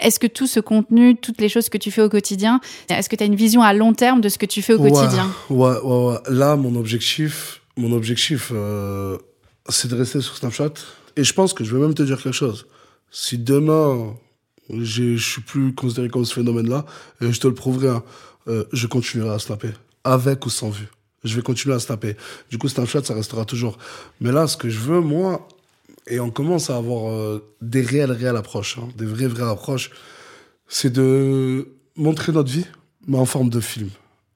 Est-ce 0.03 0.19
que 0.19 0.27
tout 0.27 0.47
ce 0.47 0.61
contenu, 0.61 1.17
toutes 1.17 1.41
les 1.41 1.49
choses 1.49 1.69
que 1.69 1.79
tu 1.79 1.91
fais 1.91 2.03
au 2.03 2.09
quotidien, 2.09 2.61
est-ce 2.89 3.09
que 3.09 3.17
tu 3.17 3.23
as 3.23 3.27
une 3.27 3.37
vision 3.37 3.63
à 3.63 3.73
long 3.73 3.95
terme 3.95 4.21
de 4.21 4.29
ce 4.29 4.39
que 4.39 4.47
tu 4.47 4.63
fais 4.63 4.75
au 4.75 4.79
quotidien? 4.79 5.31
ouais, 5.51 5.77
ouais, 5.83 6.05
ouais, 6.07 6.19
Là, 6.29 6.57
mon 6.57 6.77
objectif, 6.77 7.63
mon 7.77 7.93
objectif 7.93 8.53
euh, 8.55 9.17
c'est 9.69 9.89
de 9.89 9.97
rester 9.97 10.21
sur 10.21 10.37
Snapchat. 10.37 10.73
Et 11.17 11.25
je 11.25 11.33
pense 11.33 11.53
que 11.53 11.65
je 11.65 11.75
vais 11.75 11.81
même 11.81 11.95
te 11.95 12.03
dire 12.03 12.23
quelque 12.23 12.35
chose. 12.35 12.67
Si 13.11 13.39
demain 13.39 14.15
Je 14.71 15.17
suis 15.17 15.43
plus 15.43 15.75
considéré 15.75 16.09
comme 16.09 16.25
ce 16.25 16.35
phénomène-là. 16.35 16.85
Et 17.21 17.33
je 17.33 17.41
te 17.41 17.49
le 17.49 17.55
prouverai. 17.55 17.89
Hein. 17.89 18.03
Euh, 18.49 18.65
je 18.73 18.87
continuerai 18.87 19.35
à 19.35 19.39
snapper. 19.39 19.71
Avec 20.05 20.47
ou 20.47 20.51
sans 20.51 20.71
vue. 20.71 20.89
Je 21.25 21.35
vais 21.35 21.43
continuer 21.43 21.75
à 21.75 21.81
snapper. 21.81 22.17
Du 22.51 22.59
coup, 22.59 22.69
Snapchat, 22.69 23.05
ça 23.05 23.15
restera 23.15 23.45
toujours. 23.45 23.79
Mais 24.21 24.31
là, 24.31 24.47
ce 24.47 24.57
que 24.57 24.69
je 24.69 24.79
veux, 24.79 25.01
moi, 25.01 25.49
et 26.07 26.21
on 26.21 26.31
commence 26.31 26.71
à 26.71 26.77
avoir 26.77 27.11
euh, 27.13 27.45
des 27.61 27.83
réelles, 27.83 28.13
réelles 28.13 28.37
approches, 28.37 28.79
hein, 28.79 28.89
des 28.97 29.05
vraies, 29.05 29.27
vraies 29.27 29.51
approches, 29.51 29.91
c'est 30.69 30.93
de 30.93 31.69
montrer 31.97 32.33
notre 32.33 32.51
vie, 32.51 32.67
mais 33.07 33.19
en 33.19 33.25
forme 33.25 33.51
de 33.51 33.61
film. 33.61 33.91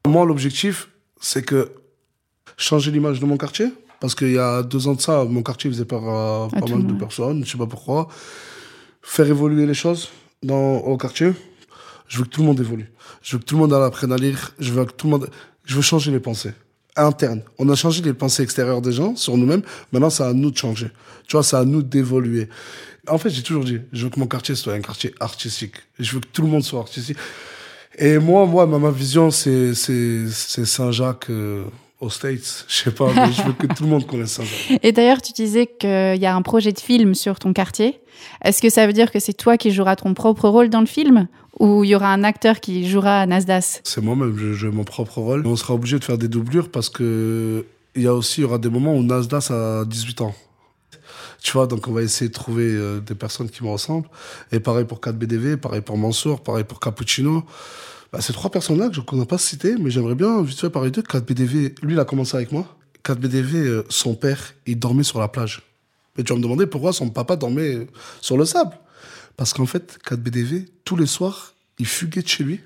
Moi, 0.07 0.27
l'objectif, 0.27 0.89
c'est 1.21 1.45
que 1.45 1.71
changer 2.57 2.91
l'image 2.91 3.21
de 3.21 3.27
mon 3.27 3.37
quartier, 3.37 3.67
parce 4.01 4.15
qu'il 4.15 4.33
y 4.33 4.39
a 4.39 4.63
deux 4.63 4.89
ans 4.89 4.95
de 4.95 5.01
ça, 5.01 5.25
mon 5.25 5.43
quartier 5.43 5.71
faisait 5.71 5.85
peur 5.85 6.03
à, 6.09 6.49
pas 6.49 6.67
mal 6.67 6.87
de 6.87 6.95
personnes, 6.95 7.45
je 7.45 7.53
sais 7.53 7.59
pas 7.59 7.67
pourquoi. 7.67 8.09
Faire 9.01 9.27
évoluer 9.27 9.67
les 9.67 9.75
choses 9.75 10.09
dans, 10.43 10.77
au 10.79 10.97
quartier, 10.97 11.33
je 12.09 12.19
veux 12.19 12.25
que 12.25 12.31
tout 12.31 12.41
le 12.41 12.47
monde 12.47 12.61
évolue. 12.61 12.91
Je 13.23 13.37
veux 13.37 13.39
que 13.41 13.45
tout 13.45 13.55
le 13.55 13.61
monde 13.63 13.73
apprenne 13.73 14.13
à 14.13 14.17
lire. 14.17 14.55
Je 14.59 14.73
veux 14.73 14.85
que 14.85 14.93
tout 14.93 15.07
le 15.07 15.13
monde. 15.13 15.31
Je 15.65 15.77
veux 15.77 15.83
changer 15.83 16.11
les 16.11 16.21
pensées 16.21 16.53
internes. 16.97 17.43
On 17.59 17.69
a 17.69 17.75
changé 17.75 18.03
les 18.03 18.13
pensées 18.13 18.43
extérieures 18.43 18.83
des 18.83 18.93
gens 18.93 19.17
sur 19.17 19.37
nous-mêmes. 19.37 19.63
Maintenant, 19.93 20.11
c'est 20.11 20.25
à 20.25 20.33
nous 20.33 20.51
de 20.51 20.57
changer. 20.57 20.91
Tu 21.27 21.33
vois, 21.37 21.43
c'est 21.43 21.57
à 21.57 21.65
nous 21.65 21.83
d'évoluer. 21.83 22.49
En 23.09 23.19
fait, 23.19 23.31
j'ai 23.31 23.43
toujours 23.43 23.65
dit, 23.65 23.81
je 23.93 24.05
veux 24.05 24.11
que 24.11 24.21
mon 24.21 24.27
quartier 24.27 24.55
soit 24.55 24.75
un 24.75 24.81
quartier 24.81 25.15
artistique. 25.21 25.77
Je 25.99 26.13
veux 26.13 26.21
que 26.21 26.29
tout 26.33 26.43
le 26.43 26.49
monde 26.49 26.63
soit 26.63 26.81
artistique. 26.81 27.17
Et 27.99 28.19
moi, 28.19 28.47
moi, 28.47 28.67
ma, 28.67 28.91
vision, 28.91 29.31
c'est, 29.31 29.75
c'est, 29.75 30.29
c'est 30.31 30.65
Saint-Jacques 30.65 31.31
euh, 31.31 31.65
aux 32.03 32.11
States. 32.11 32.67
Je 32.69 32.75
sais 32.75 32.91
pas, 32.91 33.11
mais 33.15 33.33
je 33.33 33.43
veux 33.43 33.53
que 33.53 33.67
tout 33.69 33.85
le 33.85 33.89
monde 33.89 34.07
connaisse 34.07 34.33
Saint-Jacques. 34.33 34.81
Et 34.83 34.93
d'ailleurs, 34.93 35.23
tu 35.23 35.33
disais 35.33 35.67
qu'il 35.67 36.21
y 36.21 36.27
a 36.27 36.35
un 36.35 36.43
projet 36.43 36.73
de 36.73 36.81
film 36.81 37.15
sur 37.15 37.39
ton 37.39 37.53
quartier. 37.53 38.01
Est-ce 38.45 38.61
que 38.61 38.69
ça 38.71 38.87
veut 38.87 38.93
dire 38.93 39.11
que 39.11 39.21
c'est 39.21 39.33
toi 39.33 39.57
qui 39.57 39.71
joueras 39.71 39.97
ton 39.97 40.13
propre 40.13 40.49
rôle 40.49 40.69
dans 40.69 40.81
le 40.81 40.87
film? 40.87 41.29
Ou 41.61 41.85
il 41.85 41.91
y 41.91 41.95
aura 41.95 42.13
un 42.13 42.25
acteur 42.25 42.61
qui 42.61 42.89
jouera 42.89 43.25
Nasdas 43.27 43.81
C'est 43.85 44.03
moi-même, 44.03 44.37
je 44.37 44.53
joue 44.53 44.73
mon 44.73 44.85
propre 44.85 45.19
rôle. 45.19 45.47
On 45.47 45.55
sera 45.55 45.75
obligé 45.75 45.99
de 45.99 46.05
faire 46.05 46.19
des 46.19 46.29
doublures 46.29 46.71
parce 46.71 46.89
que 46.89 47.65
il 47.95 48.03
y 48.03 48.07
a 48.07 48.15
aussi 48.15 48.41
il 48.41 48.45
y 48.45 48.47
aura 48.47 48.59
des 48.59 48.71
moments 48.71 48.97
où 48.97 49.03
Nasdas 49.03 49.51
a 49.51 49.85
18 49.85 50.23
ans. 50.23 50.35
Tu 51.43 51.53
vois, 51.53 51.67
donc 51.67 51.89
on 51.89 51.93
va 51.93 52.03
essayer 52.03 52.29
de 52.29 52.35
trouver 52.35 52.65
euh, 52.65 53.01
des 53.01 53.15
personnes 53.15 53.51
qui 53.51 53.65
me 53.65 53.69
ressemblent. 53.69 54.09
Et 54.51 54.61
pareil 54.61 54.85
pour 54.85 54.99
4BDV, 54.99 55.57
pareil 55.57 55.81
pour 55.83 55.99
Mansour, 55.99 56.43
pareil 56.43 56.65
pour 56.65 56.81
Cappuccino. 56.81 57.45
Bah, 58.13 58.21
ces 58.21 58.33
trois 58.33 58.51
personnes-là 58.51 58.91
ne 58.91 59.01
connais 59.01 59.25
pas 59.25 59.39
citer, 59.39 59.77
mais 59.79 59.91
j'aimerais 59.91 60.15
bien 60.15 60.43
vite 60.43 60.61
fait 60.61 60.69
parler 60.69 60.91
d'eux. 60.91 61.03
4BDV, 61.03 61.83
lui, 61.83 61.95
il 61.95 62.01
a 62.01 62.05
commencé 62.05 62.37
avec 62.37 62.53
moi. 62.53 62.77
4BDV, 63.05 63.55
euh, 63.57 63.85
son 63.89 64.15
père, 64.15 64.55
il 64.67 64.79
dormait 64.79 65.03
sur 65.03 65.19
la 65.19 65.29
plage. 65.29 65.63
Et 66.19 66.25
tu 66.25 66.33
vas 66.33 66.39
me 66.39 66.43
demander 66.43 66.67
pourquoi 66.67 66.93
son 66.93 67.09
papa 67.09 67.37
dormait 67.37 67.87
sur 68.21 68.37
le 68.37 68.45
sable. 68.45 68.79
Parce 69.37 69.55
qu'en 69.55 69.65
fait, 69.65 69.99
4BDV, 70.07 70.67
tous 70.85 70.97
les 70.97 71.07
soirs, 71.07 71.55
il 71.79 71.87
fuguait 71.87 72.21
de 72.21 72.29
chez 72.29 72.45
lui 72.45 72.61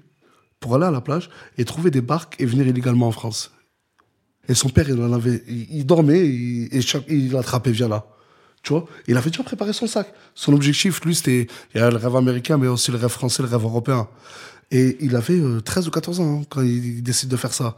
pour 0.59 0.75
aller 0.75 0.85
à 0.85 0.91
la 0.91 1.01
plage 1.01 1.31
et 1.59 1.65
trouver 1.65 1.93
des 1.93 2.01
barques 2.01 2.35
et 2.41 2.45
venir 2.45 2.67
illégalement 2.67 3.07
en 3.07 3.13
France. 3.13 3.53
Et 4.49 4.55
son 4.55 4.69
père, 4.69 4.89
il 4.89 5.01
en 5.01 5.13
avait, 5.13 5.45
il, 5.47 5.87
dormait 5.87 6.27
et, 6.27 6.81
il 7.09 7.33
l'attrapait, 7.33 7.71
viens 7.71 7.89
là. 7.89 8.07
Tu 8.63 8.73
vois? 8.73 8.87
Il 9.07 9.17
avait 9.17 9.31
déjà 9.31 9.45
préparé 9.45 9.73
son 9.73 9.87
sac. 9.87 10.13
Son 10.35 10.53
objectif, 10.53 11.01
lui, 11.05 11.15
c'était, 11.15 11.47
il 11.73 11.81
y 11.81 11.81
a 11.81 11.91
le 11.91 11.97
rêve 11.97 12.17
américain, 12.17 12.57
mais 12.59 12.67
aussi 12.67 12.91
le 12.91 12.97
rêve 12.97 13.11
français, 13.11 13.43
le 13.43 13.49
rêve 13.49 13.63
européen. 13.63 14.09
Et 14.71 14.97
il 15.01 15.15
avait 15.17 15.41
13 15.65 15.85
euh, 15.85 15.89
ou 15.89 15.91
14 15.91 16.21
ans 16.21 16.41
hein, 16.41 16.45
quand 16.49 16.63
il, 16.63 17.03
décide 17.03 17.29
de 17.29 17.37
faire 17.37 17.53
ça. 17.53 17.77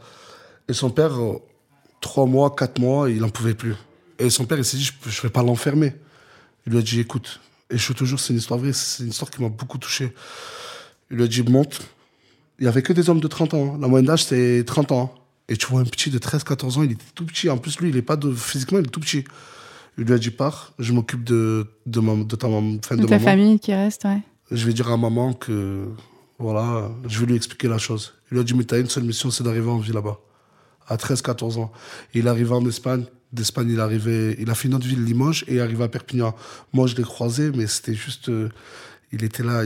Et 0.67 0.73
son 0.73 0.89
père, 0.89 1.17
3 2.01 2.23
euh, 2.23 2.27
mois, 2.27 2.55
4 2.55 2.79
mois, 2.79 3.09
il 3.09 3.19
n'en 3.19 3.29
pouvait 3.29 3.53
plus. 3.53 3.75
Et 4.17 4.29
son 4.29 4.45
père, 4.45 4.57
il 4.57 4.65
s'est 4.65 4.77
dit, 4.77 4.89
je 5.05 5.17
ne 5.17 5.21
vais 5.23 5.29
pas 5.29 5.43
l'enfermer. 5.43 5.93
Il 6.65 6.73
lui 6.73 6.79
a 6.79 6.81
dit, 6.81 6.99
écoute, 6.99 7.39
et 7.69 7.77
je 7.77 7.83
suis 7.83 7.93
toujours, 7.93 8.19
c'est 8.19 8.33
une 8.33 8.39
histoire 8.39 8.59
vraie, 8.59 8.73
c'est 8.73 9.03
une 9.03 9.09
histoire 9.09 9.29
qui 9.29 9.41
m'a 9.41 9.49
beaucoup 9.49 9.77
touché. 9.77 10.13
Il 11.11 11.17
lui 11.17 11.23
a 11.23 11.27
dit, 11.27 11.43
monte. 11.43 11.81
Il 12.59 12.63
n'y 12.63 12.67
avait 12.67 12.81
que 12.81 12.91
des 12.91 13.09
hommes 13.09 13.21
de 13.21 13.27
30 13.27 13.53
ans. 13.53 13.73
Hein. 13.75 13.77
La 13.79 13.87
moyenne 13.87 14.07
d'âge, 14.07 14.25
c'est 14.25 14.63
30 14.65 14.91
ans. 14.91 15.13
Et 15.47 15.55
tu 15.55 15.67
vois 15.67 15.81
un 15.81 15.85
petit 15.85 16.09
de 16.09 16.17
13, 16.17 16.43
14 16.43 16.77
ans, 16.77 16.83
il 16.83 16.91
était 16.91 17.03
tout 17.15 17.25
petit. 17.25 17.49
En 17.49 17.57
plus, 17.57 17.79
lui, 17.79 17.89
il 17.89 17.97
est 17.97 18.01
pas 18.01 18.15
de, 18.15 18.31
physiquement, 18.33 18.79
il 18.79 18.85
est 18.85 18.89
tout 18.89 18.99
petit. 18.99 19.23
Il 19.97 20.05
lui 20.05 20.13
a 20.13 20.17
dit, 20.17 20.31
pars, 20.31 20.73
je 20.79 20.91
m'occupe 20.93 21.23
de, 21.23 21.67
de, 21.85 21.99
ma, 21.99 22.15
de 22.23 22.35
ta, 22.35 22.47
fin, 22.47 22.95
de, 22.95 23.05
ta 23.05 23.19
famille 23.19 23.59
qui 23.59 23.73
reste, 23.73 24.05
ouais. 24.05 24.21
Je 24.51 24.65
vais 24.65 24.73
dire 24.73 24.89
à 24.89 24.97
maman 24.97 25.33
que, 25.33 25.87
voilà, 26.39 26.89
je 27.05 27.19
vais 27.19 27.25
lui 27.25 27.35
expliquer 27.35 27.67
la 27.67 27.77
chose. 27.77 28.13
Il 28.31 28.35
lui 28.35 28.41
a 28.41 28.43
dit, 28.43 28.53
mais 28.53 28.63
t'as 28.63 28.79
une 28.79 28.89
seule 28.89 29.03
mission, 29.03 29.29
c'est 29.29 29.43
d'arriver 29.43 29.69
en 29.69 29.77
vie 29.77 29.91
là-bas. 29.91 30.19
À 30.87 30.95
13, 30.95 31.21
14 31.21 31.57
ans. 31.57 31.71
il 32.13 32.27
est 32.27 32.49
en 32.49 32.65
Espagne. 32.65 33.03
D'Espagne, 33.31 33.69
il, 33.69 33.79
arrivait, 33.79 34.35
il 34.39 34.49
a 34.49 34.55
fait 34.55 34.69
une 34.69 34.73
autre 34.73 34.87
ville, 34.87 35.03
Limoges, 35.03 35.43
et 35.47 35.55
il 35.55 35.59
est 35.59 35.81
à 35.83 35.87
Perpignan. 35.87 36.35
Moi, 36.73 36.87
je 36.87 36.95
l'ai 36.95 37.03
croisé, 37.03 37.51
mais 37.51 37.67
c'était 37.67 37.93
juste. 37.93 38.29
Euh, 38.29 38.49
il 39.11 39.23
était 39.23 39.43
là. 39.43 39.63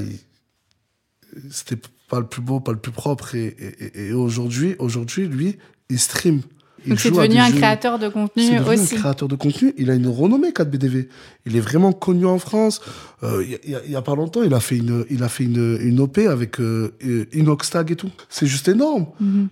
C'était 1.49 1.77
pas 2.09 2.19
le 2.19 2.25
plus 2.25 2.41
beau, 2.41 2.59
pas 2.59 2.73
le 2.73 2.79
plus 2.79 2.91
propre. 2.91 3.35
Et, 3.35 3.45
et, 3.47 4.07
et 4.07 4.13
aujourd'hui, 4.13 4.75
aujourd'hui, 4.79 5.27
lui, 5.27 5.57
il 5.89 5.97
stream. 5.97 6.41
Donc 6.87 6.99
c'est 6.99 7.11
devenu 7.11 7.37
un 7.37 7.51
créateur 7.51 7.99
de 7.99 8.09
contenu 8.09 8.43
aussi. 8.43 8.55
devenu 8.55 8.81
un 8.81 8.99
créateur 8.99 9.27
de 9.27 9.35
contenu. 9.35 9.73
Il 9.77 9.89
a 9.89 9.95
une 9.95 10.07
renommée 10.07 10.51
4BDV. 10.51 11.07
Il 11.45 11.55
est 11.55 11.59
vraiment 11.59 11.91
connu 11.91 12.25
en 12.25 12.39
France. 12.39 12.81
Euh, 13.23 13.43
il 13.63 13.69
y, 13.69 13.91
y, 13.91 13.95
a 13.95 14.01
pas 14.01 14.15
longtemps, 14.15 14.43
il 14.43 14.53
a 14.53 14.59
fait 14.59 14.77
une, 14.77 15.05
il 15.09 15.23
a 15.23 15.29
fait 15.29 15.45
une, 15.45 15.77
une 15.81 15.99
OP 16.01 16.17
avec 16.17 16.59
euh, 16.59 16.93
Inoxtag 17.33 17.91
et 17.91 17.95
tout. 17.95 18.09
C'est 18.29 18.47
juste 18.47 18.67
énorme. 18.67 19.07
Mm 19.19 19.45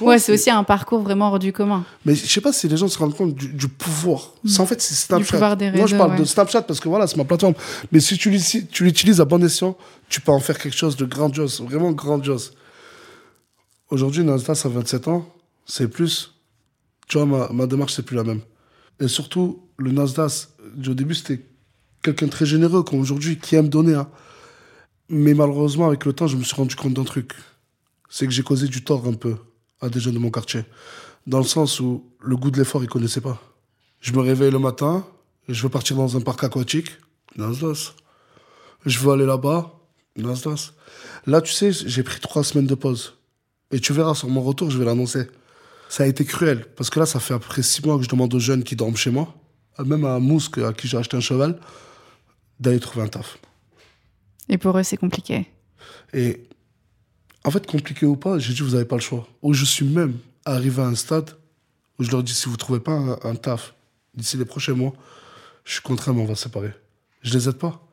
ouais, 0.00 0.18
c'est 0.18 0.32
aussi 0.32 0.50
un 0.50 0.64
parcours 0.64 1.02
vraiment 1.02 1.28
hors 1.28 1.38
du 1.38 1.52
commun. 1.52 1.84
Mais 2.06 2.14
je 2.14 2.26
sais 2.26 2.40
pas 2.40 2.52
si 2.52 2.68
les 2.68 2.76
gens 2.76 2.88
se 2.88 2.98
rendent 2.98 3.16
compte 3.16 3.34
du, 3.34 3.48
du 3.48 3.68
pouvoir. 3.68 4.32
Mhm. 4.44 4.50
C'est 4.50 4.60
en 4.60 4.66
fait 4.66 4.80
c'est 4.80 4.94
Snapchat. 4.94 5.54
Réseaux, 5.54 5.76
Moi 5.76 5.86
je 5.86 5.96
parle 5.96 6.18
de 6.18 6.24
Snapchat 6.24 6.62
parce 6.62 6.80
que 6.80 6.88
voilà 6.88 7.06
c'est 7.06 7.16
ma 7.16 7.24
plateforme. 7.24 7.54
Mais 7.92 8.00
si 8.00 8.16
tu 8.16 8.30
l'utilises 8.30 9.20
à 9.20 9.24
bon 9.24 9.42
escient, 9.44 9.76
tu 10.08 10.20
peux 10.20 10.32
en 10.32 10.40
faire 10.40 10.58
quelque 10.58 10.76
chose 10.76 10.96
de 10.96 11.04
grandiose, 11.04 11.60
vraiment 11.60 11.92
grandiose. 11.92 12.52
Aujourd'hui, 13.90 14.22
Nasdaq 14.22 14.64
a 14.64 14.68
27 14.68 15.08
ans, 15.08 15.26
c'est 15.66 15.88
plus 15.88 16.32
tu 17.10 17.18
vois, 17.18 17.26
ma, 17.26 17.52
ma 17.52 17.66
démarche, 17.66 17.94
c'est 17.94 18.04
plus 18.04 18.14
la 18.14 18.22
même. 18.22 18.40
Et 19.00 19.08
surtout, 19.08 19.68
le 19.78 19.90
Nasdaq, 19.90 20.30
au 20.86 20.94
début, 20.94 21.16
c'était 21.16 21.44
quelqu'un 22.02 22.28
très 22.28 22.46
généreux, 22.46 22.84
comme 22.84 23.00
aujourd'hui, 23.00 23.36
qui 23.36 23.56
aime 23.56 23.68
donner. 23.68 23.94
Hein. 23.94 24.08
Mais 25.08 25.34
malheureusement, 25.34 25.88
avec 25.88 26.04
le 26.04 26.12
temps, 26.12 26.28
je 26.28 26.36
me 26.36 26.44
suis 26.44 26.54
rendu 26.54 26.76
compte 26.76 26.94
d'un 26.94 27.02
truc. 27.02 27.32
C'est 28.08 28.26
que 28.26 28.32
j'ai 28.32 28.44
causé 28.44 28.68
du 28.68 28.84
tort 28.84 29.08
un 29.08 29.14
peu 29.14 29.34
à 29.80 29.88
des 29.88 29.98
jeunes 29.98 30.14
de 30.14 30.20
mon 30.20 30.30
quartier. 30.30 30.64
Dans 31.26 31.38
le 31.38 31.44
sens 31.44 31.80
où 31.80 32.04
le 32.20 32.36
goût 32.36 32.52
de 32.52 32.58
l'effort, 32.58 32.84
ils 32.84 32.88
connaissaient 32.88 33.20
pas. 33.20 33.42
Je 34.00 34.12
me 34.12 34.20
réveille 34.20 34.52
le 34.52 34.60
matin, 34.60 35.04
je 35.48 35.60
veux 35.64 35.68
partir 35.68 35.96
dans 35.96 36.16
un 36.16 36.20
parc 36.20 36.44
aquatique, 36.44 36.92
Nasdaq. 37.34 37.92
Je 38.86 38.98
veux 39.00 39.10
aller 39.10 39.26
là-bas, 39.26 39.74
Nasdaq. 40.14 40.60
Là, 41.26 41.40
tu 41.40 41.52
sais, 41.52 41.72
j'ai 41.72 42.04
pris 42.04 42.20
trois 42.20 42.44
semaines 42.44 42.68
de 42.68 42.76
pause. 42.76 43.14
Et 43.72 43.80
tu 43.80 43.92
verras, 43.92 44.14
sur 44.14 44.28
mon 44.28 44.42
retour, 44.42 44.70
je 44.70 44.78
vais 44.78 44.84
l'annoncer 44.84 45.26
ça 45.90 46.04
a 46.04 46.06
été 46.06 46.24
cruel. 46.24 46.64
Parce 46.76 46.88
que 46.88 47.00
là, 47.00 47.04
ça 47.04 47.18
fait 47.18 47.34
après 47.34 47.62
six 47.62 47.84
mois 47.84 47.98
que 47.98 48.04
je 48.04 48.08
demande 48.08 48.32
aux 48.32 48.38
jeunes 48.38 48.62
qui 48.62 48.76
dorment 48.76 48.96
chez 48.96 49.10
moi, 49.10 49.34
même 49.84 50.04
à 50.04 50.20
Mousque, 50.20 50.58
à 50.58 50.72
qui 50.72 50.86
j'ai 50.86 50.96
acheté 50.96 51.16
un 51.16 51.20
cheval, 51.20 51.58
d'aller 52.60 52.78
trouver 52.78 53.04
un 53.04 53.08
taf. 53.08 53.38
Et 54.48 54.56
pour 54.56 54.78
eux, 54.78 54.84
c'est 54.84 54.96
compliqué. 54.96 55.48
Et 56.14 56.44
en 57.44 57.50
fait, 57.50 57.66
compliqué 57.66 58.06
ou 58.06 58.14
pas, 58.14 58.38
j'ai 58.38 58.54
dit, 58.54 58.60
vous 58.60 58.70
n'avez 58.70 58.84
pas 58.84 58.94
le 58.94 59.02
choix. 59.02 59.26
Ou 59.42 59.52
je 59.52 59.64
suis 59.64 59.84
même 59.84 60.16
arrivé 60.44 60.80
à 60.80 60.86
un 60.86 60.94
stade 60.94 61.30
où 61.98 62.04
je 62.04 62.10
leur 62.12 62.22
dis, 62.22 62.34
si 62.34 62.46
vous 62.46 62.52
ne 62.52 62.56
trouvez 62.56 62.80
pas 62.80 63.18
un, 63.24 63.34
taf 63.34 63.74
d'ici 64.14 64.36
les 64.36 64.44
prochains 64.44 64.74
mois, 64.74 64.92
je 65.64 65.72
suis 65.72 65.82
contraint, 65.82 66.12
mais 66.12 66.22
on 66.22 66.26
va 66.26 66.36
se 66.36 66.44
séparer. 66.44 66.72
Je 67.22 67.36
les 67.36 67.48
aide 67.48 67.58
pas. 67.58 67.84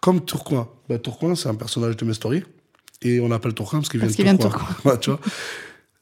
Comme 0.00 0.24
Tourcoing. 0.24 0.68
Ben, 0.88 1.00
Tourcoing, 1.00 1.34
c'est 1.34 1.48
un 1.48 1.56
personnage 1.56 1.96
de 1.96 2.04
mes 2.04 2.14
stories. 2.14 2.44
Et 3.02 3.18
on 3.18 3.32
appelle 3.32 3.54
Tourcoing 3.54 3.80
parce 3.80 3.88
qu'il 3.88 4.00
vient, 4.00 4.34
de 4.34 4.40
Tourcoing. 4.40 4.96
tu 5.00 5.10
vois 5.10 5.20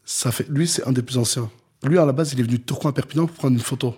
ça 0.09 0.33
fait, 0.33 0.47
lui, 0.49 0.67
c'est 0.67 0.89
un 0.89 0.93
des 0.93 1.03
plus 1.03 1.19
anciens. 1.19 1.51
Lui, 1.85 1.99
à 1.99 2.07
la 2.07 2.13
base, 2.13 2.33
il 2.33 2.41
est 2.41 2.43
venu 2.43 2.57
de 2.57 2.63
Tourcoing 2.63 2.91
à 2.91 2.93
Perpignan 2.95 3.27
pour 3.27 3.37
prendre 3.37 3.55
une 3.55 3.63
photo. 3.63 3.95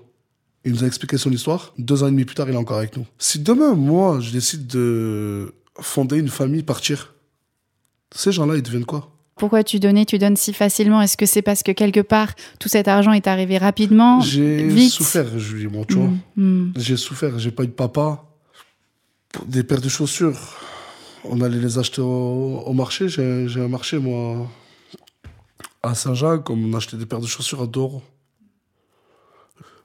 Il 0.64 0.73
nous 0.73 0.83
a 0.83 0.87
expliqué 0.88 1.16
son 1.16 1.31
histoire. 1.31 1.73
Deux 1.79 2.03
ans 2.03 2.09
et 2.09 2.11
demi 2.11 2.25
plus 2.25 2.35
tard, 2.35 2.49
il 2.49 2.55
est 2.55 2.59
encore 2.59 2.79
avec 2.79 2.96
nous. 2.96 3.07
Si 3.16 3.38
demain, 3.38 3.75
moi, 3.75 4.18
je 4.18 4.33
décide 4.33 4.66
de 4.66 5.55
fonder 5.79 6.18
une 6.18 6.29
famille, 6.29 6.64
partir, 6.64 7.14
ces 8.12 8.33
gens-là, 8.33 8.57
ils 8.57 8.62
deviennent 8.62 8.85
quoi? 8.85 9.12
Pourquoi 9.37 9.62
tu 9.62 9.79
donnais, 9.79 10.05
tu 10.05 10.18
donnes 10.18 10.37
si 10.37 10.53
facilement? 10.53 11.01
Est-ce 11.01 11.16
que 11.16 11.27
c'est 11.27 11.42
parce 11.42 11.62
que 11.62 11.70
quelque 11.70 12.01
part, 12.01 12.35
tout 12.59 12.68
cet 12.68 12.88
argent 12.88 13.12
est 13.12 13.29
arrivé 13.29 13.57
rapidement? 13.57 14.20
J'ai 14.20 14.88
souffert, 14.88 15.38
Julie, 15.38 15.68
moi, 15.68 15.85
tu 15.87 15.94
vois. 15.94 16.11
Mm, 16.35 16.42
mm. 16.42 16.73
J'ai 16.77 16.96
souffert, 16.96 17.38
j'ai 17.38 17.53
pas 17.53 17.62
eu 17.62 17.68
de 17.68 17.73
papa. 17.73 18.25
Des 19.46 19.62
paires 19.62 19.81
de 19.81 19.88
chaussures, 19.88 20.59
on 21.23 21.40
allait 21.40 21.61
les 21.61 21.79
acheter 21.79 22.01
au, 22.01 22.64
au 22.66 22.73
marché. 22.73 23.09
J'ai 23.09 23.61
un 23.61 23.68
marché, 23.68 24.01
moi, 24.01 24.51
à 25.83 25.95
Saint-Jacques, 25.95 26.49
on 26.51 26.75
achetait 26.75 26.97
des 26.97 27.07
paires 27.07 27.21
de 27.21 27.27
chaussures 27.27 27.62
à 27.62 27.66
Doro. 27.66 28.03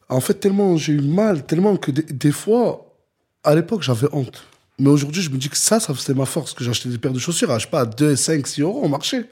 En 0.10 0.20
fait, 0.20 0.36
tellement 0.36 0.78
j'ai 0.78 0.94
eu 0.94 1.02
mal, 1.02 1.46
tellement 1.46 1.78
que 1.78 1.92
des, 1.92 2.32
fois, 2.32 2.96
à 3.44 3.56
l'époque, 3.56 3.82
j'avais 3.82 4.08
honte. 4.12 4.44
Mais 4.78 4.90
aujourd'hui, 4.90 5.22
je 5.22 5.30
me 5.30 5.38
dis 5.38 5.50
que 5.50 5.58
ça, 5.58 5.80
ça 5.80 5.94
c'était 5.96 6.14
ma 6.14 6.26
force, 6.26 6.54
que 6.54 6.64
j'achetais 6.64 6.90
des 6.90 6.98
paires 6.98 7.14
de 7.14 7.20
chaussures 7.20 7.50
à, 7.50 7.58
je 7.58 7.66
sais 7.66 7.72
pas, 7.72 7.86
2, 7.86 8.16
5, 8.16 8.46
6 8.46 8.62
euros 8.62 8.82
au 8.84 8.88
marché. 8.88 9.26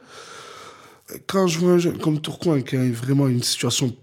Quand 1.27 1.47
je 1.47 1.59
vois 1.59 1.73
un 1.73 1.77
jeune 1.77 1.99
comme 1.99 2.19
Tourcoing 2.21 2.61
qui 2.61 2.77
a 2.77 2.91
vraiment 2.91 3.27
une 3.27 3.43
situation 3.43 3.93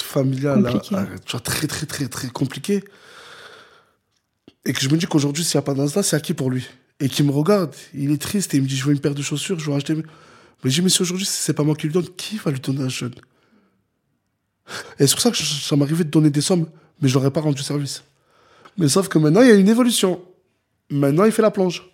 familiale 0.00 0.66
hein, 0.66 1.06
très, 1.42 1.66
très, 1.66 1.86
très, 1.86 2.08
très 2.08 2.28
compliquée, 2.28 2.84
et 4.66 4.74
que 4.74 4.80
je 4.80 4.88
me 4.90 4.98
dis 4.98 5.06
qu'aujourd'hui, 5.06 5.42
s'il 5.42 5.56
n'y 5.56 5.60
a 5.60 5.62
pas 5.62 5.74
d'Insta, 5.74 6.02
c'est 6.02 6.16
acquis 6.16 6.34
pour 6.34 6.50
lui? 6.50 6.68
et 7.00 7.08
qui 7.08 7.22
me 7.22 7.30
regarde, 7.30 7.74
il 7.94 8.12
est 8.12 8.20
triste 8.20 8.54
et 8.54 8.58
il 8.58 8.62
me 8.62 8.68
dit 8.68 8.76
je 8.76 8.84
veux 8.84 8.92
une 8.92 9.00
paire 9.00 9.14
de 9.14 9.22
chaussures, 9.22 9.58
je 9.58 9.70
veux 9.70 9.76
acheter. 9.76 9.96
Mais 10.62 10.70
je 10.70 10.76
dis 10.76 10.82
mais 10.82 10.90
si 10.90 11.02
aujourd'hui 11.02 11.26
c'est 11.26 11.54
pas 11.54 11.62
moi 11.62 11.74
qui 11.74 11.86
lui 11.86 11.92
donne, 11.92 12.08
qui 12.16 12.36
va 12.36 12.50
lui 12.50 12.60
donner 12.60 12.82
un 12.82 12.88
jeune 12.88 13.14
Et 14.98 15.06
c'est 15.06 15.12
pour 15.12 15.20
ça 15.20 15.30
que 15.30 15.36
ça 15.36 15.76
m'arrivait 15.76 16.04
de 16.04 16.10
donner 16.10 16.30
des 16.30 16.40
sommes, 16.40 16.66
mais 17.00 17.08
je 17.08 17.16
n'aurais 17.16 17.30
pas 17.30 17.40
rendu 17.40 17.62
service. 17.62 18.04
Mais 18.78 18.88
sauf 18.88 19.08
que 19.08 19.18
maintenant 19.18 19.42
il 19.42 19.48
y 19.48 19.52
a 19.52 19.54
une 19.54 19.68
évolution. 19.68 20.20
Maintenant 20.90 21.24
il 21.24 21.32
fait 21.32 21.42
la 21.42 21.50
plonge. 21.50 21.90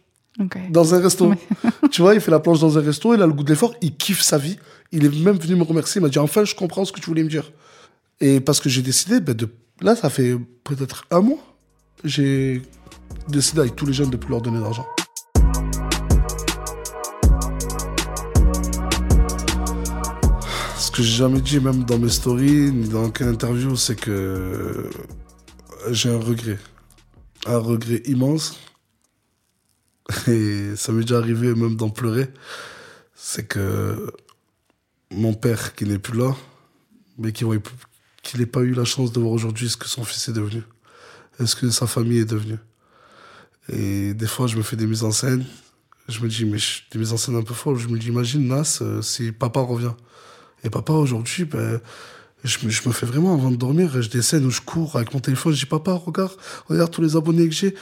Dans 0.70 0.94
un 0.94 1.00
resto. 1.00 1.33
tu 1.90 2.02
vois, 2.02 2.14
il 2.14 2.20
fait 2.20 2.31
la 2.31 2.40
planche 2.40 2.61
dans 2.61 2.76
un 2.76 2.83
resto, 2.83 3.14
il 3.14 3.22
a 3.22 3.26
le 3.26 3.33
goût 3.33 3.42
de 3.42 3.48
l'effort, 3.48 3.74
il 3.81 3.96
kiffe 3.96 4.20
sa 4.20 4.37
vie. 4.37 4.59
Il 4.92 5.05
est 5.05 5.18
même 5.22 5.38
venu 5.38 5.55
me 5.57 5.62
remercier, 5.62 6.00
il 6.00 6.02
m'a 6.02 6.09
dit 6.09 6.18
enfin 6.18 6.44
je 6.44 6.55
comprends 6.55 6.85
ce 6.85 6.92
que 6.92 7.00
tu 7.00 7.07
voulais 7.07 7.24
me 7.24 7.29
dire. 7.29 7.50
Et 8.20 8.40
parce 8.40 8.61
que 8.61 8.68
j'ai 8.68 8.83
décidé, 8.83 9.20
ben, 9.20 9.35
de... 9.35 9.48
là 9.81 9.96
ça 9.96 10.11
fait 10.11 10.37
peut-être 10.64 11.07
un 11.11 11.20
mois, 11.20 11.57
j'ai 12.05 12.62
décidé 13.29 13.61
avec 13.61 13.76
tous 13.76 13.87
les 13.87 13.92
jeunes 13.92 14.11
de 14.11 14.16
plus 14.16 14.31
leur 14.31 14.42
donner 14.42 14.61
d'argent. 14.61 14.87
Que 20.96 21.02
j'ai 21.02 21.16
jamais 21.16 21.40
dit, 21.40 21.61
même 21.61 21.85
dans 21.85 21.98
mes 21.98 22.09
stories, 22.09 22.72
ni 22.72 22.88
dans 22.88 23.04
aucune 23.04 23.28
interview, 23.28 23.76
c'est 23.76 23.96
que 23.96 24.88
j'ai 25.90 26.09
un 26.09 26.18
regret. 26.18 26.59
Un 27.46 27.59
regret 27.59 28.02
immense 28.06 28.59
et 30.28 30.74
ça 30.76 30.92
m'est 30.92 31.02
déjà 31.02 31.18
arrivé 31.18 31.54
même 31.54 31.76
d'en 31.76 31.90
pleurer, 31.90 32.28
c'est 33.14 33.46
que 33.46 34.11
mon 35.11 35.35
père 35.35 35.74
qui 35.74 35.85
n'est 35.85 35.98
plus 35.98 36.18
là, 36.18 36.35
mais 37.18 37.32
qui 37.32 37.44
qu'il 38.22 38.40
n'ait 38.40 38.46
pas 38.46 38.61
eu 38.61 38.72
la 38.72 38.85
chance 38.85 39.12
de 39.12 39.20
voir 39.20 39.32
aujourd'hui 39.32 39.68
ce 39.68 39.76
que 39.76 39.88
son 39.88 40.04
fils 40.04 40.28
est 40.28 40.32
devenu, 40.32 40.62
est 41.38 41.46
ce 41.46 41.56
que 41.56 41.68
sa 41.70 41.87
famille 41.87 42.18
est 42.18 42.24
devenue. 42.24 42.59
Et 43.68 44.14
des 44.14 44.26
fois, 44.26 44.46
je 44.46 44.56
me 44.56 44.62
fais 44.62 44.76
des 44.76 44.87
mises 44.87 45.04
en 45.04 45.12
scène, 45.12 45.44
je 46.09 46.20
me 46.20 46.28
dis, 46.28 46.44
mais 46.44 46.59
des 46.92 46.98
mises 46.98 47.12
en 47.12 47.16
scène 47.16 47.37
un 47.37 47.42
peu 47.42 47.54
folles, 47.54 47.78
je 47.78 47.88
me 47.88 47.98
dis, 47.98 48.09
imagine 48.09 48.46
Nas 48.46 48.78
euh, 48.80 49.02
si 49.02 49.32
papa 49.32 49.61
revient. 49.61 49.94
Et 50.64 50.71
papa 50.71 50.92
aujourd'hui, 50.92 51.45
ben, 51.45 51.81
je 52.45 52.66
me, 52.66 52.71
fais 52.92 53.07
vraiment 53.07 53.35
avant 53.35 53.51
de 53.51 53.57
dormir, 53.57 54.01
j'ai 54.01 54.09
des 54.09 54.23
scènes 54.23 54.45
où 54.45 54.51
je 54.51 54.61
cours 54.61 54.97
avec 54.97 55.12
mon 55.14 55.21
téléphone, 55.21 55.53
je 55.53 55.61
dis 55.61 55.66
papa, 55.66 55.92
regarde, 55.92 56.33
regarde 56.69 56.90
tous 56.90 57.03
les 57.03 57.16
abonnés 57.16 57.49
que 57.49 57.55
j'ai 57.55 57.75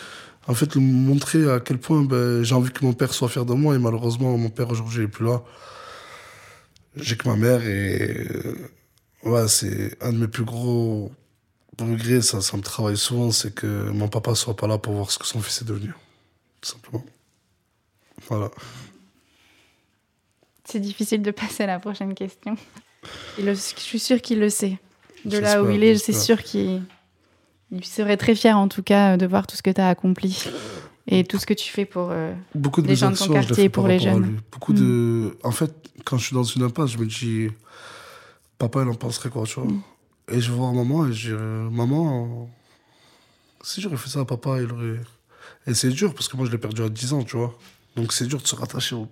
en 0.47 0.55
fait, 0.55 0.77
montrer 0.77 1.51
à 1.51 1.61
quel 1.61 1.79
point 1.79 2.03
ben, 2.03 2.43
j'ai 2.43 2.55
envie 2.55 2.71
que 2.71 2.85
mon 2.85 2.93
père 2.93 3.15
soit 3.15 3.29
fier 3.29 3.45
de 3.45 3.55
moi. 3.55 3.75
Et 3.75 3.79
malheureusement, 3.79 4.37
mon 4.37 4.51
père 4.51 4.71
aujourd'hui 4.71 5.03
n'est 5.03 5.09
plus 5.09 5.25
là. 5.25 5.43
J'ai 6.97 7.17
que 7.17 7.29
ma 7.29 7.37
mère 7.37 7.65
et 7.67 8.29
ouais, 9.25 9.49
c'est 9.49 9.97
un 10.03 10.13
de 10.13 10.19
mes 10.19 10.29
plus 10.29 10.45
gros 10.45 11.11
regrets. 11.79 12.23
Ça, 12.23 12.41
ça 12.41 12.57
me 12.57 12.63
travaille 12.63 12.97
souvent, 12.97 13.31
c'est 13.31 13.55
que 13.55 13.91
mon 13.91 14.09
papa 14.09 14.35
soit 14.35 14.55
pas 14.55 14.67
là 14.67 14.79
pour 14.79 14.93
voir 14.93 15.11
ce 15.11 15.19
que 15.19 15.27
son 15.27 15.41
fils 15.41 15.63
est 15.63 15.65
devenu, 15.65 15.93
tout 16.61 16.71
simplement. 16.71 17.05
Voilà. 18.29 18.51
C'est 20.65 20.81
difficile 20.81 21.23
de 21.23 21.31
passer 21.31 21.65
à 21.65 21.67
la 21.67 21.79
prochaine 21.79 22.15
question. 22.15 22.57
je 23.39 23.53
suis 23.53 23.99
sûr 23.99 24.21
qu'il 24.21 24.41
le 24.41 24.49
sait. 24.49 24.79
De 25.25 25.39
là 25.39 25.63
où 25.63 25.71
il 25.71 25.83
est, 25.85 25.97
c'est 25.97 26.13
sûr 26.13 26.43
qu'il 26.43 26.83
il 27.71 27.85
serait 27.85 28.17
très 28.17 28.35
fier 28.35 28.57
en 28.57 28.69
tout 28.69 28.83
cas 28.83 29.17
de 29.17 29.27
voir 29.27 29.47
tout 29.47 29.57
ce 29.57 29.63
que 29.63 29.71
tu 29.71 29.81
as 29.81 29.89
accompli 29.89 30.45
et 31.07 31.25
tout 31.25 31.39
ce 31.39 31.47
que 31.47 31.55
tu 31.55 31.71
fais 31.71 31.85
pour 31.85 32.09
euh, 32.11 32.33
Beaucoup 32.55 32.83
de 32.83 32.89
les 32.89 32.97
gens 32.97 33.11
de 33.11 33.17
ton 33.17 33.33
quartier 33.33 33.65
et 33.65 33.69
pour 33.69 33.89
les 33.89 33.99
jeunes. 33.99 34.41
Beaucoup 34.53 34.73
de... 34.73 34.83
Mm. 34.83 35.35
En 35.43 35.51
fait, 35.51 35.73
quand 36.05 36.19
je 36.19 36.27
suis 36.27 36.35
dans 36.35 36.45
une 36.45 36.63
impasse, 36.63 36.91
je 36.91 36.99
me 36.99 37.07
dis, 37.07 37.49
papa, 38.59 38.83
il 38.83 38.89
en 38.89 38.95
penserait 38.95 39.29
quoi, 39.29 39.45
tu 39.45 39.61
vois. 39.61 39.71
Mm. 39.71 39.83
Et 40.33 40.41
je 40.41 40.51
vais 40.51 40.57
voir 40.57 40.73
maman 40.73 41.07
et 41.07 41.13
je 41.13 41.35
dis, 41.35 41.75
maman, 41.75 42.49
si 43.63 43.81
j'aurais 43.81 43.97
fait 43.97 44.09
ça 44.09 44.21
à 44.21 44.25
papa, 44.25 44.61
il 44.61 44.73
aurait... 44.73 45.01
Et 45.67 45.75
c'est 45.75 45.91
dur 45.91 46.15
parce 46.15 46.29
que 46.29 46.37
moi, 46.37 46.47
je 46.47 46.53
l'ai 46.53 46.59
perdu 46.59 46.83
à 46.83 46.89
10 46.89 47.13
ans, 47.13 47.23
tu 47.23 47.37
vois. 47.37 47.57
Donc 47.97 48.13
c'est 48.13 48.27
dur 48.27 48.41
de 48.41 48.47
se 48.47 48.55
rattacher 48.55 48.95
au... 48.95 49.09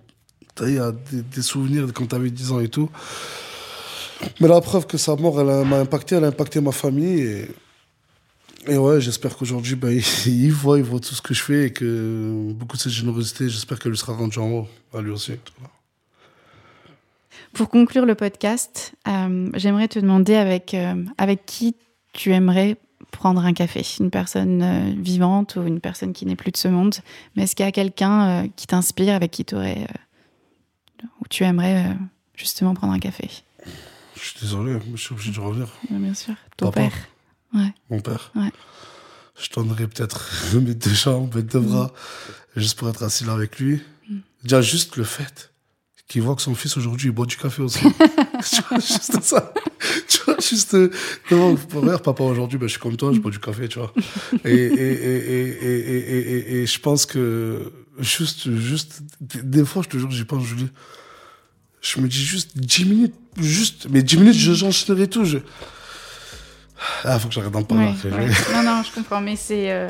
à 0.59 0.91
des, 0.91 1.21
des 1.21 1.41
souvenirs 1.41 1.87
de 1.87 1.91
quand 1.91 2.07
tu 2.07 2.15
avais 2.15 2.29
10 2.29 2.51
ans 2.51 2.59
et 2.59 2.69
tout. 2.69 2.89
Mais 4.39 4.47
la 4.47 4.61
preuve 4.61 4.87
que 4.87 4.97
sa 4.97 5.15
mort, 5.15 5.41
elle 5.41 5.65
m'a 5.65 5.79
impacté, 5.79 6.15
elle 6.15 6.23
a 6.23 6.27
impacté 6.27 6.61
ma 6.61 6.71
famille 6.71 7.45
et 8.67 8.77
ouais, 8.77 9.01
j'espère 9.01 9.35
qu'aujourd'hui, 9.35 9.75
bah, 9.75 9.91
il, 10.25 10.51
voit, 10.51 10.79
il 10.79 10.85
tout 10.85 11.15
ce 11.15 11.21
que 11.21 11.33
je 11.33 11.43
fais 11.43 11.67
et 11.67 11.73
que 11.73 12.51
beaucoup 12.53 12.77
de 12.77 12.81
cette 12.81 12.91
générosité, 12.91 13.49
j'espère 13.49 13.79
qu'elle 13.79 13.91
lui 13.91 13.97
sera 13.97 14.13
rendue 14.13 14.39
en 14.39 14.49
haut, 14.49 14.67
à 14.93 15.01
lui 15.01 15.11
aussi. 15.11 15.33
Pour 17.53 17.69
conclure 17.69 18.05
le 18.05 18.15
podcast, 18.15 18.93
euh, 19.07 19.49
j'aimerais 19.55 19.87
te 19.87 19.99
demander 19.99 20.35
avec, 20.35 20.73
euh, 20.73 21.03
avec 21.17 21.45
qui 21.45 21.75
tu 22.13 22.31
aimerais 22.31 22.77
prendre 23.11 23.45
un 23.45 23.53
café? 23.53 23.83
Une 23.99 24.09
personne 24.09 24.61
euh, 24.63 24.93
vivante 24.97 25.55
ou 25.55 25.63
une 25.63 25.79
personne 25.79 26.13
qui 26.13 26.25
n'est 26.25 26.35
plus 26.35 26.51
de 26.51 26.57
ce 26.57 26.67
monde 26.67 26.95
Mais 27.35 27.43
est-ce 27.43 27.55
qu'il 27.55 27.65
y 27.65 27.69
a 27.69 27.71
quelqu'un 27.71 28.47
qui 28.55 28.65
t'inspire, 28.65 29.13
avec 29.13 29.31
qui 29.31 29.45
tu 29.45 29.55
aurais. 29.55 29.87
Où 31.19 31.27
tu 31.29 31.43
aimerais 31.43 31.95
justement 32.35 32.73
prendre 32.73 32.93
un 32.93 32.99
café? 32.99 33.29
Je 34.15 34.21
suis 34.21 34.39
désolé, 34.41 34.79
je 34.93 35.01
suis 35.01 35.13
obligé 35.13 35.31
de 35.31 35.39
revenir. 35.39 35.67
Bien 35.89 36.13
sûr. 36.13 36.35
Ton 36.57 36.71
père 36.71 36.93
mon 37.89 37.99
père. 37.99 38.31
Je 39.39 39.49
donnerais 39.53 39.87
peut-être 39.87 40.29
mes 40.53 40.73
deux 40.73 40.93
jambes, 40.93 41.33
mes 41.35 41.41
deux 41.41 41.59
bras, 41.59 41.91
juste 42.55 42.77
pour 42.77 42.89
être 42.89 43.03
assis 43.03 43.25
là 43.25 43.33
avec 43.33 43.59
lui. 43.59 43.81
Mm. 44.09 44.17
Déjà, 44.43 44.61
juste 44.61 44.97
le 44.97 45.03
fait 45.03 45.51
qu'il 46.07 46.21
voit 46.21 46.35
que 46.35 46.41
son 46.41 46.53
fils 46.53 46.77
aujourd'hui, 46.77 47.11
boit 47.11 47.25
du 47.25 47.37
café 47.37 47.61
aussi. 47.61 47.79
tu 48.51 48.61
vois, 48.69 48.79
juste 48.79 49.21
ça. 49.21 49.53
Tu 50.07 50.19
vois, 50.25 50.37
juste, 50.39 50.75
non, 51.31 51.57
euh, 51.75 51.97
papa, 51.97 52.23
aujourd'hui, 52.23 52.57
ben, 52.57 52.67
je 52.67 52.73
suis 52.73 52.81
comme 52.81 52.97
toi, 52.97 53.11
je 53.13 53.19
bois 53.19 53.31
du 53.31 53.39
café, 53.39 53.67
tu 53.67 53.79
vois. 53.79 53.93
Et, 54.45 54.53
et, 54.53 54.93
et, 55.73 56.61
et, 56.61 56.65
je 56.65 56.79
pense 56.79 57.05
que, 57.05 57.71
juste, 57.99 58.51
juste, 58.55 59.01
des 59.21 59.65
fois, 59.65 59.83
je 59.83 59.89
te 59.89 59.97
jure, 59.97 60.11
j'y 60.11 60.25
pense, 60.25 60.43
Julie. 60.43 60.69
Je 61.81 61.99
me 61.99 62.07
dis 62.07 62.23
juste 62.23 62.57
10 62.57 62.85
minutes, 62.85 63.15
juste, 63.37 63.87
mais 63.89 64.03
10 64.03 64.17
minutes, 64.17 64.35
j'enchaînerai 64.35 65.07
tout. 65.07 65.25
Je, 65.25 65.39
ah, 67.03 67.19
faut 67.19 67.27
que 67.27 67.33
j'arrête 67.33 67.51
d'en 67.51 67.63
parler. 67.63 67.91
Non, 68.53 68.63
non, 68.63 68.83
je 68.83 68.93
comprends, 68.93 69.21
mais 69.21 69.35
c'est. 69.35 69.71
Euh, 69.71 69.89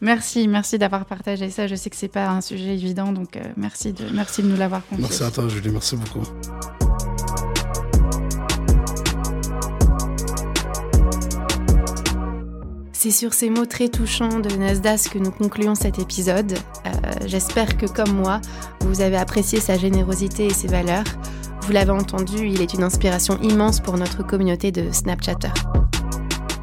merci, 0.00 0.48
merci 0.48 0.78
d'avoir 0.78 1.04
partagé 1.04 1.50
ça. 1.50 1.66
Je 1.66 1.74
sais 1.74 1.90
que 1.90 1.96
c'est 1.96 2.08
pas 2.08 2.28
un 2.28 2.40
sujet 2.40 2.74
évident, 2.74 3.12
donc 3.12 3.36
euh, 3.36 3.42
merci, 3.56 3.92
de, 3.92 4.04
merci 4.12 4.42
de 4.42 4.48
nous 4.48 4.56
l'avoir 4.56 4.84
confié. 4.86 5.02
Merci 5.02 5.22
à 5.22 5.30
toi, 5.30 5.48
Julie, 5.48 5.70
merci 5.70 5.96
beaucoup. 5.96 6.24
C'est 13.04 13.10
sur 13.10 13.34
ces 13.34 13.50
mots 13.50 13.66
très 13.66 13.90
touchants 13.90 14.40
de 14.40 14.48
Nasdas 14.56 15.08
que 15.12 15.18
nous 15.18 15.30
concluons 15.30 15.74
cet 15.74 15.98
épisode. 15.98 16.54
Euh, 16.86 16.90
j'espère 17.26 17.76
que, 17.76 17.84
comme 17.84 18.14
moi, 18.14 18.40
vous 18.80 19.02
avez 19.02 19.18
apprécié 19.18 19.60
sa 19.60 19.76
générosité 19.76 20.46
et 20.46 20.54
ses 20.54 20.68
valeurs. 20.68 21.04
Vous 21.60 21.72
l'avez 21.72 21.90
entendu, 21.90 22.48
il 22.48 22.62
est 22.62 22.72
une 22.72 22.82
inspiration 22.82 23.38
immense 23.42 23.80
pour 23.80 23.98
notre 23.98 24.26
communauté 24.26 24.72
de 24.72 24.90
Snapchatters. 24.90 25.52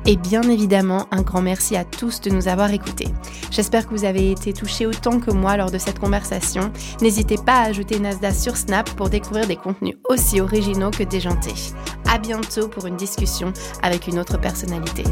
Et 0.07 0.15
bien 0.15 0.41
évidemment, 0.41 1.05
un 1.11 1.21
grand 1.21 1.43
merci 1.43 1.75
à 1.77 1.85
tous 1.85 2.21
de 2.21 2.31
nous 2.31 2.47
avoir 2.47 2.73
écoutés. 2.73 3.09
J'espère 3.51 3.87
que 3.87 3.93
vous 3.93 4.03
avez 4.03 4.31
été 4.31 4.51
touchés 4.51 4.87
autant 4.87 5.19
que 5.19 5.29
moi 5.29 5.57
lors 5.57 5.69
de 5.69 5.77
cette 5.77 5.99
conversation. 5.99 6.71
N'hésitez 7.03 7.37
pas 7.37 7.57
à 7.57 7.65
ajouter 7.65 7.99
Nasdaq 7.99 8.33
sur 8.33 8.57
Snap 8.57 8.89
pour 8.95 9.09
découvrir 9.09 9.45
des 9.45 9.57
contenus 9.57 9.97
aussi 10.09 10.41
originaux 10.41 10.89
que 10.89 11.03
déjantés. 11.03 11.53
À 12.09 12.17
bientôt 12.17 12.67
pour 12.67 12.87
une 12.87 12.97
discussion 12.97 13.53
avec 13.83 14.07
une 14.07 14.17
autre 14.17 14.39
personnalité. 14.41 15.03